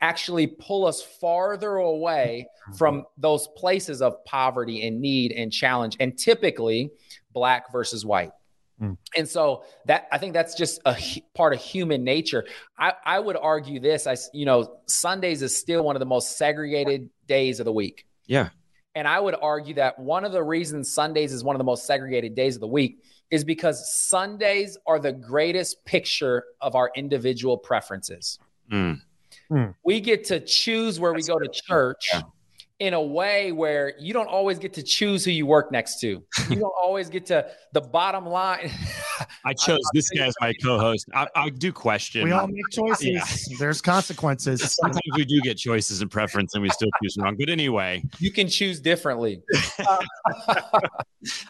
actually 0.00 0.46
pull 0.46 0.86
us 0.86 1.00
farther 1.02 1.76
away 1.76 2.46
mm-hmm. 2.46 2.76
from 2.76 3.04
those 3.16 3.48
places 3.56 4.02
of 4.02 4.22
poverty 4.24 4.86
and 4.86 5.00
need 5.00 5.32
and 5.32 5.52
challenge 5.52 5.96
and 6.00 6.18
typically 6.18 6.90
black 7.32 7.70
versus 7.72 8.04
white 8.04 8.32
Mm. 8.80 8.96
And 9.16 9.28
so 9.28 9.64
that 9.86 10.06
I 10.12 10.18
think 10.18 10.34
that's 10.34 10.54
just 10.54 10.80
a 10.84 10.96
part 11.34 11.54
of 11.54 11.60
human 11.60 12.04
nature. 12.04 12.44
I, 12.78 12.92
I 13.04 13.18
would 13.18 13.36
argue 13.36 13.80
this. 13.80 14.06
I 14.06 14.16
you 14.32 14.44
know 14.44 14.78
Sundays 14.86 15.42
is 15.42 15.56
still 15.56 15.82
one 15.82 15.96
of 15.96 16.00
the 16.00 16.06
most 16.06 16.36
segregated 16.36 17.08
days 17.26 17.58
of 17.58 17.64
the 17.64 17.72
week. 17.72 18.06
Yeah. 18.26 18.50
And 18.96 19.06
I 19.06 19.20
would 19.20 19.36
argue 19.40 19.74
that 19.74 19.98
one 19.98 20.24
of 20.24 20.32
the 20.32 20.42
reasons 20.42 20.90
Sundays 20.90 21.32
is 21.32 21.44
one 21.44 21.54
of 21.54 21.58
the 21.58 21.64
most 21.64 21.86
segregated 21.86 22.34
days 22.34 22.56
of 22.56 22.60
the 22.60 22.66
week 22.66 23.04
is 23.30 23.44
because 23.44 23.94
Sundays 23.94 24.78
are 24.86 24.98
the 24.98 25.12
greatest 25.12 25.84
picture 25.84 26.44
of 26.60 26.74
our 26.74 26.90
individual 26.96 27.58
preferences. 27.58 28.38
Mm. 28.72 29.02
Mm. 29.50 29.74
We 29.84 30.00
get 30.00 30.24
to 30.24 30.40
choose 30.40 30.98
where 30.98 31.12
That's 31.12 31.28
we 31.28 31.32
go 31.32 31.38
to 31.38 31.48
church. 31.48 32.08
Yeah 32.12 32.22
in 32.78 32.92
a 32.92 33.00
way 33.00 33.52
where 33.52 33.94
you 33.98 34.12
don't 34.12 34.28
always 34.28 34.58
get 34.58 34.74
to 34.74 34.82
choose 34.82 35.24
who 35.24 35.30
you 35.30 35.46
work 35.46 35.72
next 35.72 35.98
to. 36.00 36.22
You 36.50 36.56
don't 36.56 36.74
always 36.78 37.08
get 37.08 37.24
to 37.26 37.46
the 37.72 37.80
bottom 37.80 38.26
line. 38.26 38.70
I 39.44 39.54
chose 39.58 39.80
this 39.94 40.10
guy 40.10 40.26
as 40.26 40.34
my 40.40 40.52
co-host. 40.62 41.06
I, 41.14 41.26
I 41.34 41.48
do 41.48 41.72
question. 41.72 42.24
We 42.24 42.32
all 42.32 42.46
make 42.46 42.68
choices. 42.70 43.06
Yeah. 43.06 43.56
There's 43.58 43.80
consequences. 43.80 44.60
Sometimes 44.80 45.00
we 45.16 45.24
do 45.24 45.40
get 45.40 45.56
choices 45.56 46.02
and 46.02 46.10
preference, 46.10 46.54
and 46.54 46.62
we 46.62 46.68
still 46.68 46.90
choose 47.02 47.16
wrong. 47.18 47.36
But 47.38 47.48
anyway, 47.48 48.04
you 48.18 48.30
can 48.30 48.46
choose 48.46 48.78
differently. 48.78 49.42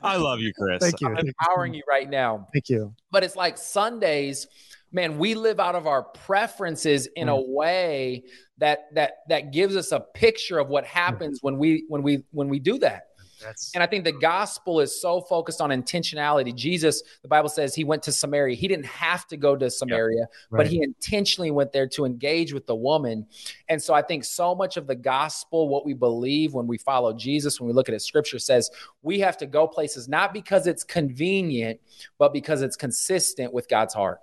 I 0.03 0.17
love 0.17 0.39
you, 0.39 0.53
Chris. 0.57 0.79
Thank 0.81 1.01
you. 1.01 1.09
I'm 1.09 1.27
empowering 1.27 1.75
you 1.75 1.83
right 1.89 2.09
now. 2.09 2.49
Thank 2.53 2.69
you. 2.69 2.95
But 3.11 3.25
it's 3.25 3.37
like 3.37 3.59
Sundays 3.59 4.47
man, 4.93 5.19
we 5.19 5.35
live 5.35 5.61
out 5.61 5.75
of 5.75 5.87
our 5.87 6.03
preferences 6.03 7.07
in 7.17 7.29
mm. 7.29 7.37
a 7.37 7.53
way 7.53 8.25
that 8.59 8.95
that 8.95 9.19
that 9.29 9.53
gives 9.53 9.77
us 9.77 9.93
a 9.93 10.01
picture 10.01 10.59
of 10.59 10.69
what 10.69 10.85
happens 10.85 11.41
when 11.43 11.59
we 11.59 11.85
when 11.89 12.03
we 12.03 12.25
when 12.33 12.49
we 12.49 12.59
do 12.59 12.79
that. 12.79 13.09
That's... 13.43 13.71
And 13.75 13.83
I 13.83 13.87
think 13.87 14.05
the 14.05 14.13
gospel 14.13 14.81
is 14.81 14.99
so 14.99 15.21
focused 15.21 15.61
on 15.61 15.69
intentionality. 15.69 16.55
Jesus, 16.55 17.03
the 17.21 17.29
Bible 17.29 17.51
says 17.51 17.75
he 17.75 17.85
went 17.85 18.03
to 18.05 18.13
Samaria. 18.13 18.57
He 18.57 18.67
didn't 18.67 18.87
have 18.87 19.27
to 19.27 19.37
go 19.37 19.55
to 19.55 19.71
Samaria, 19.71 20.27
right. 20.51 20.59
but 20.59 20.67
he 20.67 20.83
intentionally 20.83 21.51
went 21.51 21.71
there 21.71 21.87
to 21.89 22.07
engage 22.07 22.55
with 22.55 22.67
the 22.67 22.75
woman. 22.75 23.27
And 23.69 23.83
so 23.83 23.93
I 23.93 24.01
think 24.01 24.25
so 24.25 24.55
much 24.55 24.79
of 24.79 24.87
the 24.87 24.95
gospel, 24.95 25.69
what 25.69 25.85
we 25.85 25.93
believe 25.93 26.55
when 26.55 26.67
we 26.67 26.79
follow 26.79 27.13
Jesus, 27.13 27.61
when 27.61 27.67
we 27.67 27.75
look 27.75 27.91
at 27.91 27.93
his 27.93 28.07
scripture, 28.07 28.39
says 28.39 28.71
we 29.03 29.21
have 29.21 29.37
to 29.37 29.47
go 29.47 29.69
places 29.69 30.09
not 30.09 30.33
because 30.33 30.67
it's 30.67 30.83
convenient, 30.83 31.79
but 32.17 32.33
because 32.33 32.63
it's 32.63 32.77
consistent 32.77 33.53
with 33.53 33.69
God's 33.69 33.93
heart. 33.93 34.21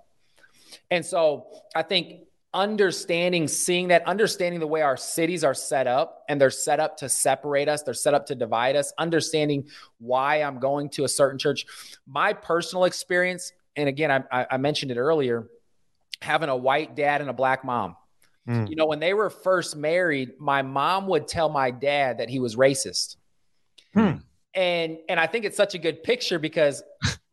And 0.90 1.06
so 1.06 1.46
I 1.76 1.82
think 1.82 2.24
understanding, 2.54 3.48
seeing 3.48 3.88
that, 3.88 4.06
understanding 4.06 4.60
the 4.60 4.66
way 4.66 4.80
our 4.80 4.96
cities 4.96 5.42
are 5.42 5.54
set 5.54 5.86
up 5.86 6.24
and 6.28 6.40
they're 6.40 6.50
set 6.50 6.80
up 6.80 6.96
to 6.98 7.08
separate 7.08 7.68
us, 7.68 7.82
they're 7.82 7.92
set 7.92 8.14
up 8.14 8.26
to 8.26 8.34
divide 8.34 8.76
us, 8.76 8.92
understanding 8.96 9.68
why 9.98 10.36
I'm 10.36 10.60
going 10.60 10.88
to 10.90 11.04
a 11.04 11.08
certain 11.08 11.38
church. 11.38 11.66
My 12.06 12.32
personal 12.32 12.84
experience, 12.84 13.52
and 13.76 13.88
again, 13.88 14.24
I, 14.30 14.46
I 14.52 14.56
mentioned 14.56 14.92
it 14.92 14.96
earlier, 14.96 15.48
having 16.22 16.48
a 16.48 16.56
white 16.56 16.94
dad 16.94 17.20
and 17.20 17.28
a 17.28 17.34
black 17.34 17.64
mom. 17.64 17.96
Mm. 18.48 18.70
You 18.70 18.76
know, 18.76 18.86
when 18.86 19.00
they 19.00 19.14
were 19.14 19.30
first 19.30 19.76
married, 19.76 20.32
my 20.38 20.62
mom 20.62 21.08
would 21.08 21.26
tell 21.26 21.48
my 21.48 21.70
dad 21.70 22.18
that 22.18 22.28
he 22.28 22.38
was 22.38 22.56
racist. 22.56 23.16
Hmm. 23.94 24.16
And 24.54 24.98
and 25.08 25.18
I 25.18 25.26
think 25.26 25.44
it's 25.44 25.56
such 25.56 25.74
a 25.74 25.78
good 25.78 26.02
picture 26.02 26.38
because 26.38 26.82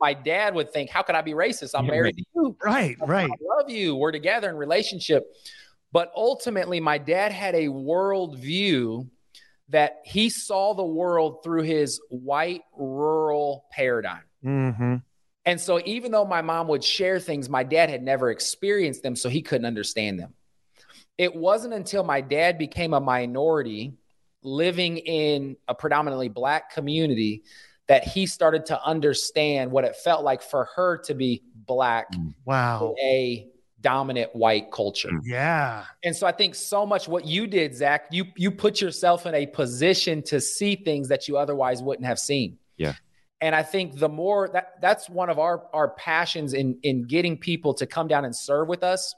my 0.02 0.14
dad 0.14 0.56
would 0.56 0.74
think, 0.74 0.90
how 0.90 1.04
could 1.04 1.16
I 1.16 1.22
be 1.22 1.34
racist? 1.34 1.72
I'm 1.76 1.86
married 1.86 2.18
to 2.18 2.24
you. 2.36 2.58
Right, 2.64 2.98
right. 3.00 3.30
I 3.30 3.58
love 3.58 3.70
you. 3.70 3.96
We're 3.96 4.12
together 4.12 4.50
in 4.50 4.58
relationship. 4.58 5.24
But 5.92 6.12
ultimately, 6.16 6.80
my 6.80 6.98
dad 6.98 7.32
had 7.32 7.54
a 7.54 7.68
worldview 7.68 9.08
that 9.70 10.02
he 10.04 10.30
saw 10.30 10.74
the 10.74 10.84
world 10.84 11.44
through 11.44 11.64
his 11.64 12.02
white 12.10 12.64
rural 12.76 13.66
paradigm. 13.72 14.24
Mm-hmm. 14.44 14.96
And 15.46 15.62
so, 15.62 15.80
even 15.86 16.12
though 16.12 16.26
my 16.26 16.42
mom 16.42 16.68
would 16.68 16.84
share 16.84 17.20
things, 17.20 17.50
my 17.50 17.64
dad 17.64 17.90
had 17.90 18.04
never 18.04 18.32
experienced 18.32 19.04
them, 19.04 19.16
so 19.16 19.30
he 19.30 19.42
couldn't 19.42 19.66
understand 19.66 20.20
them. 20.20 20.34
It 21.18 21.36
wasn't 21.36 21.74
until 21.74 22.04
my 22.04 22.22
dad 22.22 22.58
became 22.58 22.94
a 22.94 23.00
minority 23.00 23.94
living 24.44 24.98
in 24.98 25.58
a 25.68 25.76
predominantly 25.76 26.30
black 26.30 26.72
community 26.72 27.44
that 27.92 28.08
he 28.08 28.26
started 28.26 28.66
to 28.66 28.82
understand 28.86 29.70
what 29.70 29.84
it 29.84 29.98
felt 29.98 30.24
like 30.24 30.42
for 30.42 30.70
her 30.78 30.98
to 30.98 31.14
be 31.14 31.44
black. 31.54 32.10
Mm. 32.14 32.34
Wow. 32.46 32.96
a 33.04 33.50
dominant 33.82 34.34
white 34.34 34.72
culture. 34.72 35.10
Mm. 35.10 35.20
Yeah. 35.26 35.84
And 36.02 36.16
so 36.16 36.26
I 36.26 36.32
think 36.32 36.56
so 36.56 36.86
much 36.86 37.10
what 37.10 37.26
you 37.26 37.48
did, 37.48 37.76
Zach, 37.76 38.06
you 38.10 38.24
you 38.38 38.50
put 38.50 38.80
yourself 38.80 39.26
in 39.26 39.36
a 39.36 39.46
position 39.46 40.22
to 40.24 40.40
see 40.40 40.78
things 40.78 41.10
that 41.10 41.28
you 41.28 41.36
otherwise 41.38 41.84
wouldn't 41.84 42.06
have 42.06 42.18
seen. 42.18 42.58
Yeah. 42.78 42.94
And 43.42 43.54
I 43.54 43.64
think 43.64 44.00
the 44.00 44.08
more 44.08 44.48
that 44.54 44.80
that's 44.82 45.10
one 45.10 45.30
of 45.30 45.38
our 45.38 45.66
our 45.74 45.90
passions 45.90 46.54
in 46.54 46.80
in 46.84 47.04
getting 47.08 47.38
people 47.38 47.74
to 47.74 47.86
come 47.86 48.08
down 48.08 48.24
and 48.24 48.34
serve 48.34 48.70
with 48.70 48.84
us. 48.84 49.14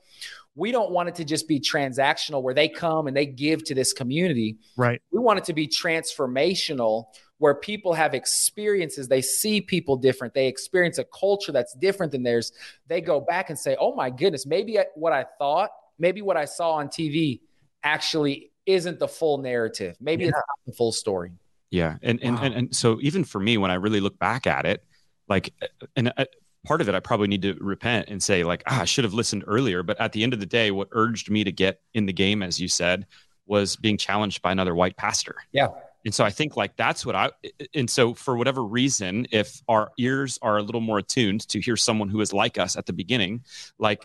We 0.56 0.72
don't 0.72 0.92
want 0.92 1.10
it 1.10 1.16
to 1.16 1.26
just 1.26 1.48
be 1.48 1.60
transactional 1.60 2.42
where 2.42 2.54
they 2.54 2.70
come 2.70 3.08
and 3.08 3.18
they 3.18 3.26
give 3.26 3.64
to 3.66 3.76
this 3.76 3.92
community. 3.92 4.58
Right. 4.78 5.02
We 5.12 5.20
want 5.20 5.40
it 5.40 5.46
to 5.46 5.54
be 5.54 5.68
transformational 5.68 7.06
where 7.44 7.54
people 7.54 7.92
have 7.92 8.14
experiences, 8.14 9.10
they 9.10 9.22
see 9.22 9.60
people 9.60 9.98
different, 9.98 10.34
they 10.34 10.48
experience 10.48 10.98
a 10.98 11.04
culture 11.04 11.52
that's 11.52 11.74
different 11.74 12.14
than 12.14 12.24
theirs. 12.24 12.54
They 12.88 13.02
go 13.02 13.20
back 13.20 13.50
and 13.50 13.60
say, 13.60 13.76
oh 13.82 13.94
my 13.94 14.10
goodness, 14.10 14.46
maybe 14.46 14.80
what 14.96 15.12
I 15.12 15.26
thought, 15.38 15.72
maybe 16.00 16.22
what 16.22 16.38
I 16.38 16.46
saw 16.46 16.76
on 16.76 16.88
TV 16.88 17.42
actually 17.84 18.54
isn't 18.66 18.98
the 18.98 19.10
full 19.10 19.40
narrative. 19.40 19.98
Maybe 20.00 20.24
yeah. 20.24 20.30
it's 20.30 20.38
not 20.38 20.66
the 20.66 20.72
full 20.72 20.94
story. 20.94 21.34
Yeah. 21.70 21.98
And, 22.02 22.18
wow. 22.24 22.30
and, 22.30 22.40
and, 22.40 22.56
and 22.56 22.74
so 22.74 23.00
even 23.02 23.26
for 23.26 23.42
me, 23.42 23.58
when 23.58 23.72
I 23.72 23.74
really 23.74 24.00
look 24.00 24.18
back 24.18 24.48
at 24.48 24.66
it, 24.66 24.82
like, 25.28 25.54
and 25.98 26.14
uh, 26.16 26.24
part 26.66 26.80
of 26.80 26.88
it, 26.88 26.96
I 26.96 27.02
probably 27.02 27.28
need 27.28 27.42
to 27.42 27.56
repent 27.60 28.08
and 28.08 28.24
say, 28.24 28.46
like, 28.46 28.64
ah, 28.68 28.84
I 28.84 28.86
should 28.86 29.04
have 29.04 29.14
listened 29.14 29.44
earlier. 29.48 29.84
But 29.84 30.00
at 30.00 30.14
the 30.14 30.24
end 30.24 30.32
of 30.32 30.40
the 30.40 30.46
day, 30.46 30.72
what 30.72 30.88
urged 30.94 31.30
me 31.30 31.44
to 31.44 31.52
get 31.52 31.82
in 31.94 32.06
the 32.06 32.14
game, 32.14 32.42
as 32.42 32.58
you 32.58 32.70
said, 32.70 33.06
was 33.46 33.76
being 33.76 33.98
challenged 33.98 34.42
by 34.42 34.54
another 34.54 34.74
white 34.74 34.96
pastor. 34.96 35.36
Yeah. 35.52 35.68
And 36.06 36.14
so 36.14 36.24
I 36.26 36.30
think 36.30 36.58
like 36.58 36.76
that's 36.76 37.06
what 37.06 37.16
I, 37.16 37.32
and 37.74 37.90
so 37.90 38.14
for 38.14 38.36
whatever 38.36 38.64
reason, 38.64 39.28
if 39.32 39.62
our 39.68 39.92
ears 39.98 40.38
are 40.42 40.58
a 40.58 40.62
little 40.62 40.82
more 40.82 40.98
attuned 40.98 41.48
to 41.50 41.62
hear 41.62 41.78
someone 41.78 42.10
who 42.10 42.20
is 42.22 42.34
like 42.34 42.58
us 42.58 42.76
at 42.76 42.86
the 42.86 42.94
beginning, 42.94 43.44
like 43.80 44.04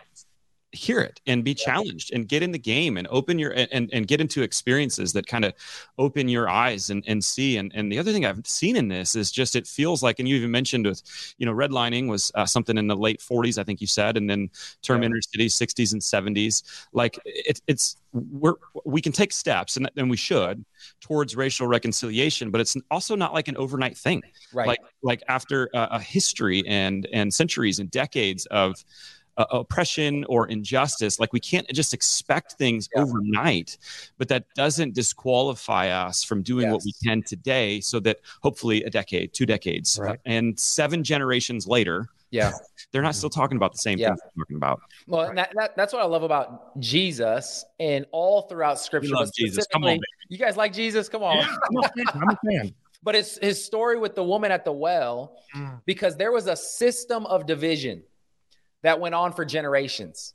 hear 0.72 1.00
it 1.00 1.20
and 1.26 1.44
be 1.44 1.54
challenged 1.54 2.12
and 2.12 2.28
get 2.28 2.42
in 2.42 2.52
the 2.52 2.58
game 2.58 2.96
and 2.96 3.06
open 3.10 3.38
your 3.38 3.52
and 3.52 3.88
and 3.92 4.06
get 4.06 4.20
into 4.20 4.42
experiences 4.42 5.12
that 5.12 5.26
kind 5.26 5.44
of 5.44 5.54
open 5.96 6.28
your 6.28 6.48
eyes 6.48 6.90
and 6.90 7.02
and 7.06 7.24
see. 7.24 7.56
And 7.56 7.72
and 7.74 7.90
the 7.90 7.98
other 7.98 8.12
thing 8.12 8.26
i've 8.26 8.46
seen 8.46 8.76
in 8.76 8.88
this 8.88 9.14
is 9.14 9.30
just 9.30 9.56
it 9.56 9.66
feels 9.66 10.02
like 10.02 10.18
and 10.18 10.28
you 10.28 10.36
even 10.36 10.50
mentioned 10.50 10.86
with 10.86 11.02
you 11.38 11.46
know 11.46 11.52
redlining 11.52 12.08
was 12.08 12.30
uh, 12.34 12.44
something 12.44 12.76
in 12.76 12.86
the 12.86 12.96
late 12.96 13.20
40s 13.20 13.58
i 13.58 13.64
think 13.64 13.80
you 13.80 13.86
said 13.86 14.16
and 14.16 14.28
then 14.28 14.50
term 14.82 15.02
yeah. 15.02 15.08
intercity 15.08 15.46
60s 15.46 15.92
and 15.92 16.02
70s 16.02 16.62
like 16.92 17.18
it, 17.24 17.60
it's 17.66 17.96
we're 18.12 18.54
we 18.84 19.00
can 19.00 19.12
take 19.12 19.32
steps 19.32 19.76
and, 19.76 19.90
and 19.96 20.10
we 20.10 20.16
should 20.16 20.64
towards 21.00 21.36
racial 21.36 21.66
reconciliation 21.66 22.50
but 22.50 22.60
it's 22.60 22.76
also 22.90 23.14
not 23.14 23.32
like 23.34 23.48
an 23.48 23.56
overnight 23.56 23.96
thing. 23.96 24.22
Right. 24.52 24.66
Like 24.66 24.80
like 25.02 25.22
after 25.28 25.68
a, 25.74 25.88
a 25.92 26.00
history 26.00 26.62
and 26.66 27.06
and 27.12 27.32
centuries 27.32 27.78
and 27.78 27.90
decades 27.90 28.46
of 28.46 28.84
uh, 29.38 29.46
oppression 29.50 30.24
or 30.28 30.48
injustice. 30.48 31.18
Like 31.18 31.32
we 31.32 31.40
can't 31.40 31.66
just 31.72 31.94
expect 31.94 32.52
things 32.54 32.88
yeah. 32.94 33.02
overnight, 33.02 33.78
but 34.18 34.28
that 34.28 34.44
doesn't 34.54 34.94
disqualify 34.94 35.88
us 35.88 36.22
from 36.22 36.42
doing 36.42 36.66
yes. 36.66 36.72
what 36.72 36.82
we 36.84 36.92
can 37.04 37.22
today 37.22 37.80
so 37.80 38.00
that 38.00 38.18
hopefully 38.42 38.82
a 38.84 38.90
decade, 38.90 39.32
two 39.32 39.46
decades, 39.46 39.98
right. 40.00 40.18
and 40.26 40.58
seven 40.58 41.02
generations 41.02 41.66
later, 41.66 42.08
yeah 42.30 42.52
they're 42.92 43.02
not 43.02 43.14
still 43.14 43.30
talking 43.30 43.56
about 43.56 43.72
the 43.72 43.78
same 43.78 43.98
yeah. 43.98 44.08
things 44.08 44.20
we're 44.36 44.44
talking 44.44 44.56
about 44.56 44.82
well 45.06 45.32
that, 45.34 45.50
that, 45.54 45.74
that's 45.76 45.94
what 45.94 46.02
i 46.02 46.04
love 46.04 46.22
about 46.22 46.78
jesus 46.78 47.64
and 47.80 48.04
all 48.12 48.42
throughout 48.42 48.78
scripture 48.78 49.14
love 49.14 49.30
jesus 49.34 49.66
come 49.72 49.82
on 49.84 49.92
baby. 49.92 50.00
you 50.28 50.36
guys 50.36 50.54
like 50.54 50.72
jesus 50.72 51.08
come 51.08 51.22
on 51.22 51.38
yeah, 51.38 51.56
I'm, 51.70 51.76
a 51.78 51.82
fan. 51.88 52.04
I'm 52.14 52.28
a 52.28 52.38
fan 52.50 52.74
but 53.02 53.14
it's 53.14 53.38
his 53.38 53.64
story 53.64 53.98
with 53.98 54.14
the 54.14 54.24
woman 54.24 54.50
at 54.50 54.64
the 54.64 54.72
well 54.72 55.38
mm. 55.56 55.80
because 55.86 56.16
there 56.16 56.32
was 56.32 56.46
a 56.46 56.56
system 56.56 57.24
of 57.26 57.46
division 57.46 58.02
that 58.82 59.00
went 59.00 59.14
on 59.14 59.32
for 59.32 59.44
generations. 59.44 60.34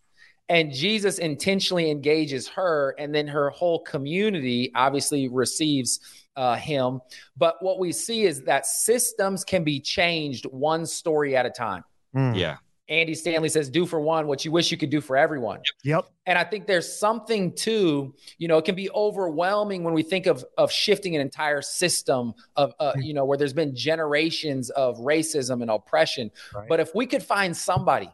And 0.50 0.74
Jesus 0.74 1.20
intentionally 1.20 1.90
engages 1.90 2.50
her, 2.50 2.96
and 3.00 3.16
then 3.16 3.28
her 3.28 3.50
whole 3.50 3.80
community 3.80 4.72
obviously 4.76 5.30
receives 5.30 6.00
uh, 6.36 6.56
him. 6.56 7.00
But 7.38 7.56
what 7.62 7.80
we 7.80 7.92
see 7.94 8.24
is 8.26 8.42
that 8.44 8.66
systems 8.66 9.46
can 9.46 9.64
be 9.64 9.80
changed 9.80 10.46
one 10.46 10.86
story 10.86 11.36
at 11.38 11.46
a 11.46 11.50
time. 11.50 11.84
Mm. 12.16 12.38
Yeah. 12.38 12.58
Andy 12.90 13.16
Stanley 13.16 13.48
says, 13.48 13.70
do 13.70 13.86
for 13.86 14.02
one 14.02 14.28
what 14.28 14.44
you 14.44 14.52
wish 14.52 14.70
you 14.70 14.78
could 14.78 14.90
do 14.90 15.00
for 15.00 15.16
everyone. 15.16 15.62
Yep. 15.86 16.06
And 16.26 16.38
I 16.38 16.44
think 16.44 16.68
there's 16.68 17.00
something 17.00 17.56
to, 17.56 18.14
you 18.38 18.48
know, 18.50 18.58
it 18.58 18.66
can 18.66 18.76
be 18.76 18.90
overwhelming 18.92 19.86
when 19.86 19.94
we 19.94 20.04
think 20.04 20.26
of 20.26 20.44
of 20.58 20.70
shifting 20.70 21.16
an 21.16 21.22
entire 21.22 21.62
system 21.62 22.34
of, 22.58 22.74
uh, 22.82 22.92
mm. 22.98 23.06
you 23.06 23.14
know, 23.14 23.24
where 23.24 23.38
there's 23.38 23.54
been 23.54 23.74
generations 23.74 24.70
of 24.72 24.98
racism 24.98 25.62
and 25.62 25.72
oppression. 25.72 26.30
Right. 26.54 26.68
But 26.68 26.82
if 26.82 26.94
we 26.94 27.06
could 27.06 27.24
find 27.24 27.56
somebody 27.56 28.12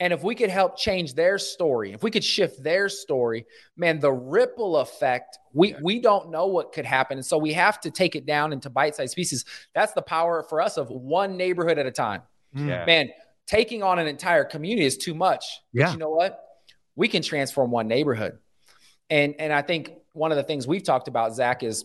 and 0.00 0.12
if 0.12 0.22
we 0.22 0.34
could 0.34 0.50
help 0.50 0.76
change 0.76 1.14
their 1.14 1.38
story, 1.38 1.92
if 1.92 2.02
we 2.02 2.10
could 2.10 2.24
shift 2.24 2.62
their 2.62 2.88
story, 2.88 3.46
man, 3.76 4.00
the 4.00 4.12
ripple 4.12 4.78
effect, 4.78 5.38
we 5.52 5.76
we 5.80 6.00
don't 6.00 6.30
know 6.30 6.46
what 6.46 6.72
could 6.72 6.84
happen. 6.84 7.18
And 7.18 7.26
so 7.26 7.38
we 7.38 7.52
have 7.52 7.80
to 7.82 7.90
take 7.90 8.16
it 8.16 8.26
down 8.26 8.52
into 8.52 8.68
bite-sized 8.68 9.14
pieces. 9.14 9.44
That's 9.74 9.92
the 9.92 10.02
power 10.02 10.44
for 10.48 10.60
us 10.60 10.76
of 10.76 10.88
one 10.90 11.36
neighborhood 11.36 11.78
at 11.78 11.86
a 11.86 11.92
time. 11.92 12.22
Hmm. 12.52 12.68
Yeah. 12.68 12.84
Man, 12.84 13.10
taking 13.46 13.82
on 13.82 13.98
an 13.98 14.08
entire 14.08 14.44
community 14.44 14.86
is 14.86 14.96
too 14.96 15.14
much. 15.14 15.44
Yeah. 15.72 15.86
But 15.86 15.92
you 15.92 15.98
know 15.98 16.10
what? 16.10 16.40
We 16.96 17.08
can 17.08 17.22
transform 17.22 17.70
one 17.70 17.86
neighborhood. 17.86 18.38
And 19.08 19.36
and 19.38 19.52
I 19.52 19.62
think 19.62 19.92
one 20.14 20.32
of 20.32 20.36
the 20.36 20.42
things 20.42 20.66
we've 20.66 20.82
talked 20.82 21.08
about, 21.08 21.34
Zach, 21.34 21.62
is, 21.62 21.84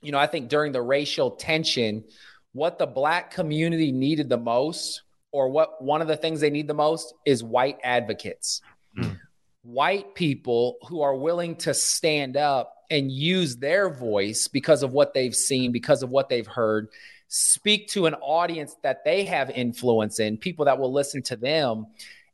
you 0.00 0.12
know, 0.12 0.18
I 0.18 0.26
think 0.26 0.48
during 0.48 0.72
the 0.72 0.82
racial 0.82 1.32
tension, 1.32 2.04
what 2.52 2.78
the 2.78 2.86
black 2.86 3.30
community 3.30 3.92
needed 3.92 4.28
the 4.28 4.38
most 4.38 5.02
or 5.32 5.48
what 5.48 5.82
one 5.82 6.02
of 6.02 6.08
the 6.08 6.16
things 6.16 6.40
they 6.40 6.50
need 6.50 6.68
the 6.68 6.74
most 6.74 7.14
is 7.24 7.42
white 7.42 7.78
advocates. 7.82 8.60
Mm. 8.96 9.18
White 9.62 10.14
people 10.14 10.76
who 10.88 11.02
are 11.02 11.14
willing 11.14 11.56
to 11.56 11.74
stand 11.74 12.36
up 12.36 12.72
and 12.90 13.10
use 13.10 13.56
their 13.56 13.90
voice 13.90 14.48
because 14.48 14.82
of 14.82 14.92
what 14.92 15.12
they've 15.12 15.34
seen, 15.34 15.72
because 15.72 16.02
of 16.02 16.10
what 16.10 16.28
they've 16.28 16.46
heard, 16.46 16.88
speak 17.28 17.88
to 17.88 18.06
an 18.06 18.14
audience 18.14 18.76
that 18.82 19.04
they 19.04 19.24
have 19.24 19.50
influence 19.50 20.20
in, 20.20 20.36
people 20.36 20.66
that 20.66 20.78
will 20.78 20.92
listen 20.92 21.22
to 21.24 21.36
them 21.36 21.86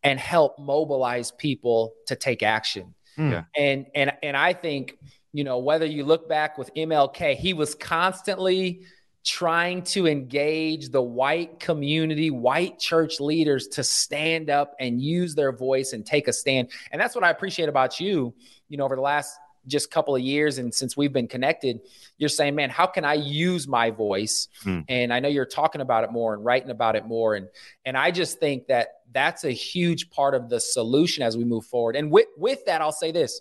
and 0.02 0.18
help 0.18 0.58
mobilize 0.58 1.30
people 1.30 1.94
to 2.06 2.16
take 2.16 2.42
action. 2.42 2.94
Hmm. 3.16 3.32
Yeah. 3.32 3.44
And 3.56 3.86
and 3.94 4.12
and 4.22 4.36
I 4.36 4.52
think, 4.52 4.96
you 5.32 5.44
know, 5.44 5.58
whether 5.58 5.86
you 5.86 6.04
look 6.04 6.28
back 6.28 6.58
with 6.58 6.70
MLK, 6.74 7.36
he 7.36 7.54
was 7.54 7.74
constantly 7.74 8.82
trying 9.24 9.82
to 9.82 10.06
engage 10.06 10.90
the 10.90 11.02
white 11.02 11.60
community, 11.60 12.30
white 12.30 12.78
church 12.78 13.20
leaders 13.20 13.68
to 13.68 13.84
stand 13.84 14.50
up 14.50 14.74
and 14.80 15.00
use 15.00 15.34
their 15.34 15.52
voice 15.52 15.92
and 15.92 16.04
take 16.04 16.28
a 16.28 16.32
stand. 16.32 16.68
And 16.90 17.00
that's 17.00 17.14
what 17.14 17.24
I 17.24 17.30
appreciate 17.30 17.68
about 17.68 18.00
you, 18.00 18.34
you 18.68 18.76
know, 18.76 18.84
over 18.84 18.96
the 18.96 19.02
last 19.02 19.38
just 19.66 19.90
couple 19.90 20.16
of 20.16 20.22
years 20.22 20.58
and 20.58 20.74
since 20.74 20.96
we've 20.96 21.12
been 21.12 21.28
connected, 21.28 21.80
you're 22.18 22.28
saying, 22.28 22.54
man, 22.54 22.68
how 22.68 22.86
can 22.86 23.04
I 23.04 23.14
use 23.14 23.68
my 23.68 23.90
voice? 23.90 24.48
Hmm. 24.62 24.80
And 24.88 25.12
I 25.12 25.20
know 25.20 25.28
you're 25.28 25.46
talking 25.46 25.80
about 25.80 26.04
it 26.04 26.10
more 26.10 26.34
and 26.34 26.44
writing 26.44 26.70
about 26.70 26.96
it 26.96 27.06
more. 27.06 27.34
And 27.36 27.48
and 27.84 27.96
I 27.96 28.10
just 28.10 28.40
think 28.40 28.66
that 28.66 28.88
that's 29.12 29.44
a 29.44 29.52
huge 29.52 30.10
part 30.10 30.34
of 30.34 30.48
the 30.48 30.58
solution 30.58 31.22
as 31.22 31.36
we 31.36 31.44
move 31.44 31.64
forward. 31.66 31.96
And 31.96 32.10
with 32.10 32.26
with 32.36 32.64
that, 32.64 32.80
I'll 32.80 32.92
say 32.92 33.12
this. 33.12 33.40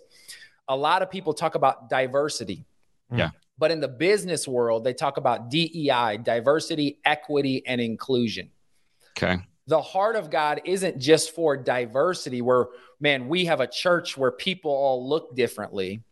A 0.68 0.76
lot 0.76 1.02
of 1.02 1.10
people 1.10 1.34
talk 1.34 1.56
about 1.56 1.90
diversity. 1.90 2.64
Yeah. 3.14 3.30
But 3.62 3.70
in 3.70 3.78
the 3.78 3.86
business 3.86 4.48
world, 4.48 4.82
they 4.82 4.92
talk 4.92 5.18
about 5.18 5.48
DEI, 5.48 6.18
diversity, 6.20 6.98
equity, 7.04 7.62
and 7.64 7.80
inclusion. 7.80 8.50
Okay. 9.16 9.38
The 9.68 9.80
heart 9.80 10.16
of 10.16 10.30
God 10.30 10.62
isn't 10.64 10.98
just 10.98 11.32
for 11.32 11.56
diversity, 11.56 12.42
where, 12.42 12.66
man, 12.98 13.28
we 13.28 13.44
have 13.44 13.60
a 13.60 13.68
church 13.68 14.18
where 14.18 14.32
people 14.32 14.72
all 14.72 15.08
look 15.08 15.36
differently, 15.36 16.02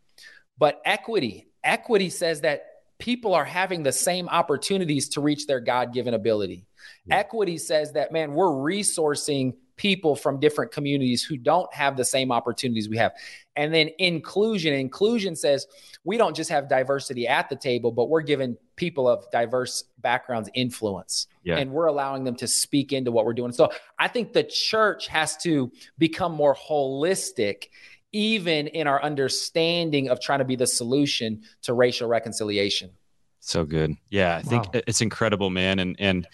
but 0.59 0.81
equity. 0.85 1.49
Equity 1.65 2.09
says 2.09 2.43
that 2.43 2.67
people 3.01 3.35
are 3.35 3.45
having 3.45 3.83
the 3.83 3.91
same 3.91 4.29
opportunities 4.29 5.09
to 5.09 5.21
reach 5.21 5.49
their 5.49 5.59
God 5.59 5.93
given 5.93 6.15
ability. 6.15 6.69
Yeah. 7.07 7.17
Equity 7.17 7.59
says 7.59 7.95
that, 7.95 8.13
man, 8.13 8.33
we're 8.33 8.47
resourcing 8.47 9.55
people 9.81 10.15
from 10.15 10.39
different 10.39 10.71
communities 10.71 11.25
who 11.25 11.39
don't 11.39 11.73
have 11.73 11.97
the 11.97 12.05
same 12.05 12.31
opportunities 12.31 12.87
we 12.87 12.99
have. 12.99 13.13
And 13.57 13.73
then 13.73 13.89
inclusion. 13.99 14.75
Inclusion 14.75 15.35
says 15.35 15.67
we 16.05 16.19
don't 16.19 16.37
just 16.37 16.51
have 16.51 16.69
diversity 16.69 17.27
at 17.27 17.49
the 17.49 17.57
table, 17.57 17.91
but 17.91 18.11
we're 18.11 18.21
giving 18.21 18.59
people 18.77 19.09
of 19.09 19.25
diverse 19.31 19.85
backgrounds 19.97 20.51
influence. 20.53 21.29
Yeah. 21.45 21.57
And 21.57 21.71
we're 21.71 21.87
allowing 21.87 22.25
them 22.25 22.37
to 22.37 22.47
speak 22.47 22.93
into 22.93 23.11
what 23.11 23.25
we're 23.25 23.33
doing. 23.33 23.53
So 23.53 23.71
I 23.99 24.09
think 24.09 24.35
the 24.35 24.45
church 24.45 25.07
has 25.07 25.39
to 25.39 25.73
become 25.97 26.33
more 26.33 26.55
holistic 26.55 27.69
even 28.13 28.67
in 28.67 28.87
our 28.87 29.03
understanding 29.03 30.11
of 30.11 30.21
trying 30.21 30.41
to 30.41 30.45
be 30.45 30.57
the 30.57 30.67
solution 30.67 31.43
to 31.63 31.73
racial 31.73 32.07
reconciliation. 32.07 32.91
So 33.39 33.65
good. 33.65 33.95
Yeah, 34.11 34.37
I 34.37 34.43
think 34.43 34.75
wow. 34.75 34.83
it's 34.87 35.01
incredible, 35.01 35.49
man. 35.49 35.79
And 35.79 35.97
and 35.99 36.29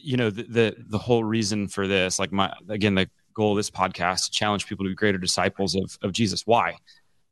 you 0.00 0.16
know 0.16 0.30
the, 0.30 0.42
the, 0.44 0.76
the 0.78 0.98
whole 0.98 1.24
reason 1.24 1.68
for 1.68 1.86
this 1.86 2.18
like 2.18 2.32
my 2.32 2.52
again 2.68 2.94
the 2.94 3.08
goal 3.34 3.52
of 3.52 3.56
this 3.56 3.70
podcast 3.70 4.26
to 4.26 4.30
challenge 4.30 4.66
people 4.66 4.84
to 4.84 4.90
be 4.90 4.94
greater 4.94 5.18
disciples 5.18 5.74
of, 5.74 5.96
of 6.02 6.12
jesus 6.12 6.46
why 6.46 6.76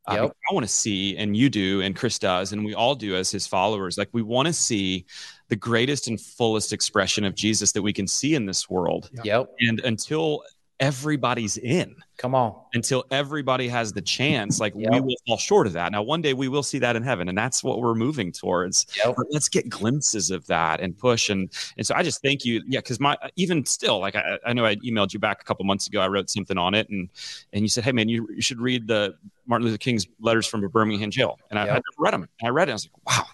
uh, 0.07 0.15
yep. 0.15 0.37
i 0.51 0.55
want 0.55 0.65
to 0.65 0.73
see 0.73 1.17
and 1.17 1.37
you 1.37 1.51
do 1.51 1.83
and 1.83 1.95
chris 1.95 2.19
does 2.19 2.53
and 2.53 2.65
we 2.65 2.75
all 2.75 2.95
do 2.95 3.15
as 3.15 3.31
his 3.31 3.47
followers 3.47 3.99
like 3.99 4.09
we 4.13 4.23
want 4.23 4.47
to 4.47 4.53
see 4.53 5.05
the 5.49 5.57
greatest 5.57 6.09
and 6.09 6.21
fullest 6.21 6.73
expression 6.73 7.25
of 7.25 7.35
jesus 7.35 7.73
that 7.73 7.83
we 7.83 7.93
can 7.93 8.07
see 8.07 8.35
in 8.35 8.47
this 8.47 8.71
world 8.71 9.11
yep 9.23 9.51
and 9.61 9.81
until 9.81 10.43
everybody's 10.81 11.59
in. 11.59 11.95
Come 12.21 12.35
on. 12.35 12.55
Until 12.75 13.07
everybody 13.11 13.67
has 13.69 13.95
the 13.95 14.03
chance. 14.03 14.61
Like 14.61 14.75
yep. 14.77 14.93
we 14.93 15.01
will 15.01 15.17
fall 15.27 15.39
short 15.39 15.67
of 15.67 15.73
that. 15.73 15.91
Now, 15.91 16.03
one 16.03 16.21
day 16.21 16.35
we 16.35 16.49
will 16.49 16.63
see 16.63 16.79
that 16.81 16.95
in 16.95 17.03
heaven, 17.03 17.31
and 17.31 17.39
that's 17.39 17.65
what 17.65 17.81
we're 17.81 17.95
moving 17.95 18.31
towards. 18.31 18.85
Yep. 19.03 19.17
Let's 19.31 19.49
get 19.49 19.71
glimpses 19.71 20.31
of 20.31 20.47
that 20.49 20.81
and 20.81 20.97
push. 20.99 21.31
And 21.31 21.51
and 21.79 21.87
so 21.87 21.95
I 21.95 22.03
just 22.03 22.21
thank 22.21 22.45
you. 22.45 22.63
Yeah, 22.69 22.81
because 22.81 23.01
my 23.01 23.17
even 23.37 23.65
still, 23.65 24.01
like 24.01 24.17
I, 24.17 24.39
I 24.45 24.53
know 24.53 24.67
I 24.67 24.77
emailed 24.77 25.15
you 25.15 25.19
back 25.19 25.41
a 25.41 25.45
couple 25.47 25.65
months 25.65 25.87
ago. 25.87 26.03
I 26.03 26.09
wrote 26.09 26.29
something 26.29 26.59
on 26.59 26.75
it, 26.75 26.91
and 26.91 27.09
and 27.55 27.63
you 27.63 27.69
said, 27.69 27.85
hey 27.85 27.93
man, 27.93 28.11
you, 28.11 28.29
you 28.35 28.43
should 28.43 28.61
read 28.61 28.87
the 28.87 29.15
Martin 29.47 29.67
Luther 29.67 29.79
King's 29.79 30.07
letters 30.21 30.47
from 30.47 30.63
a 30.63 30.69
Birmingham 30.69 31.11
jail. 31.11 31.39
And 31.49 31.59
I, 31.59 31.65
yep. 31.65 31.71
I 31.71 31.77
never 31.77 31.83
read 32.01 32.13
them. 32.13 32.29
And 32.41 32.49
I 32.49 32.51
read 32.51 32.69
it. 32.69 32.73
I 32.73 32.75
was 32.75 32.87
like, 32.87 33.17
wow, 33.17 33.25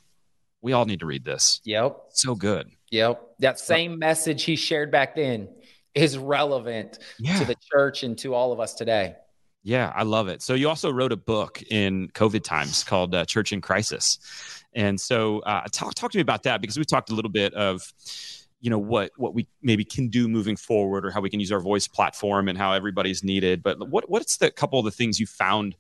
we 0.63 0.75
all 0.75 0.85
need 0.85 1.01
to 1.01 1.07
read 1.07 1.25
this. 1.25 1.61
Yep. 1.65 2.03
So 2.11 2.37
good. 2.37 2.71
Yep. 2.93 3.21
That 3.41 3.59
same 3.59 3.99
message 3.99 4.45
he 4.45 4.55
shared 4.55 4.93
back 4.93 5.17
then 5.17 5.49
is 5.97 6.19
relevant 6.19 6.99
yeah. 7.19 7.39
to 7.39 7.45
the 7.45 7.57
church 7.73 8.03
and 8.03 8.17
to 8.19 8.35
all 8.35 8.53
of 8.53 8.61
us 8.61 8.75
today. 8.75 9.17
Yeah, 9.65 9.93
I 9.97 10.05
love 10.05 10.29
it. 10.29 10.43
So 10.43 10.55
you 10.55 10.69
also 10.69 10.93
wrote 10.93 11.11
a 11.11 11.17
book 11.17 11.61
in 11.71 12.09
COVID 12.15 12.45
times 12.45 12.85
called 12.85 13.15
uh, 13.15 13.25
Church 13.25 13.53
in 13.53 13.61
Crisis, 13.61 14.21
and 14.75 15.01
so 15.01 15.41
uh, 15.41 15.65
talk 15.73 15.95
talk 15.95 16.13
to 16.13 16.19
me 16.19 16.23
about 16.23 16.45
that 16.45 16.61
because 16.61 16.79
we 16.79 16.85
talked 16.85 17.11
a 17.11 17.15
little 17.15 17.33
bit 17.33 17.53
of 17.55 17.93
you 18.61 18.71
know 18.71 18.79
what 18.79 19.11
what 19.17 19.35
we 19.35 19.49
maybe 19.63 19.85
can 19.85 20.09
do 20.09 20.29
moving 20.29 20.55
forward 20.55 21.05
or 21.05 21.11
how 21.11 21.21
we 21.21 21.31
can 21.31 21.41
use 21.41 21.51
our 21.51 21.61
voice 21.61 21.89
platform 21.89 22.49
and 22.49 22.57
how 22.57 22.73
everybody's 22.73 23.23
needed 23.23 23.63
but 23.63 23.77
what 23.89 24.09
what's 24.09 24.39
the 24.39 24.51
couple 24.51 24.79
of 24.79 24.85
the 24.85 24.91
things 24.91 25.21
you 25.21 25.27
found 25.27 25.77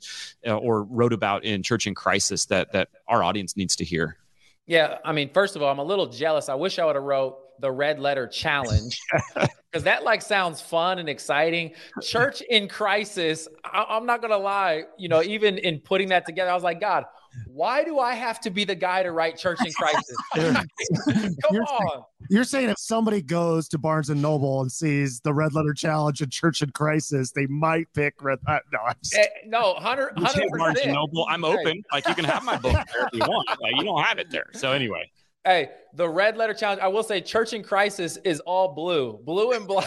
uh, 0.46 0.56
or 0.56 0.84
wrote 0.84 1.12
about 1.12 1.42
in 1.42 1.62
church 1.62 1.86
in 1.86 1.94
crisis 1.94 2.44
that 2.44 2.70
that 2.72 2.88
our 3.08 3.22
audience 3.22 3.56
needs 3.56 3.74
to 3.76 3.84
hear 3.84 4.18
yeah 4.66 4.98
i 5.06 5.12
mean 5.12 5.30
first 5.32 5.56
of 5.56 5.62
all 5.62 5.70
i'm 5.70 5.78
a 5.78 5.84
little 5.84 6.06
jealous 6.06 6.50
i 6.50 6.54
wish 6.54 6.78
i 6.78 6.84
would 6.84 6.96
have 6.96 7.04
wrote 7.04 7.38
the 7.60 7.72
red 7.72 7.98
letter 7.98 8.26
challenge 8.26 9.00
because 9.76 9.84
because 9.84 10.00
that 10.00 10.04
like 10.04 10.22
sounds 10.22 10.60
fun 10.60 10.98
and 10.98 11.08
exciting. 11.08 11.72
Church 12.00 12.40
in 12.48 12.68
crisis. 12.68 13.46
I, 13.64 13.84
I'm 13.90 14.06
not 14.06 14.22
gonna 14.22 14.38
lie. 14.38 14.84
You 14.98 15.08
know, 15.08 15.22
even 15.22 15.58
in 15.58 15.80
putting 15.80 16.08
that 16.08 16.24
together, 16.24 16.50
I 16.50 16.54
was 16.54 16.62
like, 16.62 16.80
God, 16.80 17.04
why 17.46 17.84
do 17.84 17.98
I 17.98 18.14
have 18.14 18.40
to 18.40 18.50
be 18.50 18.64
the 18.64 18.74
guy 18.74 19.02
to 19.02 19.12
write 19.12 19.36
Church 19.36 19.58
in 19.64 19.70
Crisis? 19.72 20.16
Come 20.34 21.36
You're 21.52 21.64
on. 21.64 22.02
You're 22.30 22.44
saying 22.44 22.70
if 22.70 22.78
somebody 22.78 23.20
goes 23.20 23.68
to 23.68 23.78
Barnes 23.78 24.08
and 24.08 24.22
Noble 24.22 24.62
and 24.62 24.72
sees 24.72 25.20
the 25.20 25.34
Red 25.34 25.52
Letter 25.52 25.74
Challenge 25.74 26.22
and 26.22 26.32
Church 26.32 26.62
in 26.62 26.70
Crisis, 26.70 27.32
they 27.32 27.46
might 27.46 27.92
pick 27.92 28.14
Red. 28.22 28.38
Uh, 28.46 28.60
no, 28.72 28.78
I'm 28.86 28.94
just, 29.02 29.14
Eh, 29.14 29.26
no, 29.46 29.74
hundred 29.74 30.12
You 30.16 30.48
Barnes 30.56 30.80
and. 30.80 30.94
Noble, 30.94 31.26
I'm 31.28 31.44
open. 31.44 31.84
Like 31.92 32.08
you 32.08 32.14
can 32.14 32.24
have 32.24 32.42
my 32.42 32.56
book 32.56 32.72
there 32.72 33.06
if 33.06 33.12
you 33.12 33.20
want. 33.20 33.48
Like 33.60 33.76
you 33.76 33.84
don't 33.84 34.02
have 34.02 34.18
it 34.18 34.30
there. 34.30 34.46
So 34.54 34.72
anyway, 34.72 35.10
Hey, 35.46 35.68
the 35.94 36.08
red 36.08 36.36
letter 36.36 36.54
challenge. 36.54 36.80
I 36.82 36.88
will 36.88 37.04
say, 37.04 37.20
Church 37.20 37.52
in 37.52 37.62
Crisis 37.62 38.18
is 38.24 38.40
all 38.40 38.74
blue, 38.74 39.20
blue 39.24 39.52
and 39.52 39.66
black. 39.66 39.86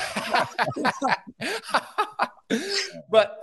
but 3.11 3.37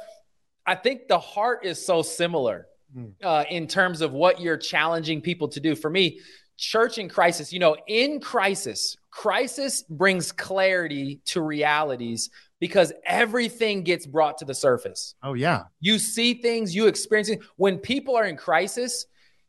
I 0.66 0.74
think 0.74 1.08
the 1.08 1.18
heart 1.18 1.64
is 1.64 1.84
so 1.84 2.02
similar 2.02 2.66
Hmm. 2.94 3.06
uh, 3.22 3.44
in 3.50 3.66
terms 3.66 4.00
of 4.00 4.12
what 4.12 4.40
you're 4.40 4.56
challenging 4.56 5.20
people 5.20 5.48
to 5.48 5.60
do. 5.60 5.74
For 5.74 5.90
me, 5.90 6.20
Church 6.56 6.98
in 6.98 7.08
Crisis, 7.08 7.52
you 7.52 7.58
know, 7.58 7.76
in 7.88 8.20
crisis, 8.20 8.96
crisis 9.10 9.82
brings 9.90 10.30
clarity 10.32 11.20
to 11.26 11.42
realities 11.42 12.30
because 12.60 12.92
everything 13.04 13.82
gets 13.82 14.06
brought 14.06 14.38
to 14.38 14.44
the 14.44 14.54
surface. 14.54 15.14
oh 15.22 15.34
yeah, 15.34 15.64
You 15.80 15.98
see 15.98 16.34
things, 16.34 16.74
you 16.76 16.86
experience 16.86 17.28
it. 17.28 17.40
When 17.56 17.76
people 17.78 18.16
are 18.16 18.24
in 18.24 18.36
crisis, 18.36 19.04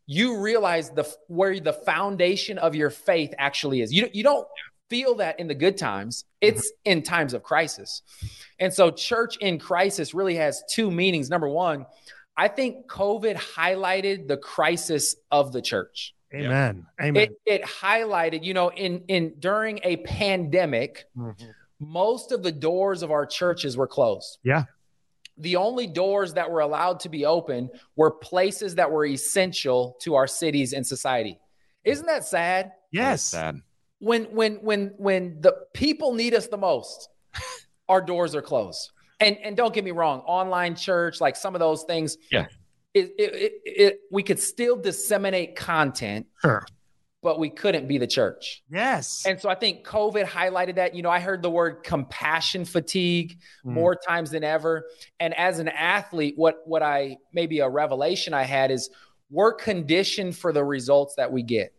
you 0.07 0.39
realize 0.39 0.89
the 0.89 1.07
where 1.27 1.59
the 1.59 1.73
foundation 1.73 2.57
of 2.57 2.73
your 2.75 2.89
faith 2.89 3.33
actually 3.37 3.81
is. 3.81 3.93
You 3.93 4.09
you 4.13 4.23
don't 4.23 4.47
feel 4.89 5.15
that 5.15 5.39
in 5.39 5.47
the 5.47 5.55
good 5.55 5.77
times. 5.77 6.23
It's 6.39 6.71
in 6.85 7.03
times 7.03 7.33
of 7.33 7.43
crisis. 7.43 8.01
And 8.57 8.73
so 8.73 8.89
church 8.89 9.37
in 9.37 9.59
crisis 9.59 10.13
really 10.13 10.35
has 10.35 10.63
two 10.71 10.89
meanings. 10.89 11.29
Number 11.29 11.49
1, 11.49 11.85
I 12.37 12.47
think 12.47 12.87
COVID 12.87 13.35
highlighted 13.35 14.27
the 14.29 14.37
crisis 14.37 15.15
of 15.29 15.51
the 15.51 15.61
church. 15.61 16.13
amen, 16.33 16.85
amen. 17.01 17.23
It 17.23 17.39
it 17.45 17.63
highlighted, 17.63 18.43
you 18.43 18.53
know, 18.53 18.69
in 18.71 19.03
in 19.07 19.33
during 19.39 19.79
a 19.83 19.97
pandemic, 19.97 21.05
Mhm. 21.17 21.35
most 21.79 22.31
of 22.31 22.43
the 22.43 22.51
doors 22.51 23.01
of 23.03 23.11
our 23.11 23.25
churches 23.25 23.75
were 23.77 23.87
closed. 23.87 24.39
Yeah. 24.43 24.63
The 25.37 25.55
only 25.55 25.87
doors 25.87 26.33
that 26.33 26.49
were 26.49 26.61
allowed 26.61 26.99
to 27.01 27.09
be 27.09 27.25
open 27.25 27.69
were 27.95 28.11
places 28.11 28.75
that 28.75 28.91
were 28.91 29.05
essential 29.05 29.97
to 30.01 30.15
our 30.15 30.27
cities 30.27 30.73
and 30.73 30.85
society. 30.85 31.39
Isn't 31.83 32.07
that 32.07 32.25
sad? 32.25 32.71
Yes, 32.91 33.23
sad. 33.23 33.61
When 33.99 34.25
when 34.25 34.55
when 34.55 34.93
when 34.97 35.41
the 35.41 35.55
people 35.73 36.13
need 36.13 36.33
us 36.33 36.47
the 36.47 36.57
most, 36.57 37.09
our 37.89 38.01
doors 38.01 38.35
are 38.35 38.41
closed. 38.41 38.91
And 39.19 39.37
and 39.43 39.57
don't 39.57 39.73
get 39.73 39.83
me 39.83 39.91
wrong, 39.91 40.19
online 40.21 40.75
church, 40.75 41.21
like 41.21 41.35
some 41.35 41.55
of 41.55 41.59
those 41.59 41.83
things, 41.83 42.17
Yeah. 42.31 42.47
It, 42.93 43.11
it, 43.19 43.33
it, 43.35 43.53
it, 43.65 43.99
we 44.11 44.23
could 44.23 44.39
still 44.39 44.75
disseminate 44.75 45.55
content, 45.55 46.25
sure. 46.41 46.65
But 47.23 47.39
we 47.39 47.49
couldn't 47.49 47.87
be 47.87 47.97
the 47.97 48.07
church. 48.07 48.63
Yes, 48.69 49.25
And 49.25 49.39
so 49.41 49.49
I 49.49 49.55
think 49.55 49.85
COVID 49.85 50.25
highlighted 50.25 50.75
that. 50.75 50.93
You 50.95 51.01
know, 51.01 51.09
I 51.09 51.19
heard 51.19 51.41
the 51.41 51.49
word 51.49 51.83
compassion 51.83 52.63
fatigue 52.63 53.39
Mm. 53.65 53.71
more 53.73 53.95
times 53.95 54.29
than 54.31 54.43
ever. 54.43 54.85
And 55.19 55.33
as 55.33 55.59
an 55.59 55.67
athlete, 55.67 56.35
what 56.37 56.61
what 56.65 56.83
I 56.83 57.17
maybe 57.33 57.59
a 57.59 57.69
revelation 57.69 58.33
I 58.33 58.43
had 58.43 58.71
is 58.71 58.89
we're 59.29 59.53
conditioned 59.53 60.37
for 60.37 60.53
the 60.53 60.63
results 60.63 61.15
that 61.15 61.31
we 61.31 61.43
get. 61.43 61.73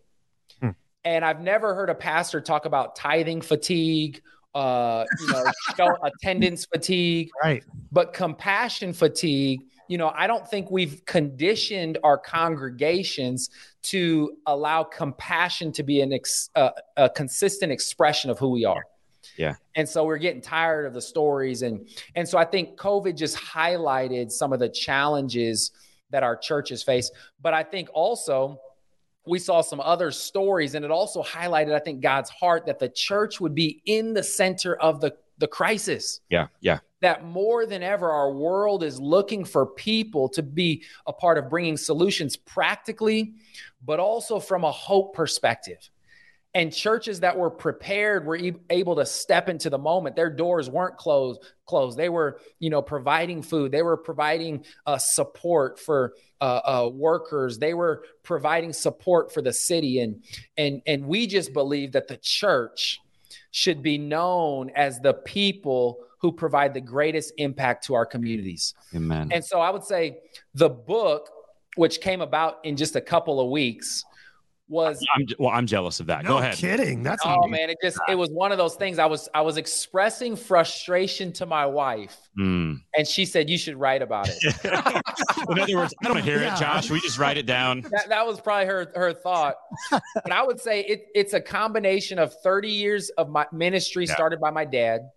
Hmm. 0.61 0.70
And 1.05 1.24
I've 1.24 1.41
never 1.41 1.74
heard 1.74 1.89
a 1.89 1.95
pastor 1.95 2.41
talk 2.43 2.66
about 2.66 2.95
tithing 2.95 3.41
fatigue, 3.41 4.20
uh, 4.55 5.05
you 5.20 5.32
know, 5.78 5.97
attendance 6.03 6.66
fatigue, 6.66 7.30
right. 7.43 7.64
but 7.91 8.12
compassion 8.12 8.93
fatigue. 8.93 9.62
You 9.89 9.99
know, 9.99 10.12
I 10.14 10.26
don't 10.26 10.47
think 10.47 10.70
we've 10.70 11.05
conditioned 11.07 11.99
our 12.05 12.18
congregations 12.18 13.51
to 13.84 14.36
allow 14.47 14.84
compassion 14.84 15.72
to 15.72 15.82
be 15.82 16.01
an 16.01 16.12
ex, 16.12 16.51
uh, 16.55 16.70
a 16.97 17.09
consistent 17.09 17.72
expression 17.72 18.30
of 18.30 18.39
who 18.39 18.51
we 18.51 18.64
are. 18.64 18.84
Yeah. 19.36 19.55
And 19.74 19.89
so 19.89 20.05
we're 20.05 20.18
getting 20.18 20.43
tired 20.43 20.86
of 20.86 20.95
the 20.95 21.01
stories 21.01 21.62
and 21.62 21.89
and 22.14 22.28
so 22.28 22.39
I 22.39 22.45
think 22.45 22.76
COVID 22.78 23.16
just 23.16 23.36
highlighted 23.36 24.30
some 24.30 24.53
of 24.53 24.59
the 24.59 24.68
challenges 24.68 25.70
that 26.11 26.22
our 26.22 26.36
churches 26.36 26.82
face, 26.82 27.11
but 27.41 27.55
I 27.55 27.62
think 27.62 27.89
also 27.93 28.61
we 29.26 29.39
saw 29.39 29.61
some 29.61 29.80
other 29.80 30.11
stories 30.11 30.74
and 30.74 30.84
it 30.84 30.91
also 30.91 31.22
highlighted 31.22 31.72
I 31.72 31.78
think 31.78 32.01
God's 32.01 32.30
heart 32.30 32.66
that 32.66 32.78
the 32.78 32.89
church 32.89 33.41
would 33.41 33.55
be 33.55 33.82
in 33.84 34.14
the 34.14 34.22
center 34.22 34.76
of 34.76 35.01
the 35.01 35.16
the 35.39 35.47
crisis 35.47 36.20
Yeah, 36.28 36.49
yeah. 36.61 36.80
That 37.01 37.24
more 37.24 37.66
than 37.66 37.82
ever, 37.82 38.11
our 38.11 38.32
world 38.32 38.82
is 38.82 39.01
looking 39.01 39.44
for 39.44 39.66
people 39.66 40.28
to 40.30 40.42
be 40.42 40.84
a 41.07 41.12
part 41.12 41.38
of 41.38 41.49
bringing 41.49 41.76
solutions 41.76 42.36
practically, 42.36 43.34
but 43.84 44.01
also 44.01 44.40
from 44.40 44.64
a 44.64 44.72
hope 44.72 45.14
perspective. 45.14 45.90
And 46.55 46.72
churches 46.72 47.20
that 47.20 47.36
were 47.36 47.51
prepared 47.51 48.26
were 48.26 48.40
able 48.70 48.96
to 48.96 49.07
step 49.07 49.49
into 49.49 49.68
the 49.70 49.78
moment. 49.78 50.16
Their 50.16 50.30
doors 50.30 50.68
weren't 50.68 50.96
closed. 50.96 51.40
Closed. 51.66 51.99
They 51.99 52.09
were, 52.09 52.40
you 52.59 52.70
know, 52.70 52.80
providing 52.80 53.42
food. 53.42 53.70
They 53.70 53.82
were 53.82 53.99
providing 53.99 54.64
uh, 54.86 54.96
support 54.96 55.78
for 55.78 56.14
uh, 56.40 56.61
uh, 56.64 56.90
workers. 56.92 57.59
They 57.59 57.74
were 57.74 58.03
providing 58.22 58.72
support 58.72 59.32
for 59.32 59.42
the 59.42 59.53
city. 59.53 60.01
And 60.01 60.24
and 60.57 60.80
and 60.86 61.07
we 61.07 61.26
just 61.26 61.53
believe 61.53 61.92
that 61.92 62.09
the 62.09 62.16
church 62.16 62.99
should 63.59 63.82
be 63.82 63.98
known 63.98 64.70
as 64.76 65.00
the 65.00 65.14
people 65.14 65.98
who 66.18 66.30
provide 66.30 66.72
the 66.72 66.80
greatest 66.80 67.32
impact 67.38 67.84
to 67.84 67.94
our 67.94 68.06
communities. 68.06 68.74
Amen. 68.94 69.30
And 69.32 69.44
so 69.44 69.61
I 69.61 69.70
would 69.70 69.82
say 69.82 70.18
the 70.54 70.68
book, 70.68 71.28
which 71.74 72.00
came 72.00 72.20
about 72.20 72.59
in 72.62 72.76
just 72.76 72.94
a 72.94 73.00
couple 73.00 73.40
of 73.40 73.50
weeks, 73.50 74.04
was 74.68 75.02
I'm 75.16 75.26
well. 75.38 75.50
I'm 75.50 75.66
jealous 75.66 75.98
of 76.00 76.06
that. 76.06 76.24
No 76.24 76.30
Go 76.32 76.38
ahead. 76.38 76.56
kidding. 76.56 77.02
That's 77.02 77.22
oh 77.24 77.46
man, 77.48 77.70
it 77.70 77.78
just 77.82 77.98
it 78.08 78.14
was 78.16 78.28
one 78.30 78.52
of 78.52 78.58
those 78.58 78.74
things. 78.76 78.98
I 78.98 79.06
was 79.06 79.28
I 79.34 79.40
was 79.40 79.56
expressing 79.56 80.36
frustration 80.36 81.32
to 81.34 81.46
my 81.46 81.64
wife, 81.66 82.16
Mm. 82.38 82.80
and 82.96 83.06
she 83.08 83.24
said 83.24 83.48
you 83.48 83.56
should 83.58 83.76
write 83.76 84.02
about 84.02 84.28
it. 84.28 84.42
In 85.50 85.58
other 85.58 85.76
words, 85.76 85.94
I 86.04 86.08
don't 86.08 86.22
hear 86.22 86.40
Yeah. 86.40 86.54
it, 86.54 86.58
Josh. 86.60 86.90
We 86.90 87.00
just 87.00 87.18
write 87.18 87.38
it 87.38 87.46
down. 87.46 87.80
that, 87.90 88.08
that 88.10 88.26
was 88.26 88.40
probably 88.40 88.66
her 88.66 88.92
her 88.94 89.12
thought. 89.14 89.56
but 89.90 90.30
I 90.32 90.42
would 90.42 90.60
say 90.60 90.80
it, 90.82 91.06
it's 91.14 91.32
a 91.32 91.40
combination 91.40 92.18
of 92.18 92.34
30 92.42 92.68
years 92.68 93.10
of 93.10 93.28
my 93.30 93.46
ministry 93.52 94.04
Yeah. 94.06 94.14
started 94.14 94.38
by 94.40 94.50
my 94.50 94.64
dad, 94.66 95.08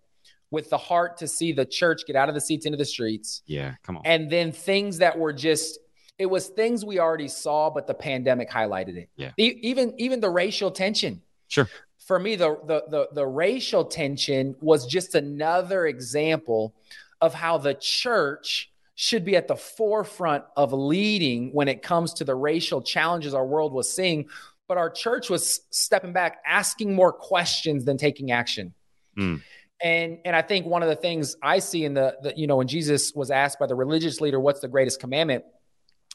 with 0.50 0.70
the 0.70 0.78
heart 0.78 1.18
to 1.18 1.28
see 1.28 1.52
the 1.52 1.64
church 1.66 2.02
get 2.06 2.16
out 2.16 2.28
of 2.28 2.34
the 2.34 2.40
seats 2.40 2.64
into 2.66 2.78
the 2.78 2.84
streets. 2.84 3.42
Yeah, 3.46 3.74
come 3.82 3.96
on. 3.98 4.02
and 4.06 4.30
then 4.30 4.52
things 4.52 4.98
that 4.98 5.18
were 5.18 5.32
just 5.32 5.78
it 6.18 6.26
was 6.26 6.48
things 6.48 6.84
we 6.84 6.98
already 6.98 7.28
saw 7.28 7.70
but 7.70 7.86
the 7.86 7.94
pandemic 7.94 8.50
highlighted 8.50 8.96
it 8.96 9.08
Yeah. 9.16 9.32
E- 9.38 9.58
even 9.62 9.94
even 9.98 10.20
the 10.20 10.30
racial 10.30 10.70
tension 10.70 11.22
Sure. 11.48 11.68
for 11.98 12.18
me 12.18 12.36
the, 12.36 12.56
the 12.66 12.84
the 12.88 13.08
the 13.12 13.26
racial 13.26 13.84
tension 13.84 14.54
was 14.60 14.86
just 14.86 15.14
another 15.14 15.86
example 15.86 16.74
of 17.20 17.34
how 17.34 17.58
the 17.58 17.74
church 17.74 18.70
should 18.94 19.24
be 19.24 19.36
at 19.36 19.48
the 19.48 19.56
forefront 19.56 20.44
of 20.56 20.72
leading 20.72 21.50
when 21.52 21.66
it 21.68 21.82
comes 21.82 22.12
to 22.14 22.24
the 22.24 22.34
racial 22.34 22.82
challenges 22.82 23.34
our 23.34 23.46
world 23.46 23.72
was 23.72 23.92
seeing 23.92 24.26
but 24.68 24.78
our 24.78 24.90
church 24.90 25.28
was 25.28 25.60
stepping 25.70 26.12
back 26.12 26.38
asking 26.46 26.94
more 26.94 27.12
questions 27.12 27.84
than 27.84 27.96
taking 27.96 28.30
action 28.30 28.74
Mm. 29.18 29.42
and 29.82 30.18
and 30.24 30.34
I 30.34 30.40
think 30.40 30.64
one 30.64 30.82
of 30.82 30.88
the 30.88 30.96
things 30.96 31.36
I 31.42 31.58
see 31.58 31.84
in 31.84 31.92
the, 31.92 32.16
the 32.22 32.32
you 32.34 32.46
know 32.46 32.56
when 32.56 32.66
Jesus 32.66 33.12
was 33.14 33.30
asked 33.30 33.58
by 33.58 33.66
the 33.66 33.74
religious 33.74 34.22
leader 34.22 34.40
what's 34.40 34.60
the 34.60 34.68
greatest 34.68 35.00
commandment 35.00 35.44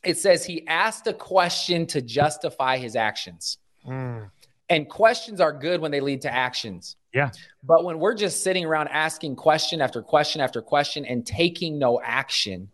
it 0.03 0.17
says 0.17 0.45
he 0.45 0.65
asked 0.67 1.07
a 1.07 1.13
question 1.13 1.85
to 1.87 2.01
justify 2.01 2.77
his 2.77 2.95
actions 2.95 3.57
Mm. 3.85 4.29
and 4.69 4.89
questions 4.89 5.39
are 5.39 5.53
good 5.53 5.79
when 5.79 5.91
they 5.91 6.01
lead 6.01 6.21
to 6.23 6.33
actions 6.33 6.97
Yeah. 7.13 7.31
but 7.63 7.85
when 7.85 7.99
we're 7.99 8.15
just 8.15 8.43
sitting 8.43 8.65
around 8.65 8.89
asking 8.89 9.35
question 9.37 9.81
after 9.81 10.01
question 10.01 10.41
after 10.41 10.61
question 10.61 11.05
and 11.05 11.25
taking 11.25 11.79
no 11.79 12.01
action 12.01 12.69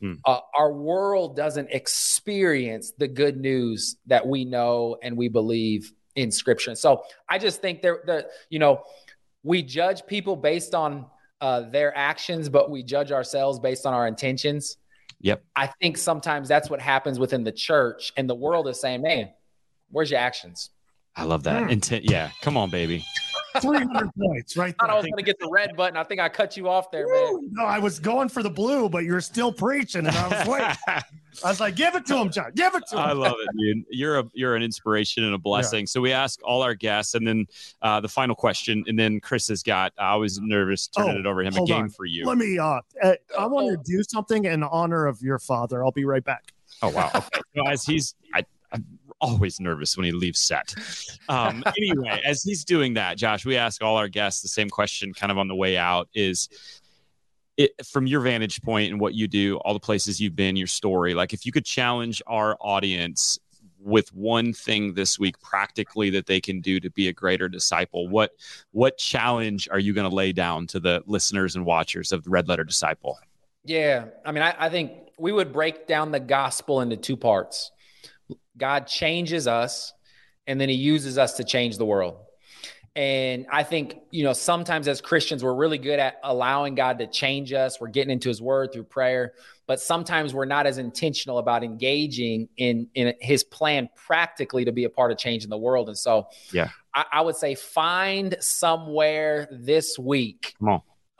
Hmm. 0.00 0.14
uh, 0.26 0.40
our 0.58 0.72
world 0.72 1.36
doesn't 1.36 1.70
experience 1.70 2.92
the 2.98 3.08
good 3.08 3.36
news 3.38 3.96
that 4.06 4.26
we 4.26 4.44
know 4.44 4.96
and 5.02 5.16
we 5.16 5.28
believe 5.28 5.92
in 6.16 6.30
scripture 6.30 6.70
and 6.70 6.78
so 6.78 7.02
i 7.28 7.38
just 7.38 7.60
think 7.62 7.80
there 7.82 8.00
the 8.04 8.28
you 8.50 8.58
know 8.58 8.82
we 9.42 9.62
judge 9.62 10.04
people 10.06 10.36
based 10.36 10.74
on 10.74 11.06
uh, 11.40 11.62
their 11.70 11.96
actions, 11.96 12.50
but 12.50 12.70
we 12.70 12.82
judge 12.82 13.10
ourselves 13.10 13.58
based 13.58 13.86
on 13.86 13.94
our 13.94 14.06
intentions. 14.06 14.76
Yep. 15.20 15.44
I 15.54 15.66
think 15.80 15.98
sometimes 15.98 16.48
that's 16.48 16.70
what 16.70 16.80
happens 16.80 17.18
within 17.18 17.44
the 17.44 17.52
church, 17.52 18.12
and 18.16 18.28
the 18.28 18.34
world 18.34 18.68
is 18.68 18.80
saying, 18.80 19.02
"Man, 19.02 19.30
where's 19.90 20.10
your 20.10 20.20
actions?" 20.20 20.70
I 21.16 21.24
love 21.24 21.42
that. 21.42 21.64
Mm. 21.64 21.72
Intent. 21.72 22.04
Yeah. 22.10 22.30
Come 22.40 22.56
on, 22.56 22.70
baby. 22.70 23.04
300 23.58 24.10
points 24.18 24.56
right 24.56 24.74
I 24.78 24.86
thought 24.86 24.90
I 24.90 24.96
was 24.96 25.04
going 25.04 25.16
to 25.16 25.22
get 25.22 25.38
the 25.38 25.48
red 25.50 25.76
button. 25.76 25.96
I 25.96 26.04
think 26.04 26.20
I 26.20 26.28
cut 26.28 26.56
you 26.56 26.68
off 26.68 26.90
there, 26.90 27.06
man. 27.08 27.50
No, 27.52 27.64
I 27.64 27.78
was 27.78 27.98
going 27.98 28.28
for 28.28 28.42
the 28.42 28.50
blue, 28.50 28.88
but 28.88 29.04
you're 29.04 29.20
still 29.20 29.52
preaching, 29.52 30.06
and 30.06 30.16
I 30.16 30.28
was 30.28 30.48
waiting. 30.48 30.76
I 31.44 31.48
was 31.48 31.60
like, 31.60 31.76
give 31.76 31.94
it 31.94 32.06
to 32.06 32.16
him, 32.16 32.30
John. 32.30 32.52
Give 32.54 32.74
it 32.74 32.82
to 32.90 32.96
him. 32.96 33.02
I 33.02 33.12
love 33.12 33.36
it, 33.38 33.48
dude. 33.58 33.84
You're 33.90 34.20
a 34.20 34.24
you're 34.34 34.56
an 34.56 34.62
inspiration 34.62 35.24
and 35.24 35.34
a 35.34 35.38
blessing. 35.38 35.80
Yeah. 35.80 35.86
So 35.90 36.00
we 36.00 36.12
ask 36.12 36.40
all 36.44 36.62
our 36.62 36.74
guests, 36.74 37.14
and 37.14 37.26
then 37.26 37.46
uh, 37.82 38.00
the 38.00 38.08
final 38.08 38.34
question, 38.34 38.84
and 38.86 38.98
then 38.98 39.20
Chris 39.20 39.48
has 39.48 39.62
got. 39.62 39.92
I 39.98 40.16
was 40.16 40.40
nervous 40.40 40.88
turning 40.88 41.16
oh, 41.16 41.20
it 41.20 41.26
over 41.26 41.42
him 41.42 41.56
a 41.56 41.64
game 41.64 41.84
on. 41.84 41.90
for 41.90 42.04
you. 42.04 42.24
Let 42.26 42.38
me. 42.38 42.58
Uh, 42.58 42.80
uh 43.02 43.14
I 43.38 43.46
want 43.46 43.70
to 43.70 43.90
do 43.90 44.02
something 44.08 44.44
in 44.44 44.62
honor 44.62 45.06
of 45.06 45.22
your 45.22 45.38
father. 45.38 45.84
I'll 45.84 45.92
be 45.92 46.04
right 46.04 46.24
back. 46.24 46.52
Oh 46.82 46.90
wow. 46.90 47.10
Okay. 47.14 47.40
so 47.54 47.66
as 47.66 47.84
he's, 47.84 48.14
I, 48.34 48.38
I'm 48.38 48.44
always 49.20 49.60
nervous 49.60 49.96
when 49.96 50.04
he 50.04 50.12
leaves 50.12 50.40
set. 50.40 50.74
Um, 51.28 51.62
anyway, 51.76 52.20
as 52.24 52.42
he's 52.42 52.64
doing 52.64 52.94
that, 52.94 53.16
Josh, 53.16 53.44
we 53.44 53.56
ask 53.56 53.82
all 53.82 53.96
our 53.96 54.08
guests 54.08 54.42
the 54.42 54.48
same 54.48 54.70
question, 54.70 55.12
kind 55.14 55.30
of 55.30 55.38
on 55.38 55.48
the 55.48 55.54
way 55.54 55.76
out: 55.76 56.08
is 56.14 56.48
it, 57.56 57.86
from 57.86 58.06
your 58.06 58.20
vantage 58.20 58.62
point 58.62 58.90
and 58.90 59.00
what 59.00 59.14
you 59.14 59.28
do, 59.28 59.56
all 59.58 59.74
the 59.74 59.80
places 59.80 60.20
you've 60.20 60.36
been, 60.36 60.56
your 60.56 60.66
story, 60.66 61.14
like 61.14 61.32
if 61.32 61.44
you 61.44 61.52
could 61.52 61.64
challenge 61.64 62.22
our 62.26 62.56
audience 62.60 63.38
with 63.82 64.12
one 64.14 64.52
thing 64.52 64.94
this 64.94 65.18
week 65.18 65.40
practically 65.40 66.10
that 66.10 66.26
they 66.26 66.40
can 66.40 66.60
do 66.60 66.80
to 66.80 66.90
be 66.90 67.08
a 67.08 67.12
greater 67.12 67.48
disciple, 67.48 68.08
what 68.08 68.32
what 68.72 68.96
challenge 68.98 69.68
are 69.70 69.78
you 69.78 69.92
going 69.92 70.08
to 70.08 70.14
lay 70.14 70.32
down 70.32 70.66
to 70.68 70.80
the 70.80 71.02
listeners 71.06 71.56
and 71.56 71.64
watchers 71.64 72.12
of 72.12 72.24
the 72.24 72.30
Red 72.30 72.48
Letter 72.48 72.64
Disciple? 72.64 73.18
Yeah, 73.64 74.06
I 74.24 74.32
mean, 74.32 74.42
I, 74.42 74.54
I 74.58 74.68
think 74.70 74.92
we 75.18 75.32
would 75.32 75.52
break 75.52 75.86
down 75.86 76.12
the 76.12 76.20
gospel 76.20 76.80
into 76.80 76.96
two 76.96 77.16
parts. 77.16 77.72
God 78.56 78.86
changes 78.86 79.46
us, 79.46 79.92
and 80.46 80.60
then 80.60 80.68
He 80.68 80.76
uses 80.76 81.18
us 81.18 81.34
to 81.34 81.44
change 81.44 81.78
the 81.78 81.86
world. 81.86 82.16
And 82.96 83.46
I 83.52 83.62
think, 83.62 83.98
you 84.10 84.24
know, 84.24 84.32
sometimes 84.32 84.88
as 84.88 85.00
Christians, 85.00 85.44
we're 85.44 85.54
really 85.54 85.78
good 85.78 86.00
at 86.00 86.18
allowing 86.24 86.74
God 86.74 86.98
to 86.98 87.06
change 87.06 87.52
us. 87.52 87.80
We're 87.80 87.88
getting 87.88 88.10
into 88.10 88.28
his 88.28 88.42
word 88.42 88.72
through 88.72 88.84
prayer, 88.84 89.34
but 89.68 89.80
sometimes 89.80 90.34
we're 90.34 90.44
not 90.44 90.66
as 90.66 90.78
intentional 90.78 91.38
about 91.38 91.62
engaging 91.62 92.48
in, 92.56 92.88
in 92.94 93.14
his 93.20 93.44
plan 93.44 93.88
practically 93.94 94.64
to 94.64 94.72
be 94.72 94.84
a 94.84 94.90
part 94.90 95.12
of 95.12 95.18
changing 95.18 95.50
the 95.50 95.58
world. 95.58 95.86
And 95.86 95.96
so, 95.96 96.26
yeah, 96.52 96.70
I, 96.92 97.04
I 97.12 97.20
would 97.20 97.36
say 97.36 97.54
find 97.54 98.36
somewhere 98.40 99.48
this 99.52 99.96
week, 99.96 100.54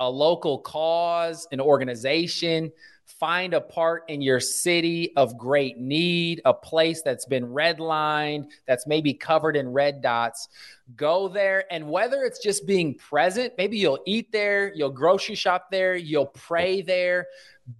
a 0.00 0.10
local 0.10 0.58
cause, 0.58 1.46
an 1.52 1.60
organization, 1.60 2.72
find 3.20 3.52
a 3.52 3.60
part 3.60 4.04
in 4.08 4.22
your 4.22 4.40
city 4.40 5.12
of 5.14 5.36
great 5.36 5.78
need, 5.78 6.40
a 6.46 6.54
place 6.54 7.02
that's 7.02 7.26
been 7.26 7.46
redlined, 7.46 8.46
that's 8.66 8.86
maybe 8.86 9.12
covered 9.12 9.56
in 9.56 9.68
red 9.68 10.00
dots. 10.00 10.48
Go 10.96 11.28
there. 11.28 11.70
And 11.70 11.88
whether 11.90 12.22
it's 12.22 12.42
just 12.42 12.66
being 12.66 12.94
present, 12.94 13.52
maybe 13.58 13.76
you'll 13.76 14.00
eat 14.06 14.32
there, 14.32 14.72
you'll 14.74 14.90
grocery 14.90 15.34
shop 15.34 15.70
there, 15.70 15.94
you'll 15.94 16.26
pray 16.26 16.80
there, 16.80 17.26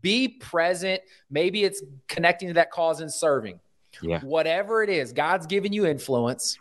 be 0.02 0.28
present. 0.28 1.00
Maybe 1.30 1.64
it's 1.64 1.82
connecting 2.06 2.48
to 2.48 2.54
that 2.54 2.70
cause 2.70 3.00
and 3.00 3.12
serving. 3.12 3.58
Yeah. 4.02 4.20
Whatever 4.20 4.82
it 4.82 4.90
is, 4.90 5.12
God's 5.12 5.46
given 5.46 5.72
you 5.72 5.86
influence 5.86 6.58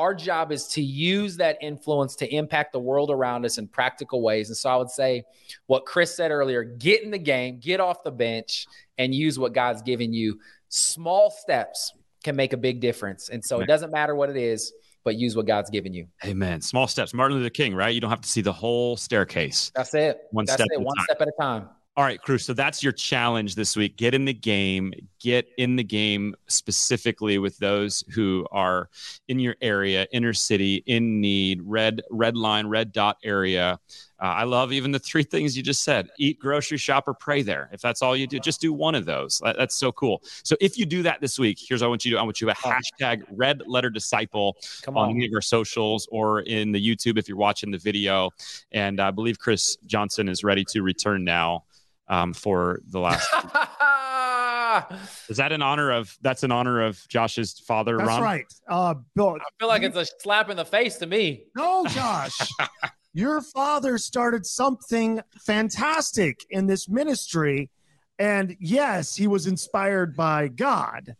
our 0.00 0.14
job 0.14 0.50
is 0.50 0.66
to 0.68 0.80
use 0.80 1.36
that 1.36 1.58
influence 1.60 2.16
to 2.16 2.34
impact 2.34 2.72
the 2.72 2.80
world 2.80 3.10
around 3.10 3.44
us 3.44 3.58
in 3.58 3.68
practical 3.68 4.22
ways. 4.22 4.48
And 4.48 4.56
so 4.56 4.70
I 4.70 4.76
would 4.76 4.88
say 4.88 5.24
what 5.66 5.84
Chris 5.84 6.16
said 6.16 6.30
earlier 6.30 6.64
get 6.64 7.02
in 7.02 7.10
the 7.10 7.18
game, 7.18 7.58
get 7.60 7.80
off 7.80 8.02
the 8.02 8.10
bench, 8.10 8.66
and 8.96 9.14
use 9.14 9.38
what 9.38 9.52
God's 9.52 9.82
given 9.82 10.14
you. 10.14 10.40
Small 10.70 11.30
steps 11.30 11.92
can 12.24 12.34
make 12.34 12.54
a 12.54 12.56
big 12.56 12.80
difference. 12.80 13.28
And 13.28 13.44
so 13.44 13.60
it 13.60 13.66
doesn't 13.66 13.90
matter 13.90 14.14
what 14.14 14.30
it 14.30 14.36
is, 14.36 14.72
but 15.04 15.16
use 15.16 15.36
what 15.36 15.46
God's 15.46 15.68
given 15.68 15.92
you. 15.92 16.06
Amen. 16.24 16.62
Small 16.62 16.86
steps. 16.86 17.12
Martin 17.12 17.36
Luther 17.36 17.50
King, 17.50 17.74
right? 17.74 17.94
You 17.94 18.00
don't 18.00 18.10
have 18.10 18.22
to 18.22 18.28
see 18.28 18.40
the 18.40 18.52
whole 18.52 18.96
staircase. 18.96 19.70
That's 19.74 19.92
it. 19.92 20.22
One 20.30 20.46
That's 20.46 20.54
step. 20.54 20.68
It. 20.70 20.80
One 20.80 20.96
step 21.04 21.20
at 21.20 21.28
a 21.28 21.32
time. 21.38 21.68
All 21.96 22.04
right, 22.04 22.22
crew. 22.22 22.38
So 22.38 22.54
that's 22.54 22.84
your 22.84 22.92
challenge 22.92 23.56
this 23.56 23.76
week. 23.76 23.96
Get 23.96 24.14
in 24.14 24.24
the 24.24 24.32
game. 24.32 24.92
Get 25.18 25.48
in 25.58 25.74
the 25.74 25.82
game 25.82 26.36
specifically 26.46 27.38
with 27.38 27.58
those 27.58 28.04
who 28.14 28.46
are 28.52 28.88
in 29.26 29.40
your 29.40 29.56
area, 29.60 30.06
inner 30.12 30.32
city, 30.32 30.84
in 30.86 31.20
need, 31.20 31.60
red 31.64 32.00
red 32.08 32.36
line, 32.36 32.68
red 32.68 32.92
dot 32.92 33.16
area. 33.24 33.80
Uh, 34.22 34.24
I 34.24 34.44
love 34.44 34.72
even 34.72 34.92
the 34.92 35.00
three 35.00 35.22
things 35.30 35.56
you 35.56 35.64
just 35.64 35.82
said: 35.82 36.08
eat, 36.16 36.38
grocery 36.38 36.78
shop, 36.78 37.08
or 37.08 37.12
pray 37.12 37.42
there. 37.42 37.68
If 37.72 37.80
that's 37.80 38.02
all 38.02 38.16
you 38.16 38.28
do, 38.28 38.38
just 38.38 38.60
do 38.60 38.72
one 38.72 38.94
of 38.94 39.04
those. 39.04 39.40
That, 39.42 39.56
that's 39.58 39.76
so 39.76 39.90
cool. 39.90 40.22
So 40.44 40.56
if 40.60 40.78
you 40.78 40.86
do 40.86 41.02
that 41.02 41.20
this 41.20 41.40
week, 41.40 41.58
here's 41.60 41.80
what 41.82 41.88
I 41.88 41.90
want 41.90 42.04
you 42.04 42.12
to 42.12 42.14
do: 42.14 42.20
I 42.20 42.22
want 42.22 42.40
you 42.40 42.46
to 42.46 42.52
a 42.52 42.54
hashtag 42.54 43.24
Red 43.32 43.62
Letter 43.66 43.90
Disciple 43.90 44.56
on. 44.86 44.96
on 44.96 45.10
any 45.10 45.26
of 45.26 45.32
our 45.34 45.42
socials 45.42 46.06
or 46.12 46.42
in 46.42 46.70
the 46.70 46.80
YouTube 46.80 47.18
if 47.18 47.28
you're 47.28 47.36
watching 47.36 47.72
the 47.72 47.78
video. 47.78 48.30
And 48.70 49.00
I 49.00 49.10
believe 49.10 49.40
Chris 49.40 49.76
Johnson 49.86 50.28
is 50.28 50.44
ready 50.44 50.64
to 50.68 50.82
return 50.82 51.24
now 51.24 51.64
um, 52.10 52.34
for 52.34 52.82
the 52.88 53.00
last. 53.00 53.26
Is 55.30 55.38
that 55.38 55.52
in 55.52 55.62
honor 55.62 55.90
of? 55.92 56.14
That's 56.20 56.44
in 56.44 56.52
honor 56.52 56.82
of 56.82 57.00
Josh's 57.08 57.58
father, 57.60 57.96
that's 57.96 58.08
Ron. 58.08 58.22
right. 58.22 58.44
Uh, 58.68 58.94
Bill, 59.14 59.36
I 59.40 59.44
feel 59.58 59.68
like 59.68 59.82
it's 59.82 59.96
a 59.96 60.04
slap 60.20 60.50
in 60.50 60.56
the 60.56 60.64
face 60.64 60.96
to 60.96 61.06
me. 61.06 61.44
No, 61.56 61.86
Josh. 61.86 62.36
your 63.14 63.40
father 63.40 63.96
started 63.96 64.44
something 64.44 65.20
fantastic 65.46 66.44
in 66.50 66.66
this 66.66 66.88
ministry. 66.88 67.70
And 68.18 68.56
yes, 68.60 69.16
he 69.16 69.26
was 69.26 69.46
inspired 69.46 70.14
by 70.16 70.48
God, 70.48 71.16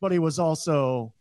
but 0.00 0.10
he 0.10 0.18
was 0.18 0.38
also 0.38 1.12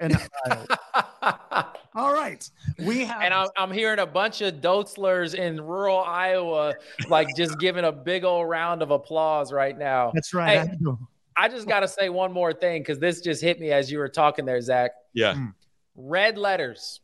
an 0.00 0.16
All 1.94 2.12
right. 2.12 2.48
We 2.78 3.04
have 3.04 3.20
And 3.22 3.34
I'm, 3.34 3.48
I'm 3.56 3.72
hearing 3.72 3.98
a 3.98 4.06
bunch 4.06 4.42
of 4.42 4.54
Dotzlers 4.56 5.34
in 5.34 5.60
rural 5.60 5.98
Iowa 5.98 6.74
like 7.08 7.28
just 7.36 7.58
giving 7.58 7.84
a 7.84 7.92
big 7.92 8.24
old 8.24 8.48
round 8.48 8.82
of 8.82 8.90
applause 8.90 9.52
right 9.52 9.76
now. 9.76 10.12
That's 10.14 10.32
right. 10.32 10.68
Hey, 10.68 10.76
I 11.36 11.48
just 11.48 11.66
got 11.66 11.80
to 11.80 11.88
say 11.88 12.08
one 12.08 12.32
more 12.32 12.52
thing 12.52 12.82
because 12.82 12.98
this 12.98 13.20
just 13.20 13.42
hit 13.42 13.58
me 13.58 13.72
as 13.72 13.90
you 13.90 13.98
were 13.98 14.08
talking 14.08 14.44
there, 14.44 14.60
Zach. 14.60 14.92
Yeah. 15.14 15.34
Hmm. 15.34 15.46
Red 15.96 16.38
letters 16.38 17.00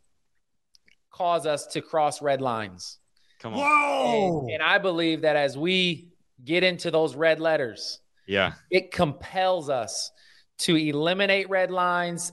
cause 1.11 1.47
us 1.47 1.67
to 1.69 1.81
cross 1.81 2.23
red 2.23 2.41
lines. 2.41 2.99
Come 3.41 3.55
on. 3.55 3.61
Whoa. 3.61 4.41
And, 4.43 4.51
and 4.51 4.63
I 4.63 4.79
believe 4.79 5.23
that 5.23 5.37
as 5.37 5.57
we 5.57 6.09
get 6.45 6.63
into 6.63 6.91
those 6.91 7.17
red 7.17 7.41
letters, 7.41 8.01
yeah, 8.27 8.53
it 8.71 8.91
compels 8.91 9.69
us 9.71 10.11
to 10.59 10.77
eliminate 10.77 11.49
red 11.49 11.71
lines, 11.71 12.33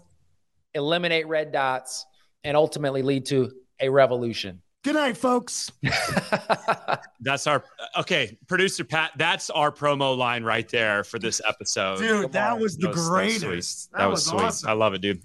eliminate 0.74 1.28
red 1.28 1.52
dots, 1.52 2.06
and 2.44 2.58
ultimately 2.58 3.02
lead 3.02 3.26
to 3.28 3.52
a 3.80 3.90
revolution. 3.90 4.62
Good 4.84 4.96
night, 4.96 5.16
folks. 5.16 5.72
that's 7.22 7.48
our 7.48 7.64
okay, 7.98 8.38
producer 8.48 8.84
Pat. 8.84 9.12
That's 9.16 9.50
our 9.50 9.72
promo 9.72 10.18
line 10.18 10.44
right 10.44 10.68
there 10.68 11.06
for 11.06 11.20
this 11.20 11.42
episode. 11.48 12.00
Dude, 12.00 12.34
that 12.34 12.60
was 12.60 12.76
the 12.76 12.88
that 12.88 12.96
was, 12.96 13.08
greatest. 13.08 13.92
That, 13.94 14.00
that 14.00 14.10
was, 14.10 14.26
sweet. 14.26 14.42
Awesome. 14.42 14.70
I 14.70 14.74
love 14.74 14.94
it, 14.94 15.00
dude. 15.00 15.24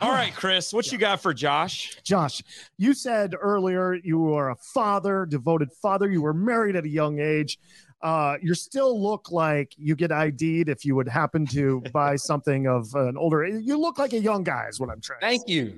All 0.00 0.12
right, 0.12 0.32
Chris, 0.36 0.72
what 0.72 0.92
you 0.92 0.98
got 0.98 1.20
for 1.20 1.34
Josh? 1.34 1.96
Josh, 2.04 2.44
you 2.78 2.94
said 2.94 3.34
earlier 3.40 3.94
you 3.94 4.20
were 4.20 4.50
a 4.50 4.56
father, 4.56 5.26
devoted 5.26 5.72
father. 5.72 6.08
You 6.08 6.22
were 6.22 6.34
married 6.34 6.76
at 6.76 6.84
a 6.84 6.88
young 6.88 7.18
age. 7.18 7.58
Uh, 8.02 8.36
you 8.40 8.54
still 8.54 9.02
look 9.02 9.32
like 9.32 9.72
you 9.76 9.96
get 9.96 10.12
ID'd 10.12 10.68
if 10.68 10.84
you 10.84 10.94
would 10.94 11.08
happen 11.08 11.44
to 11.46 11.80
buy 11.92 12.14
something 12.14 12.68
of 12.68 12.94
an 12.94 13.16
older. 13.16 13.44
You 13.46 13.78
look 13.78 13.98
like 13.98 14.12
a 14.12 14.20
young 14.20 14.44
guy, 14.44 14.66
is 14.68 14.78
what 14.78 14.90
I'm 14.90 15.00
trying. 15.00 15.20
Thank 15.20 15.48
you. 15.48 15.76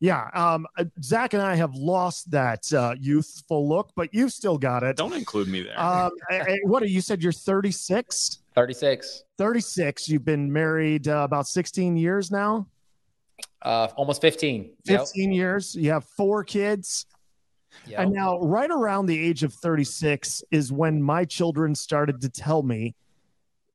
Yeah, 0.00 0.28
um, 0.34 0.66
uh, 0.76 0.84
Zach 1.02 1.34
and 1.34 1.42
I 1.42 1.54
have 1.54 1.74
lost 1.74 2.30
that 2.30 2.70
uh, 2.72 2.94
youthful 2.98 3.68
look, 3.68 3.92
but 3.94 4.12
you've 4.12 4.32
still 4.32 4.58
got 4.58 4.82
it. 4.82 4.96
Don't 4.96 5.14
include 5.14 5.48
me 5.48 5.62
there. 5.62 5.80
Um, 5.80 6.10
what 6.64 6.82
are 6.82 6.86
you 6.86 7.00
said? 7.00 7.22
You're 7.22 7.32
36. 7.32 8.38
36. 8.54 9.24
36. 9.38 10.08
You've 10.08 10.24
been 10.24 10.52
married 10.52 11.08
uh, 11.08 11.22
about 11.24 11.46
16 11.46 11.96
years 11.96 12.30
now. 12.30 12.66
Uh, 13.62 13.88
almost 13.96 14.20
15. 14.20 14.70
15 14.84 15.30
yep. 15.30 15.36
years. 15.36 15.74
You 15.74 15.90
have 15.90 16.04
four 16.04 16.44
kids. 16.44 17.06
Yep. 17.86 18.00
And 18.00 18.12
now, 18.12 18.38
right 18.38 18.70
around 18.70 19.06
the 19.06 19.18
age 19.18 19.42
of 19.42 19.52
36 19.54 20.44
is 20.50 20.70
when 20.70 21.02
my 21.02 21.24
children 21.24 21.74
started 21.74 22.20
to 22.20 22.28
tell 22.28 22.62
me 22.62 22.94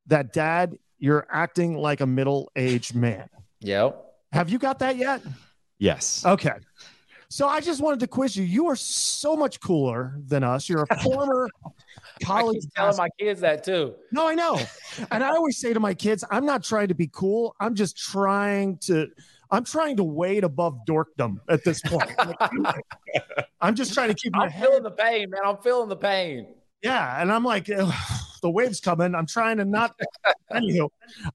that, 0.07 0.31
Dad, 0.31 0.77
you're 0.99 1.27
acting 1.29 1.75
like 1.75 2.01
a 2.01 2.05
middle 2.05 2.51
aged 2.55 2.95
man. 2.95 3.29
Yep. 3.61 4.05
Have 4.31 4.49
you 4.49 4.59
got 4.59 4.79
that 4.79 4.95
yet? 4.95 5.21
Yes. 5.79 6.23
Okay. 6.25 6.53
So 7.29 7.47
I 7.47 7.61
just 7.61 7.81
wanted 7.81 7.99
to 8.01 8.07
quiz 8.07 8.35
you. 8.35 8.43
You 8.43 8.67
are 8.67 8.75
so 8.75 9.35
much 9.35 9.59
cooler 9.61 10.15
than 10.27 10.43
us. 10.43 10.67
You're 10.67 10.85
a 10.89 10.99
former 11.03 11.47
college. 12.23 12.57
I 12.57 12.59
keep 12.59 12.73
telling 12.73 12.97
my 12.97 13.09
kids 13.19 13.41
that 13.41 13.63
too. 13.63 13.93
No, 14.11 14.27
I 14.27 14.33
know. 14.35 14.59
and 15.11 15.23
I 15.23 15.29
always 15.29 15.57
say 15.59 15.71
to 15.73 15.79
my 15.79 15.93
kids, 15.93 16.23
I'm 16.31 16.45
not 16.45 16.63
trying 16.63 16.87
to 16.87 16.95
be 16.95 17.07
cool. 17.11 17.55
I'm 17.59 17.75
just 17.75 17.97
trying 17.97 18.77
to. 18.79 19.07
I'm 19.51 19.63
trying 19.63 19.97
to 19.97 20.03
wade 20.03 20.43
above 20.43 20.77
dorkdom 20.87 21.37
at 21.49 21.63
this 21.63 21.81
point. 21.81 22.11
I'm 23.61 23.73
just 23.73 23.95
trying 23.95 24.09
to 24.09 24.13
keep 24.13 24.33
my 24.35 24.43
I'm 24.43 24.49
head. 24.51 24.63
feeling 24.67 24.83
the 24.83 24.91
pain, 24.91 25.29
man. 25.31 25.41
I'm 25.43 25.57
feeling 25.57 25.89
the 25.89 25.95
pain. 25.95 26.53
Yeah, 26.83 27.19
and 27.19 27.31
I'm 27.31 27.43
like, 27.43 27.67
the 28.41 28.49
wave's 28.49 28.79
coming. 28.79 29.15
I'm 29.15 29.25
trying 29.25 29.57
to 29.57 29.65
not. 29.65 29.95
Anywho, 30.51 30.89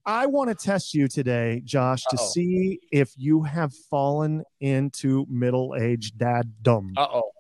I 0.04 0.26
want 0.26 0.50
to 0.50 0.54
test 0.54 0.94
you 0.94 1.08
today, 1.08 1.62
Josh, 1.64 2.02
to 2.10 2.16
Uh-oh. 2.16 2.26
see 2.30 2.80
if 2.92 3.12
you 3.16 3.42
have 3.42 3.72
fallen 3.90 4.42
into 4.60 5.26
middle-aged 5.28 6.18
dad 6.18 6.52
dumb. 6.62 6.92
Uh 6.96 7.06
oh. 7.12 7.30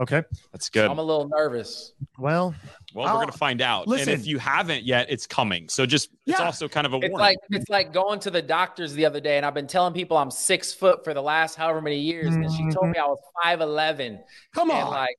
Okay. 0.00 0.24
That's 0.52 0.70
good. 0.70 0.90
I'm 0.90 0.98
a 0.98 1.02
little 1.02 1.28
nervous. 1.28 1.92
Well, 2.18 2.52
well, 2.94 3.06
I'll- 3.06 3.14
we're 3.14 3.20
gonna 3.26 3.32
find 3.32 3.62
out. 3.62 3.86
listen. 3.86 4.12
and 4.12 4.20
if 4.20 4.26
you 4.26 4.38
haven't 4.38 4.82
yet, 4.84 5.06
it's 5.08 5.24
coming. 5.24 5.68
So 5.68 5.86
just 5.86 6.10
it's 6.26 6.40
also 6.40 6.66
kind 6.66 6.84
of 6.84 6.94
a 6.94 6.96
It's 6.96 7.02
warning. 7.12 7.18
like 7.20 7.38
it's 7.50 7.70
like 7.70 7.92
going 7.92 8.18
to 8.20 8.30
the 8.32 8.42
doctors 8.42 8.92
the 8.94 9.06
other 9.06 9.20
day, 9.20 9.36
and 9.36 9.46
I've 9.46 9.54
been 9.54 9.68
telling 9.68 9.94
people 9.94 10.16
I'm 10.16 10.32
six 10.32 10.72
foot 10.74 11.04
for 11.04 11.14
the 11.14 11.22
last 11.22 11.54
however 11.54 11.80
many 11.80 12.00
years, 12.00 12.34
and 12.34 12.50
she 12.52 12.68
told 12.70 12.90
me 12.90 12.98
I 12.98 13.06
was 13.06 13.18
five 13.44 13.60
eleven, 13.60 14.18
come 14.52 14.70
and 14.70 14.80
on. 14.82 14.90
like 14.90 15.16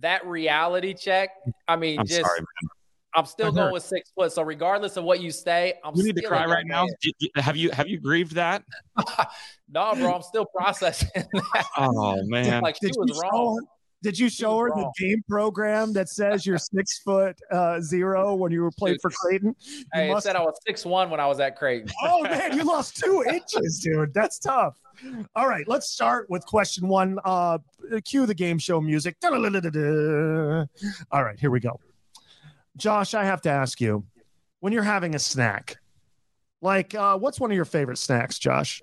that 0.00 0.26
reality 0.26 0.92
check. 0.92 1.30
I 1.66 1.76
mean, 1.76 1.98
I'm 2.00 2.06
just 2.06 2.20
sorry, 2.20 2.40
man. 2.40 2.70
I'm 3.14 3.26
still 3.26 3.50
going 3.52 3.72
with 3.72 3.82
six 3.82 4.10
foot. 4.14 4.32
So 4.32 4.42
regardless 4.42 4.96
of 4.96 5.04
what 5.04 5.20
you 5.20 5.30
say, 5.32 5.74
I'm 5.84 5.94
You 5.96 6.04
need 6.04 6.14
to 6.16 6.20
still 6.20 6.30
cry 6.30 6.46
right 6.46 6.64
now. 6.66 6.84
man. 6.86 7.44
Have 7.44 7.56
you 7.56 7.70
have 7.72 7.88
you 7.88 7.98
grieved 8.00 8.34
that? 8.36 8.62
No, 9.72 9.94
bro, 9.94 10.14
I'm 10.14 10.22
still 10.22 10.46
processing 10.46 11.08
that. 11.32 11.66
Oh 11.76 12.20
man. 12.24 12.60
like 12.62 12.74
she 12.76 12.86
Did 12.88 12.96
you 12.96 13.02
was 13.02 13.16
show 13.16 13.28
wrong. 13.30 13.56
her- 13.62 13.66
Did 14.02 14.18
you 14.18 14.28
show 14.28 14.58
her 14.58 14.66
wrong. 14.66 14.90
the 14.98 15.04
game 15.06 15.22
program 15.28 15.92
that 15.92 16.08
says 16.08 16.44
you're 16.44 16.58
six 16.58 16.98
foot 16.98 17.38
uh, 17.52 17.80
zero 17.80 18.34
when 18.34 18.50
you 18.50 18.62
were 18.62 18.72
playing 18.72 18.94
Dude. 18.94 19.02
for 19.02 19.10
Creighton? 19.10 19.54
You 19.60 19.84
Hey, 19.92 20.10
it 20.10 20.22
said 20.22 20.34
I 20.34 20.40
was 20.42 20.58
six 20.66 20.84
one 20.84 21.08
when 21.10 21.20
I 21.20 21.26
was 21.26 21.38
at 21.38 21.56
Creighton. 21.56 21.88
oh 22.02 22.22
man, 22.24 22.56
you 22.56 22.64
lost 22.64 22.96
two 22.96 23.24
inches, 23.28 23.78
dude. 23.80 24.12
That's 24.12 24.38
tough. 24.40 24.76
All 25.36 25.48
right, 25.48 25.66
let's 25.68 25.88
start 25.90 26.28
with 26.28 26.44
question 26.46 26.88
one. 26.88 27.18
Uh, 27.24 27.58
cue 28.04 28.26
the 28.26 28.34
game 28.34 28.58
show 28.58 28.80
music. 28.80 29.18
Da-da-da-da-da. 29.20 30.64
All 31.12 31.22
right, 31.24 31.38
here 31.38 31.50
we 31.50 31.60
go. 31.60 31.78
Josh, 32.76 33.14
I 33.14 33.24
have 33.24 33.42
to 33.42 33.50
ask 33.50 33.80
you, 33.80 34.04
when 34.60 34.72
you're 34.72 34.82
having 34.82 35.14
a 35.14 35.18
snack, 35.18 35.78
like 36.62 36.94
uh, 36.94 37.18
what's 37.18 37.40
one 37.40 37.50
of 37.50 37.56
your 37.56 37.64
favorite 37.64 37.98
snacks, 37.98 38.38
Josh? 38.38 38.82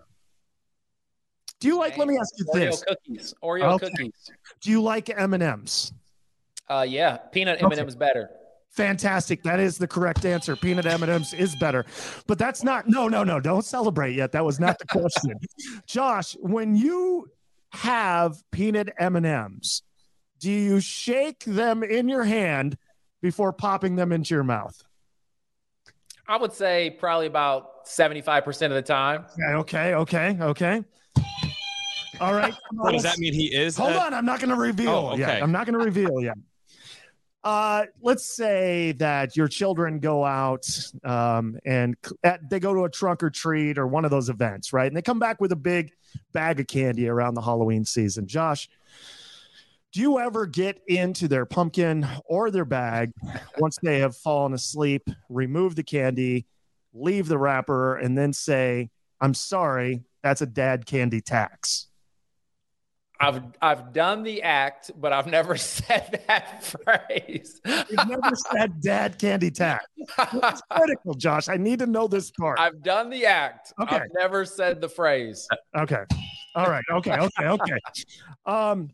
Do 1.59 1.67
you 1.67 1.77
like? 1.77 1.97
Let 1.97 2.07
me 2.07 2.17
ask 2.17 2.31
you 2.37 2.45
Oreo 2.45 2.53
this: 2.53 2.83
cookies. 2.83 3.33
Oreo 3.43 3.73
Okay. 3.73 3.89
cookies. 3.89 4.29
Do 4.61 4.71
you 4.71 4.81
like 4.81 5.09
M 5.09 5.33
and 5.33 5.43
M's? 5.43 5.93
Uh, 6.69 6.85
yeah, 6.87 7.17
peanut 7.17 7.61
M&M's 7.61 7.95
better. 7.95 8.29
Fantastic. 8.71 9.41
That 9.43 9.59
is 9.59 9.77
the 9.77 9.87
correct 9.87 10.25
answer. 10.25 10.55
Peanut 10.55 10.85
M&Ms 10.85 11.33
is 11.33 11.55
better. 11.55 11.85
But 12.27 12.37
that's 12.37 12.63
not 12.63 12.87
No, 12.87 13.07
no, 13.07 13.23
no. 13.23 13.39
Don't 13.39 13.63
celebrate 13.63 14.15
yet. 14.15 14.33
That 14.33 14.43
was 14.45 14.59
not 14.59 14.77
the 14.77 14.85
question. 14.85 15.33
Josh, 15.87 16.33
when 16.41 16.75
you 16.75 17.27
have 17.71 18.43
peanut 18.51 18.89
M&Ms, 18.99 19.81
do 20.39 20.51
you 20.51 20.79
shake 20.81 21.43
them 21.45 21.83
in 21.83 22.09
your 22.09 22.23
hand 22.25 22.77
before 23.21 23.53
popping 23.53 23.95
them 23.95 24.11
into 24.11 24.33
your 24.33 24.43
mouth? 24.43 24.81
I 26.27 26.37
would 26.37 26.53
say 26.53 26.95
probably 26.99 27.27
about 27.27 27.87
seventy 27.87 28.21
five 28.21 28.43
percent 28.43 28.73
of 28.73 28.75
the 28.75 28.81
time. 28.81 29.25
Okay, 29.41 29.93
okay, 29.93 30.37
okay. 30.41 30.83
All 32.19 32.33
right. 32.33 32.53
So 32.83 32.91
does 32.91 33.03
that 33.03 33.17
mean 33.17 33.33
he 33.33 33.45
is? 33.53 33.77
Hold 33.77 33.93
a- 33.93 34.01
on, 34.01 34.13
I'm 34.13 34.25
not 34.25 34.39
going 34.39 34.49
to 34.49 34.55
reveal 34.55 34.89
Oh, 35.13 35.15
yet. 35.17 35.41
I'm 35.41 35.51
not 35.51 35.65
going 35.65 35.77
to 35.79 35.85
reveal 35.85 36.21
yet. 36.21 36.35
Uh, 37.43 37.85
let's 38.01 38.25
say 38.35 38.91
that 38.93 39.37
your 39.37 39.47
children 39.47 39.99
go 39.99 40.25
out 40.25 40.65
um, 41.05 41.57
and 41.65 41.95
at, 42.23 42.49
they 42.49 42.59
go 42.59 42.73
to 42.73 42.83
a 42.83 42.89
trunk 42.89 43.23
or 43.23 43.29
treat 43.29 43.77
or 43.77 43.87
one 43.87 44.03
of 44.03 44.11
those 44.11 44.27
events, 44.27 44.73
right? 44.73 44.87
And 44.87 44.97
they 44.97 45.01
come 45.01 45.19
back 45.19 45.39
with 45.39 45.53
a 45.53 45.55
big 45.55 45.91
bag 46.33 46.59
of 46.59 46.67
candy 46.67 47.07
around 47.07 47.35
the 47.35 47.41
Halloween 47.41 47.85
season. 47.85 48.27
Josh, 48.27 48.67
do 49.93 50.01
you 50.01 50.19
ever 50.19 50.45
get 50.45 50.81
into 50.87 51.27
their 51.27 51.45
pumpkin 51.45 52.07
or 52.25 52.51
their 52.51 52.65
bag 52.65 53.11
once 53.57 53.77
they 53.81 53.99
have 53.99 54.15
fallen 54.15 54.53
asleep, 54.53 55.09
remove 55.29 55.75
the 55.75 55.83
candy, 55.83 56.45
leave 56.93 57.27
the 57.27 57.37
wrapper, 57.37 57.95
and 57.97 58.17
then 58.17 58.33
say, 58.33 58.89
I'm 59.21 59.33
sorry, 59.33 60.03
that's 60.23 60.41
a 60.41 60.45
dad 60.45 60.85
candy 60.85 61.21
tax? 61.21 61.87
I've 63.19 63.41
I've 63.61 63.93
done 63.93 64.23
the 64.23 64.43
act, 64.43 64.91
but 64.99 65.11
I've 65.11 65.27
never 65.27 65.57
said 65.57 66.23
that 66.27 66.63
phrase. 66.63 67.59
You've 67.65 68.07
never 68.07 68.35
said 68.51 68.79
dad 68.81 69.17
candy 69.17 69.49
tax. 69.49 69.85
It's 69.97 70.61
critical, 70.71 71.13
Josh. 71.15 71.49
I 71.49 71.57
need 71.57 71.79
to 71.79 71.87
know 71.87 72.07
this 72.07 72.29
part. 72.31 72.59
I've 72.59 72.83
done 72.83 73.09
the 73.09 73.25
act. 73.25 73.73
Okay. 73.81 73.95
I've 73.95 74.07
never 74.13 74.45
said 74.45 74.81
the 74.81 74.89
phrase. 74.89 75.47
Okay. 75.75 76.03
All 76.55 76.67
right. 76.67 76.83
Okay. 76.91 77.17
Okay. 77.17 77.47
Okay. 77.47 77.77
Um, 78.45 78.89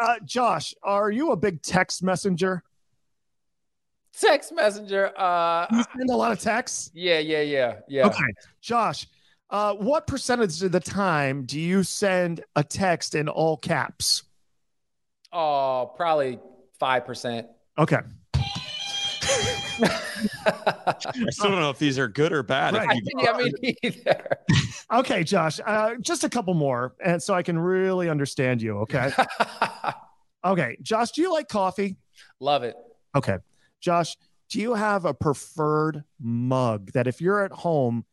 uh, 0.00 0.14
Josh, 0.24 0.74
are 0.82 1.10
you 1.10 1.32
a 1.32 1.36
big 1.36 1.62
text 1.62 2.02
messenger? 2.02 2.62
Text 4.18 4.52
messenger. 4.52 5.12
Uh, 5.18 5.66
You 5.72 5.82
send 5.96 6.10
a 6.10 6.16
lot 6.16 6.32
of 6.32 6.38
texts. 6.40 6.90
yeah, 6.94 7.18
yeah, 7.18 7.40
yeah, 7.40 7.76
yeah. 7.88 8.06
Okay. 8.06 8.24
Josh, 8.60 9.06
uh, 9.50 9.74
what 9.74 10.06
percentage 10.06 10.62
of 10.62 10.72
the 10.72 10.80
time 10.80 11.44
do 11.44 11.58
you 11.58 11.82
send 11.82 12.44
a 12.56 12.62
text 12.62 13.14
in 13.14 13.28
all 13.28 13.56
caps? 13.56 14.24
Oh, 15.32 15.92
probably 15.96 16.38
five 16.78 17.06
percent. 17.06 17.46
Okay. 17.78 18.00
I 19.24 20.94
still 21.30 21.50
don't 21.50 21.60
know 21.60 21.70
if 21.70 21.78
these 21.78 21.98
are 21.98 22.08
good 22.08 22.32
or 22.32 22.42
bad. 22.42 22.74
Right. 22.74 22.96
you- 22.96 23.20
yeah, 23.22 23.36
me 23.36 23.74
neither. 23.82 24.36
Okay, 24.92 25.24
Josh. 25.24 25.58
Uh, 25.64 25.94
just 26.02 26.22
a 26.22 26.28
couple 26.28 26.52
more, 26.52 26.94
and 27.02 27.22
so 27.22 27.32
I 27.32 27.42
can 27.42 27.58
really 27.58 28.10
understand 28.10 28.60
you. 28.62 28.78
Okay. 28.80 29.12
Okay, 30.44 30.76
Josh, 30.82 31.12
do 31.12 31.22
you 31.22 31.32
like 31.32 31.46
coffee? 31.48 31.96
Love 32.40 32.64
it. 32.64 32.74
Okay. 33.14 33.36
Josh, 33.80 34.16
do 34.50 34.58
you 34.60 34.74
have 34.74 35.04
a 35.04 35.14
preferred 35.14 36.02
mug 36.20 36.90
that 36.94 37.06
if 37.06 37.20
you're 37.20 37.44
at 37.44 37.52
home, 37.52 38.04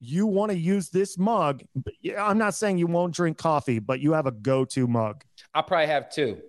you 0.00 0.26
want 0.26 0.52
to 0.52 0.56
use 0.56 0.88
this 0.88 1.18
mug? 1.18 1.62
I'm 2.18 2.38
not 2.38 2.54
saying 2.54 2.78
you 2.78 2.86
won't 2.86 3.14
drink 3.14 3.36
coffee, 3.36 3.78
but 3.78 4.00
you 4.00 4.14
have 4.14 4.24
a 4.24 4.30
go 4.32 4.64
to 4.64 4.86
mug. 4.86 5.22
I 5.52 5.60
probably 5.60 5.88
have 5.88 6.10
two. 6.10 6.40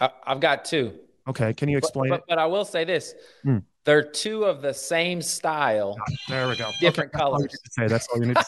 I, 0.00 0.10
I've 0.24 0.38
got 0.38 0.64
two. 0.64 0.96
Okay. 1.28 1.52
Can 1.54 1.68
you 1.68 1.76
explain 1.78 2.10
but, 2.10 2.20
it? 2.20 2.24
but 2.28 2.38
I 2.38 2.46
will 2.46 2.64
say 2.64 2.84
this: 2.84 3.14
Hmm. 3.42 3.58
they're 3.84 4.02
two 4.02 4.44
of 4.44 4.62
the 4.62 4.72
same 4.74 5.20
style, 5.22 5.96
There 6.28 6.48
we 6.48 6.56
go. 6.56 6.70
different 6.80 7.12
Okay, 7.14 7.18
that's 7.18 7.22
all 7.24 7.32
colors. 7.38 7.56
say. 7.70 7.86
That's 7.88 8.08
all 8.08 8.20
you 8.20 8.26
need 8.26 8.36
to 8.36 8.44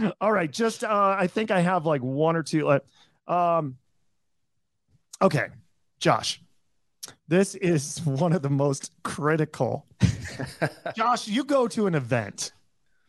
say. 0.00 0.10
all 0.20 0.32
right. 0.32 0.50
Just, 0.50 0.84
uh, 0.84 1.16
I 1.18 1.26
think 1.26 1.50
I 1.50 1.60
have 1.60 1.86
like 1.86 2.02
one 2.02 2.36
or 2.36 2.42
two. 2.42 2.64
Like, 2.64 2.82
um, 3.26 3.76
okay. 5.20 5.46
Josh, 5.98 6.42
this 7.28 7.54
is 7.54 8.00
one 8.04 8.32
of 8.32 8.42
the 8.42 8.50
most 8.50 8.90
critical. 9.02 9.86
Josh, 10.96 11.28
you 11.28 11.44
go 11.44 11.68
to 11.68 11.86
an 11.86 11.94
event. 11.94 12.52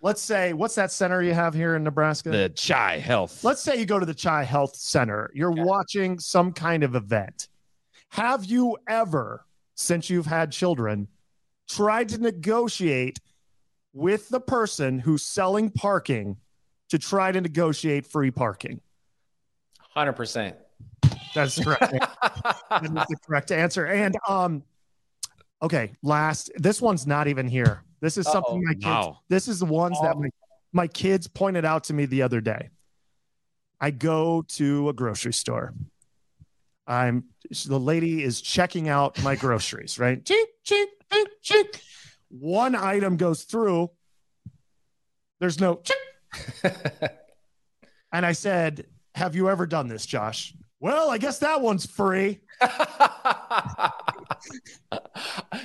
Let's 0.02 0.22
say, 0.22 0.52
what's 0.54 0.76
that 0.76 0.92
center 0.92 1.22
you 1.24 1.34
have 1.34 1.54
here 1.54 1.76
in 1.76 1.84
Nebraska? 1.84 2.30
the 2.30 2.50
CHI 2.56 3.00
Health. 3.00 3.44
Let's 3.44 3.62
say 3.62 3.78
you 3.80 3.86
go 3.86 4.00
to 4.00 4.06
the 4.06 4.14
CHI 4.14 4.44
Health 4.44 4.76
Center. 4.76 5.32
You're 5.34 5.56
Yeah. 5.56 5.64
watching 5.64 6.20
some 6.20 6.52
kind 6.52 6.84
of 6.84 6.94
event. 6.96 7.48
Have 8.14 8.46
you 8.46 8.78
ever, 8.88 9.44
since 9.74 10.08
you've 10.08 10.28
had 10.28 10.52
children, 10.52 11.08
tried 11.68 12.10
to 12.10 12.20
negotiate 12.20 13.20
with 13.92 14.30
the 14.30 14.40
person 14.40 15.00
who's 15.00 15.26
selling 15.26 15.72
parking 15.72 16.38
to 16.90 17.00
try 17.00 17.32
to 17.32 17.42
negotiate 17.42 18.06
free 18.06 18.30
parking? 18.30 18.82
Hundred 19.80 20.14
percent. 20.14 20.56
That's 21.34 21.58
correct. 21.64 21.82
that 22.70 22.84
is 22.84 22.92
the 22.92 23.18
correct 23.26 23.52
answer. 23.52 23.88
And 23.88 24.16
um, 24.30 24.62
okay, 25.64 25.94
last. 26.04 26.52
This 26.56 26.84
one's 26.84 27.08
not 27.08 27.28
even 27.28 27.48
here. 27.48 27.82
This 28.00 28.20
is 28.20 28.28
something 28.28 28.58
Uh-oh. 28.58 28.68
my 28.68 28.74
kids. 28.74 28.86
Wow. 28.86 29.22
This 29.28 29.48
is 29.48 29.58
the 29.58 29.66
ones 29.66 29.98
that 30.04 30.20
my, 30.20 30.30
my 30.72 30.86
kids 30.86 31.28
pointed 31.28 31.66
out 31.66 31.86
to 31.86 31.96
me 31.96 32.06
the 32.06 32.22
other 32.22 32.42
day. 32.42 32.70
I 33.82 33.90
go 33.90 34.44
to 34.50 34.90
a 34.90 34.94
grocery 34.94 35.34
store. 35.34 35.74
I'm 36.86 37.26
the 37.66 37.80
lady 37.80 38.24
is 38.24 38.42
checking 38.42 38.90
out 38.90 39.22
my 39.24 39.36
groceries, 39.36 40.00
right? 40.00 40.24
Cheek, 40.24 40.48
cheek, 40.64 40.90
cheek, 41.12 41.28
cheek. 41.42 41.82
One 42.30 42.76
item 42.76 43.18
goes 43.18 43.44
through. 43.44 43.92
There's 45.40 45.60
no. 45.60 45.82
And 48.14 48.28
I 48.28 48.34
said, 48.34 48.86
Have 49.16 49.36
you 49.36 49.50
ever 49.50 49.66
done 49.66 49.88
this, 49.88 50.06
Josh? 50.06 50.54
Well, 50.84 51.10
I 51.10 51.18
guess 51.18 51.40
that 51.40 51.62
one's 51.62 51.86
free. 51.86 52.42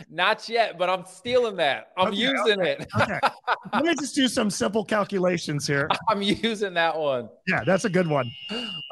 Not 0.09 0.49
yet, 0.49 0.79
but 0.79 0.89
I'm 0.89 1.05
stealing 1.07 1.57
that. 1.57 1.89
I'm 1.97 2.09
Okay, 2.09 2.19
using 2.19 2.61
it. 2.65 2.87
Okay. 3.01 3.19
Let 3.73 3.85
me 3.85 3.97
just 3.97 4.15
do 4.15 4.29
some 4.29 4.49
simple 4.49 4.85
calculations 4.85 5.67
here. 5.67 5.89
I'm 6.09 6.23
using 6.23 6.73
that 6.75 6.97
one. 6.97 7.29
Yeah, 7.49 7.65
that's 7.65 7.85
a 7.85 7.91
good 7.91 8.07
one. 8.07 8.31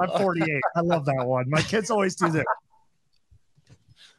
I'm 0.00 0.10
48. 0.18 0.48
I 0.74 0.80
love 0.80 1.04
that 1.04 1.24
one. 1.24 1.48
My 1.48 1.62
kids 1.62 1.92
always 1.92 2.16
do 2.16 2.28
that. 2.30 2.44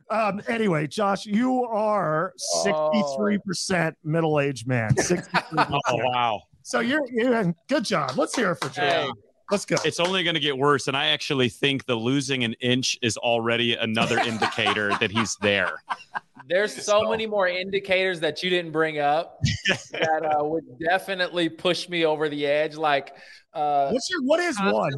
Um, 0.09 0.41
anyway, 0.47 0.87
Josh, 0.87 1.25
you 1.25 1.65
are 1.65 2.31
63% 2.65 3.93
middle 4.05 4.39
aged 4.39 4.65
man. 4.65 4.91
63%. 4.95 5.79
Oh 5.89 5.97
wow. 6.05 6.41
So 6.63 6.79
you're, 6.79 7.01
you're 7.11 7.53
good 7.67 7.83
job. 7.83 8.11
Let's 8.15 8.33
hear 8.33 8.51
it 8.51 8.59
for 8.63 8.69
Josh. 8.69 8.77
Hey, 8.77 9.09
Let's 9.49 9.65
go. 9.65 9.77
It's 9.85 9.99
only 9.99 10.23
going 10.23 10.33
to 10.33 10.41
get 10.41 10.57
worse. 10.57 10.87
And 10.87 10.97
I 10.97 11.07
actually 11.07 11.49
think 11.49 11.85
the 11.85 11.95
losing 11.95 12.43
an 12.43 12.53
inch 12.59 12.97
is 13.01 13.15
already 13.17 13.75
another 13.75 14.19
indicator 14.19 14.89
that 14.99 15.09
he's 15.09 15.37
there. 15.37 15.83
There's 16.49 16.73
so, 16.73 17.03
so, 17.03 17.09
many 17.09 17.25
more 17.25 17.47
indicators 17.47 18.19
that 18.21 18.41
you 18.41 18.49
didn't 18.49 18.71
bring 18.71 18.99
up 18.99 19.39
that 19.91 20.25
uh, 20.25 20.43
would 20.43 20.63
definitely 20.79 21.49
push 21.49 21.89
me 21.89 22.05
over 22.05 22.29
the 22.29 22.45
edge. 22.45 22.75
Like, 22.75 23.15
uh, 23.53 23.89
what's 23.89 24.09
your 24.09 24.21
what 24.23 24.39
is 24.39 24.57
one? 24.59 24.91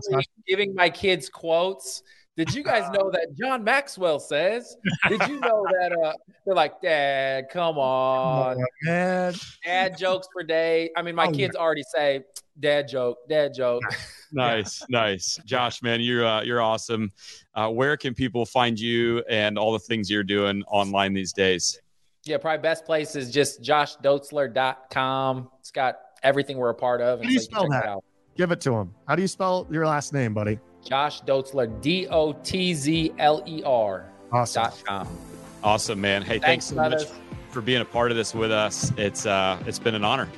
Giving 0.48 0.76
my 0.76 0.90
kids 0.90 1.30
quotes. 1.30 2.04
Did 2.38 2.54
you 2.54 2.64
guys 2.64 2.90
know 2.94 3.12
that 3.12 3.36
John 3.38 3.64
Maxwell 3.64 4.20
says? 4.20 4.78
Did 5.10 5.22
you 5.28 5.40
know 5.40 5.66
that 5.72 5.92
uh, 5.92 6.14
they're 6.46 6.56
like, 6.56 6.82
Dad, 6.82 7.50
come 7.52 7.78
on, 7.78 8.58
oh, 8.58 8.66
man. 8.84 9.34
Dad 9.66 9.98
jokes 9.98 10.28
for 10.32 10.44
day. 10.44 10.90
I 10.96 11.02
mean, 11.02 11.16
my 11.16 11.26
oh, 11.26 11.32
kids 11.32 11.56
man. 11.56 11.62
already 11.62 11.84
say 11.94 12.24
dad 12.60 12.88
joke, 12.88 13.18
dad 13.28 13.54
joke. 13.54 13.82
nice, 14.32 14.84
nice, 14.90 15.40
Josh, 15.46 15.82
man, 15.82 16.02
you're 16.02 16.26
uh, 16.26 16.42
you're 16.44 16.62
awesome. 16.62 17.12
Uh, 17.56 17.70
where 17.70 17.98
can 17.98 18.14
people 18.14 18.46
find 18.46 18.80
you 18.80 19.24
and 19.30 19.58
all 19.58 19.74
the 19.74 19.80
things 19.80 20.10
you're 20.10 20.24
doing 20.24 20.64
online 20.68 21.14
these 21.14 21.34
days? 21.34 21.80
Yeah, 22.26 22.38
probably 22.38 22.62
best 22.62 22.86
place 22.86 23.16
is 23.16 23.32
just 23.32 23.62
joshdotzler.com. 23.62 25.50
It's 25.60 25.72
got 25.72 26.00
everything 26.22 26.58
we're 26.58 26.70
a 26.70 26.76
part 26.76 27.02
of. 27.02 27.20
How 27.20 27.28
do 27.28 27.34
you 27.34 27.40
so 27.40 27.46
spell 27.46 27.64
you 27.64 27.70
that? 27.70 27.98
Give 28.36 28.52
it 28.52 28.62
to 28.62 28.74
him. 28.76 28.94
How 29.08 29.16
do 29.16 29.22
you 29.22 29.28
spell 29.28 29.68
your 29.70 29.86
last 29.86 30.14
name, 30.14 30.34
buddy? 30.34 30.60
Josh 30.84 31.22
Dotzler, 31.24 31.82
D 31.82 32.08
O 32.08 32.34
T 32.34 32.74
Z 32.74 33.14
L 33.18 33.44
E 33.46 33.64
R. 33.64 34.10
Awesome. 34.32 34.64
Dot 34.64 34.84
com. 34.86 35.18
Awesome, 35.64 36.00
man. 36.00 36.22
Hey, 36.22 36.40
thanks, 36.40 36.42
thanks 36.42 36.66
so 36.68 36.76
much 36.76 37.20
for 37.50 37.62
being 37.62 37.82
a 37.82 37.86
part 37.86 38.12
of 38.12 38.18
this 38.18 38.34
with 38.34 38.52
us. 38.52 38.94
It's 38.98 39.26
uh, 39.26 39.62
it's 39.66 39.80
been 39.80 39.96
an 39.96 40.04
honor. 40.04 40.30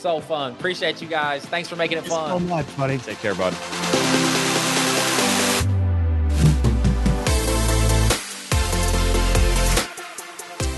So 0.00 0.18
fun. 0.18 0.52
Appreciate 0.52 1.02
you 1.02 1.08
guys. 1.08 1.44
Thanks 1.44 1.68
for 1.68 1.76
making 1.76 1.98
it 1.98 2.04
Thanks 2.04 2.14
fun. 2.14 2.30
so 2.30 2.40
much, 2.40 2.74
buddy. 2.74 2.96
Take 2.96 3.18
care, 3.18 3.34
bud. 3.34 3.52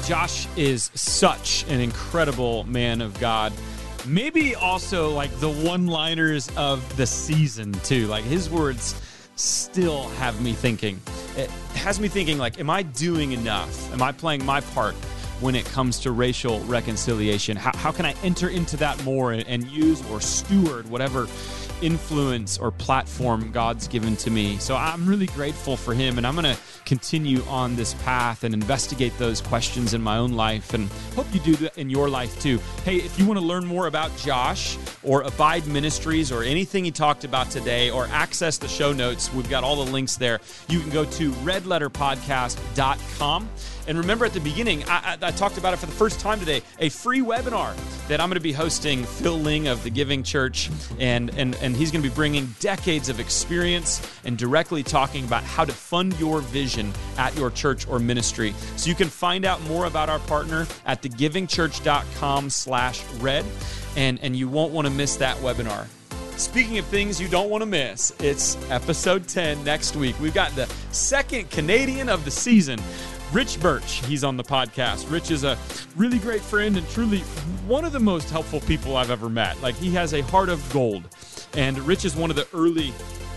Josh 0.04 0.48
is 0.56 0.90
such 0.94 1.64
an 1.68 1.80
incredible 1.80 2.64
man 2.64 3.00
of 3.00 3.18
God 3.20 3.52
maybe 4.04 4.56
also 4.56 5.10
like 5.10 5.30
the 5.38 5.48
one 5.48 5.86
liners 5.86 6.50
of 6.56 6.96
the 6.96 7.06
season 7.06 7.72
too 7.84 8.06
like 8.08 8.24
his 8.24 8.50
words 8.50 9.00
still 9.36 10.08
have 10.10 10.40
me 10.42 10.52
thinking 10.52 11.00
it 11.36 11.48
has 11.74 12.00
me 12.00 12.08
thinking 12.08 12.36
like 12.36 12.58
am 12.58 12.68
i 12.68 12.82
doing 12.82 13.32
enough 13.32 13.92
am 13.92 14.02
i 14.02 14.10
playing 14.10 14.44
my 14.44 14.60
part 14.60 14.96
when 15.42 15.54
it 15.54 15.66
comes 15.66 15.98
to 16.00 16.12
racial 16.12 16.60
reconciliation? 16.60 17.56
How, 17.56 17.76
how 17.76 17.92
can 17.92 18.06
i 18.06 18.14
enter 18.22 18.48
into 18.48 18.76
that 18.78 19.02
more 19.04 19.32
and, 19.32 19.46
and 19.46 19.66
use 19.68 20.04
or 20.10 20.20
steward 20.20 20.88
whatever 20.88 21.26
influence 21.82 22.58
or 22.58 22.70
platform 22.70 23.50
God's 23.52 23.88
given 23.88 24.16
to 24.16 24.30
me. 24.30 24.56
So 24.58 24.76
I'm 24.76 25.06
really 25.06 25.26
grateful 25.26 25.76
for 25.76 25.92
him, 25.92 26.16
and 26.16 26.26
I'm 26.26 26.34
going 26.34 26.54
to 26.54 26.60
continue 26.84 27.42
on 27.44 27.76
this 27.76 27.94
path 27.94 28.44
and 28.44 28.54
investigate 28.54 29.16
those 29.18 29.40
questions 29.40 29.94
in 29.94 30.00
my 30.00 30.16
own 30.16 30.32
life, 30.32 30.74
and 30.74 30.88
hope 31.14 31.26
you 31.34 31.40
do 31.40 31.56
that 31.56 31.76
in 31.76 31.90
your 31.90 32.08
life 32.08 32.40
too. 32.40 32.60
Hey, 32.84 32.96
if 32.96 33.18
you 33.18 33.26
want 33.26 33.38
to 33.38 33.44
learn 33.44 33.66
more 33.66 33.88
about 33.88 34.16
Josh 34.16 34.78
or 35.02 35.22
Abide 35.22 35.66
Ministries 35.66 36.30
or 36.30 36.42
anything 36.42 36.84
he 36.84 36.90
talked 36.90 37.24
about 37.24 37.50
today, 37.50 37.90
or 37.90 38.06
access 38.06 38.58
the 38.58 38.68
show 38.68 38.92
notes, 38.92 39.32
we've 39.34 39.50
got 39.50 39.64
all 39.64 39.84
the 39.84 39.90
links 39.90 40.16
there. 40.16 40.40
You 40.68 40.80
can 40.80 40.90
go 40.90 41.04
to 41.04 41.32
redletterpodcast.com. 41.32 43.48
And 43.88 43.98
remember 43.98 44.24
at 44.24 44.32
the 44.32 44.40
beginning, 44.40 44.84
I, 44.84 45.18
I, 45.20 45.26
I, 45.26 45.30
talked 45.32 45.58
about 45.58 45.74
it 45.74 45.78
for 45.78 45.86
the 45.86 45.92
first 45.92 46.20
time 46.20 46.38
today 46.38 46.62
a 46.78 46.88
free 46.88 47.20
webinar 47.20 47.74
that 48.06 48.20
I'm 48.20 48.28
going 48.28 48.36
to 48.36 48.40
be 48.40 48.52
hosting, 48.52 49.04
Phil 49.04 49.38
Ling 49.38 49.66
of 49.66 49.82
the 49.82 49.90
Giving 49.90 50.22
Church. 50.22 50.70
And, 51.00 51.30
and, 51.30 51.56
and 51.56 51.71
he's 51.76 51.90
going 51.90 52.02
to 52.02 52.08
be 52.08 52.14
bringing 52.14 52.54
decades 52.60 53.08
of 53.08 53.20
experience 53.20 54.00
and 54.24 54.36
directly 54.36 54.82
talking 54.82 55.24
about 55.24 55.44
how 55.44 55.64
to 55.64 55.72
fund 55.72 56.18
your 56.18 56.40
vision 56.40 56.92
at 57.18 57.36
your 57.36 57.50
church 57.50 57.86
or 57.88 57.98
ministry. 57.98 58.54
So 58.76 58.88
you 58.88 58.94
can 58.94 59.08
find 59.08 59.44
out 59.44 59.62
more 59.62 59.86
about 59.86 60.08
our 60.08 60.18
partner 60.20 60.66
at 60.86 61.02
thegivingchurch.com 61.02 62.50
slash 62.50 63.04
red. 63.14 63.44
And, 63.96 64.18
and 64.22 64.34
you 64.34 64.48
won't 64.48 64.72
want 64.72 64.86
to 64.86 64.92
miss 64.92 65.16
that 65.16 65.36
webinar. 65.38 65.86
Speaking 66.36 66.78
of 66.78 66.86
things 66.86 67.20
you 67.20 67.28
don't 67.28 67.50
want 67.50 67.62
to 67.62 67.66
miss, 67.66 68.12
it's 68.18 68.56
episode 68.70 69.28
10 69.28 69.62
next 69.64 69.96
week. 69.96 70.18
We've 70.18 70.32
got 70.32 70.50
the 70.52 70.66
second 70.90 71.50
Canadian 71.50 72.08
of 72.08 72.24
the 72.24 72.30
season. 72.30 72.80
Rich 73.32 73.60
Birch, 73.60 74.04
he's 74.06 74.24
on 74.24 74.36
the 74.36 74.42
podcast. 74.42 75.10
Rich 75.10 75.30
is 75.30 75.44
a 75.44 75.56
really 75.96 76.18
great 76.18 76.42
friend 76.42 76.76
and 76.76 76.88
truly 76.90 77.20
one 77.66 77.84
of 77.84 77.92
the 77.92 78.00
most 78.00 78.28
helpful 78.28 78.60
people 78.60 78.96
I've 78.96 79.10
ever 79.10 79.28
met. 79.28 79.60
Like, 79.62 79.74
he 79.76 79.90
has 79.92 80.14
a 80.14 80.20
heart 80.22 80.48
of 80.48 80.70
gold. 80.72 81.04
And 81.56 81.78
Rich 81.80 82.04
is 82.04 82.16
one 82.16 82.30
of 82.30 82.36
the 82.36 82.46
early 82.54 82.92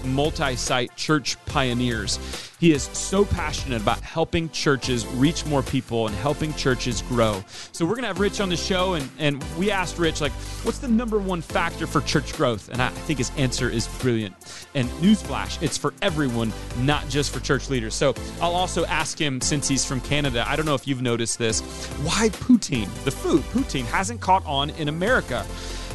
multi 0.06 0.56
site 0.56 0.96
church 0.96 1.38
pioneers. 1.46 2.20
He 2.60 2.72
is 2.72 2.84
so 2.84 3.26
passionate 3.26 3.82
about 3.82 4.00
helping 4.02 4.50
churches 4.50 5.06
reach 5.06 5.46
more 5.46 5.62
people 5.62 6.08
and 6.08 6.16
helping 6.16 6.54
churches 6.54 7.02
grow. 7.04 7.44
So 7.74 7.86
we're 7.86 7.92
going 7.92 8.04
to 8.04 8.08
have 8.08 8.20
Rich 8.20 8.40
on 8.40 8.50
the 8.50 8.56
show, 8.56 8.94
and, 8.94 9.10
and 9.18 9.44
we 9.58 9.72
asked 9.72 9.98
Rich, 10.00 10.22
like, 10.22 10.32
what's 10.64 10.80
the 10.80 10.88
number 10.88 11.20
one 11.20 11.42
factor 11.42 11.86
for 11.86 12.02
church 12.02 12.34
growth? 12.34 12.70
And 12.70 12.82
I, 12.82 12.90
think 12.90 13.20
his 13.20 13.32
answer 13.38 13.70
is 13.70 13.88
brilliant. 14.00 14.36
And 14.74 14.90
newsflash, 15.02 15.62
it's 15.62 15.78
for 15.78 15.94
everyone, 16.02 16.54
not 16.80 17.08
just 17.10 17.34
for 17.34 17.40
church 17.42 17.70
leaders. 17.70 17.94
So 17.94 18.16
I'll 18.42 18.56
also 18.56 18.86
ask 18.86 19.20
him, 19.20 19.42
since 19.42 19.68
he's 19.68 19.86
from 19.86 20.00
Canada, 20.02 20.46
I 20.48 20.56
don't 20.56 20.66
know 20.66 20.76
if 20.76 20.88
you've 20.88 21.02
noticed 21.02 21.38
this, 21.38 21.62
why 22.04 22.30
poutine, 22.30 22.88
the 23.04 23.12
food, 23.12 23.44
poutine, 23.52 23.86
hasn't 23.86 24.22
caught 24.22 24.46
on 24.46 24.70
in 24.72 24.88
America. 24.88 25.46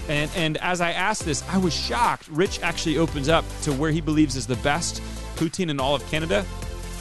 And, 0.08 0.30
and 0.34 0.56
as 0.58 0.80
I 0.80 0.92
asked 0.92 1.24
this, 1.24 1.44
I 1.48 1.58
was 1.58 1.74
shocked. 1.74 2.28
Rich 2.28 2.60
actually 2.62 2.98
opens 2.98 3.28
up 3.28 3.44
to 3.62 3.72
where 3.72 3.90
he 3.90 4.00
believes 4.00 4.36
is 4.36 4.46
the 4.46 4.56
best 4.56 5.02
poutine 5.36 5.70
in 5.70 5.80
all 5.80 5.94
of 5.94 6.06
Canada. 6.10 6.44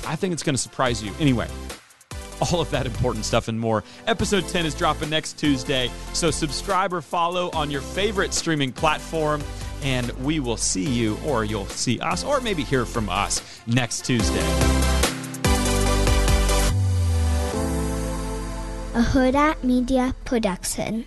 I 0.06 0.16
think 0.16 0.34
it's 0.34 0.44
going 0.44 0.56
to 0.56 0.62
surprise 0.62 1.04
you. 1.04 1.12
Anyway, 1.20 1.48
all 2.42 2.62
of 2.62 2.70
that 2.72 2.86
important 2.86 3.26
stuff 3.26 3.48
and 3.48 3.60
more. 3.60 3.84
Episode 4.08 4.48
10 4.48 4.66
is 4.66 4.76
dropping 4.76 5.10
next 5.10 5.34
Tuesday, 5.34 5.92
so 6.14 6.32
subscribe 6.32 6.94
or 6.94 7.02
follow 7.02 7.50
on 7.52 7.70
your 7.70 7.82
favorite 7.82 8.34
streaming 8.34 8.72
platform, 8.72 9.42
and 9.84 10.12
we 10.24 10.40
will 10.40 10.58
see 10.58 10.88
you, 10.88 11.18
or 11.26 11.44
you'll 11.46 11.66
see 11.68 12.00
us, 12.00 12.24
or 12.24 12.42
maybe 12.42 12.64
hear 12.64 12.86
from 12.86 13.10
us 13.10 13.62
next 13.68 14.06
Tuesday. 14.06 14.40
A 18.96 19.02
Hurrdat 19.02 19.64
Media 19.64 20.16
Production. 20.26 21.06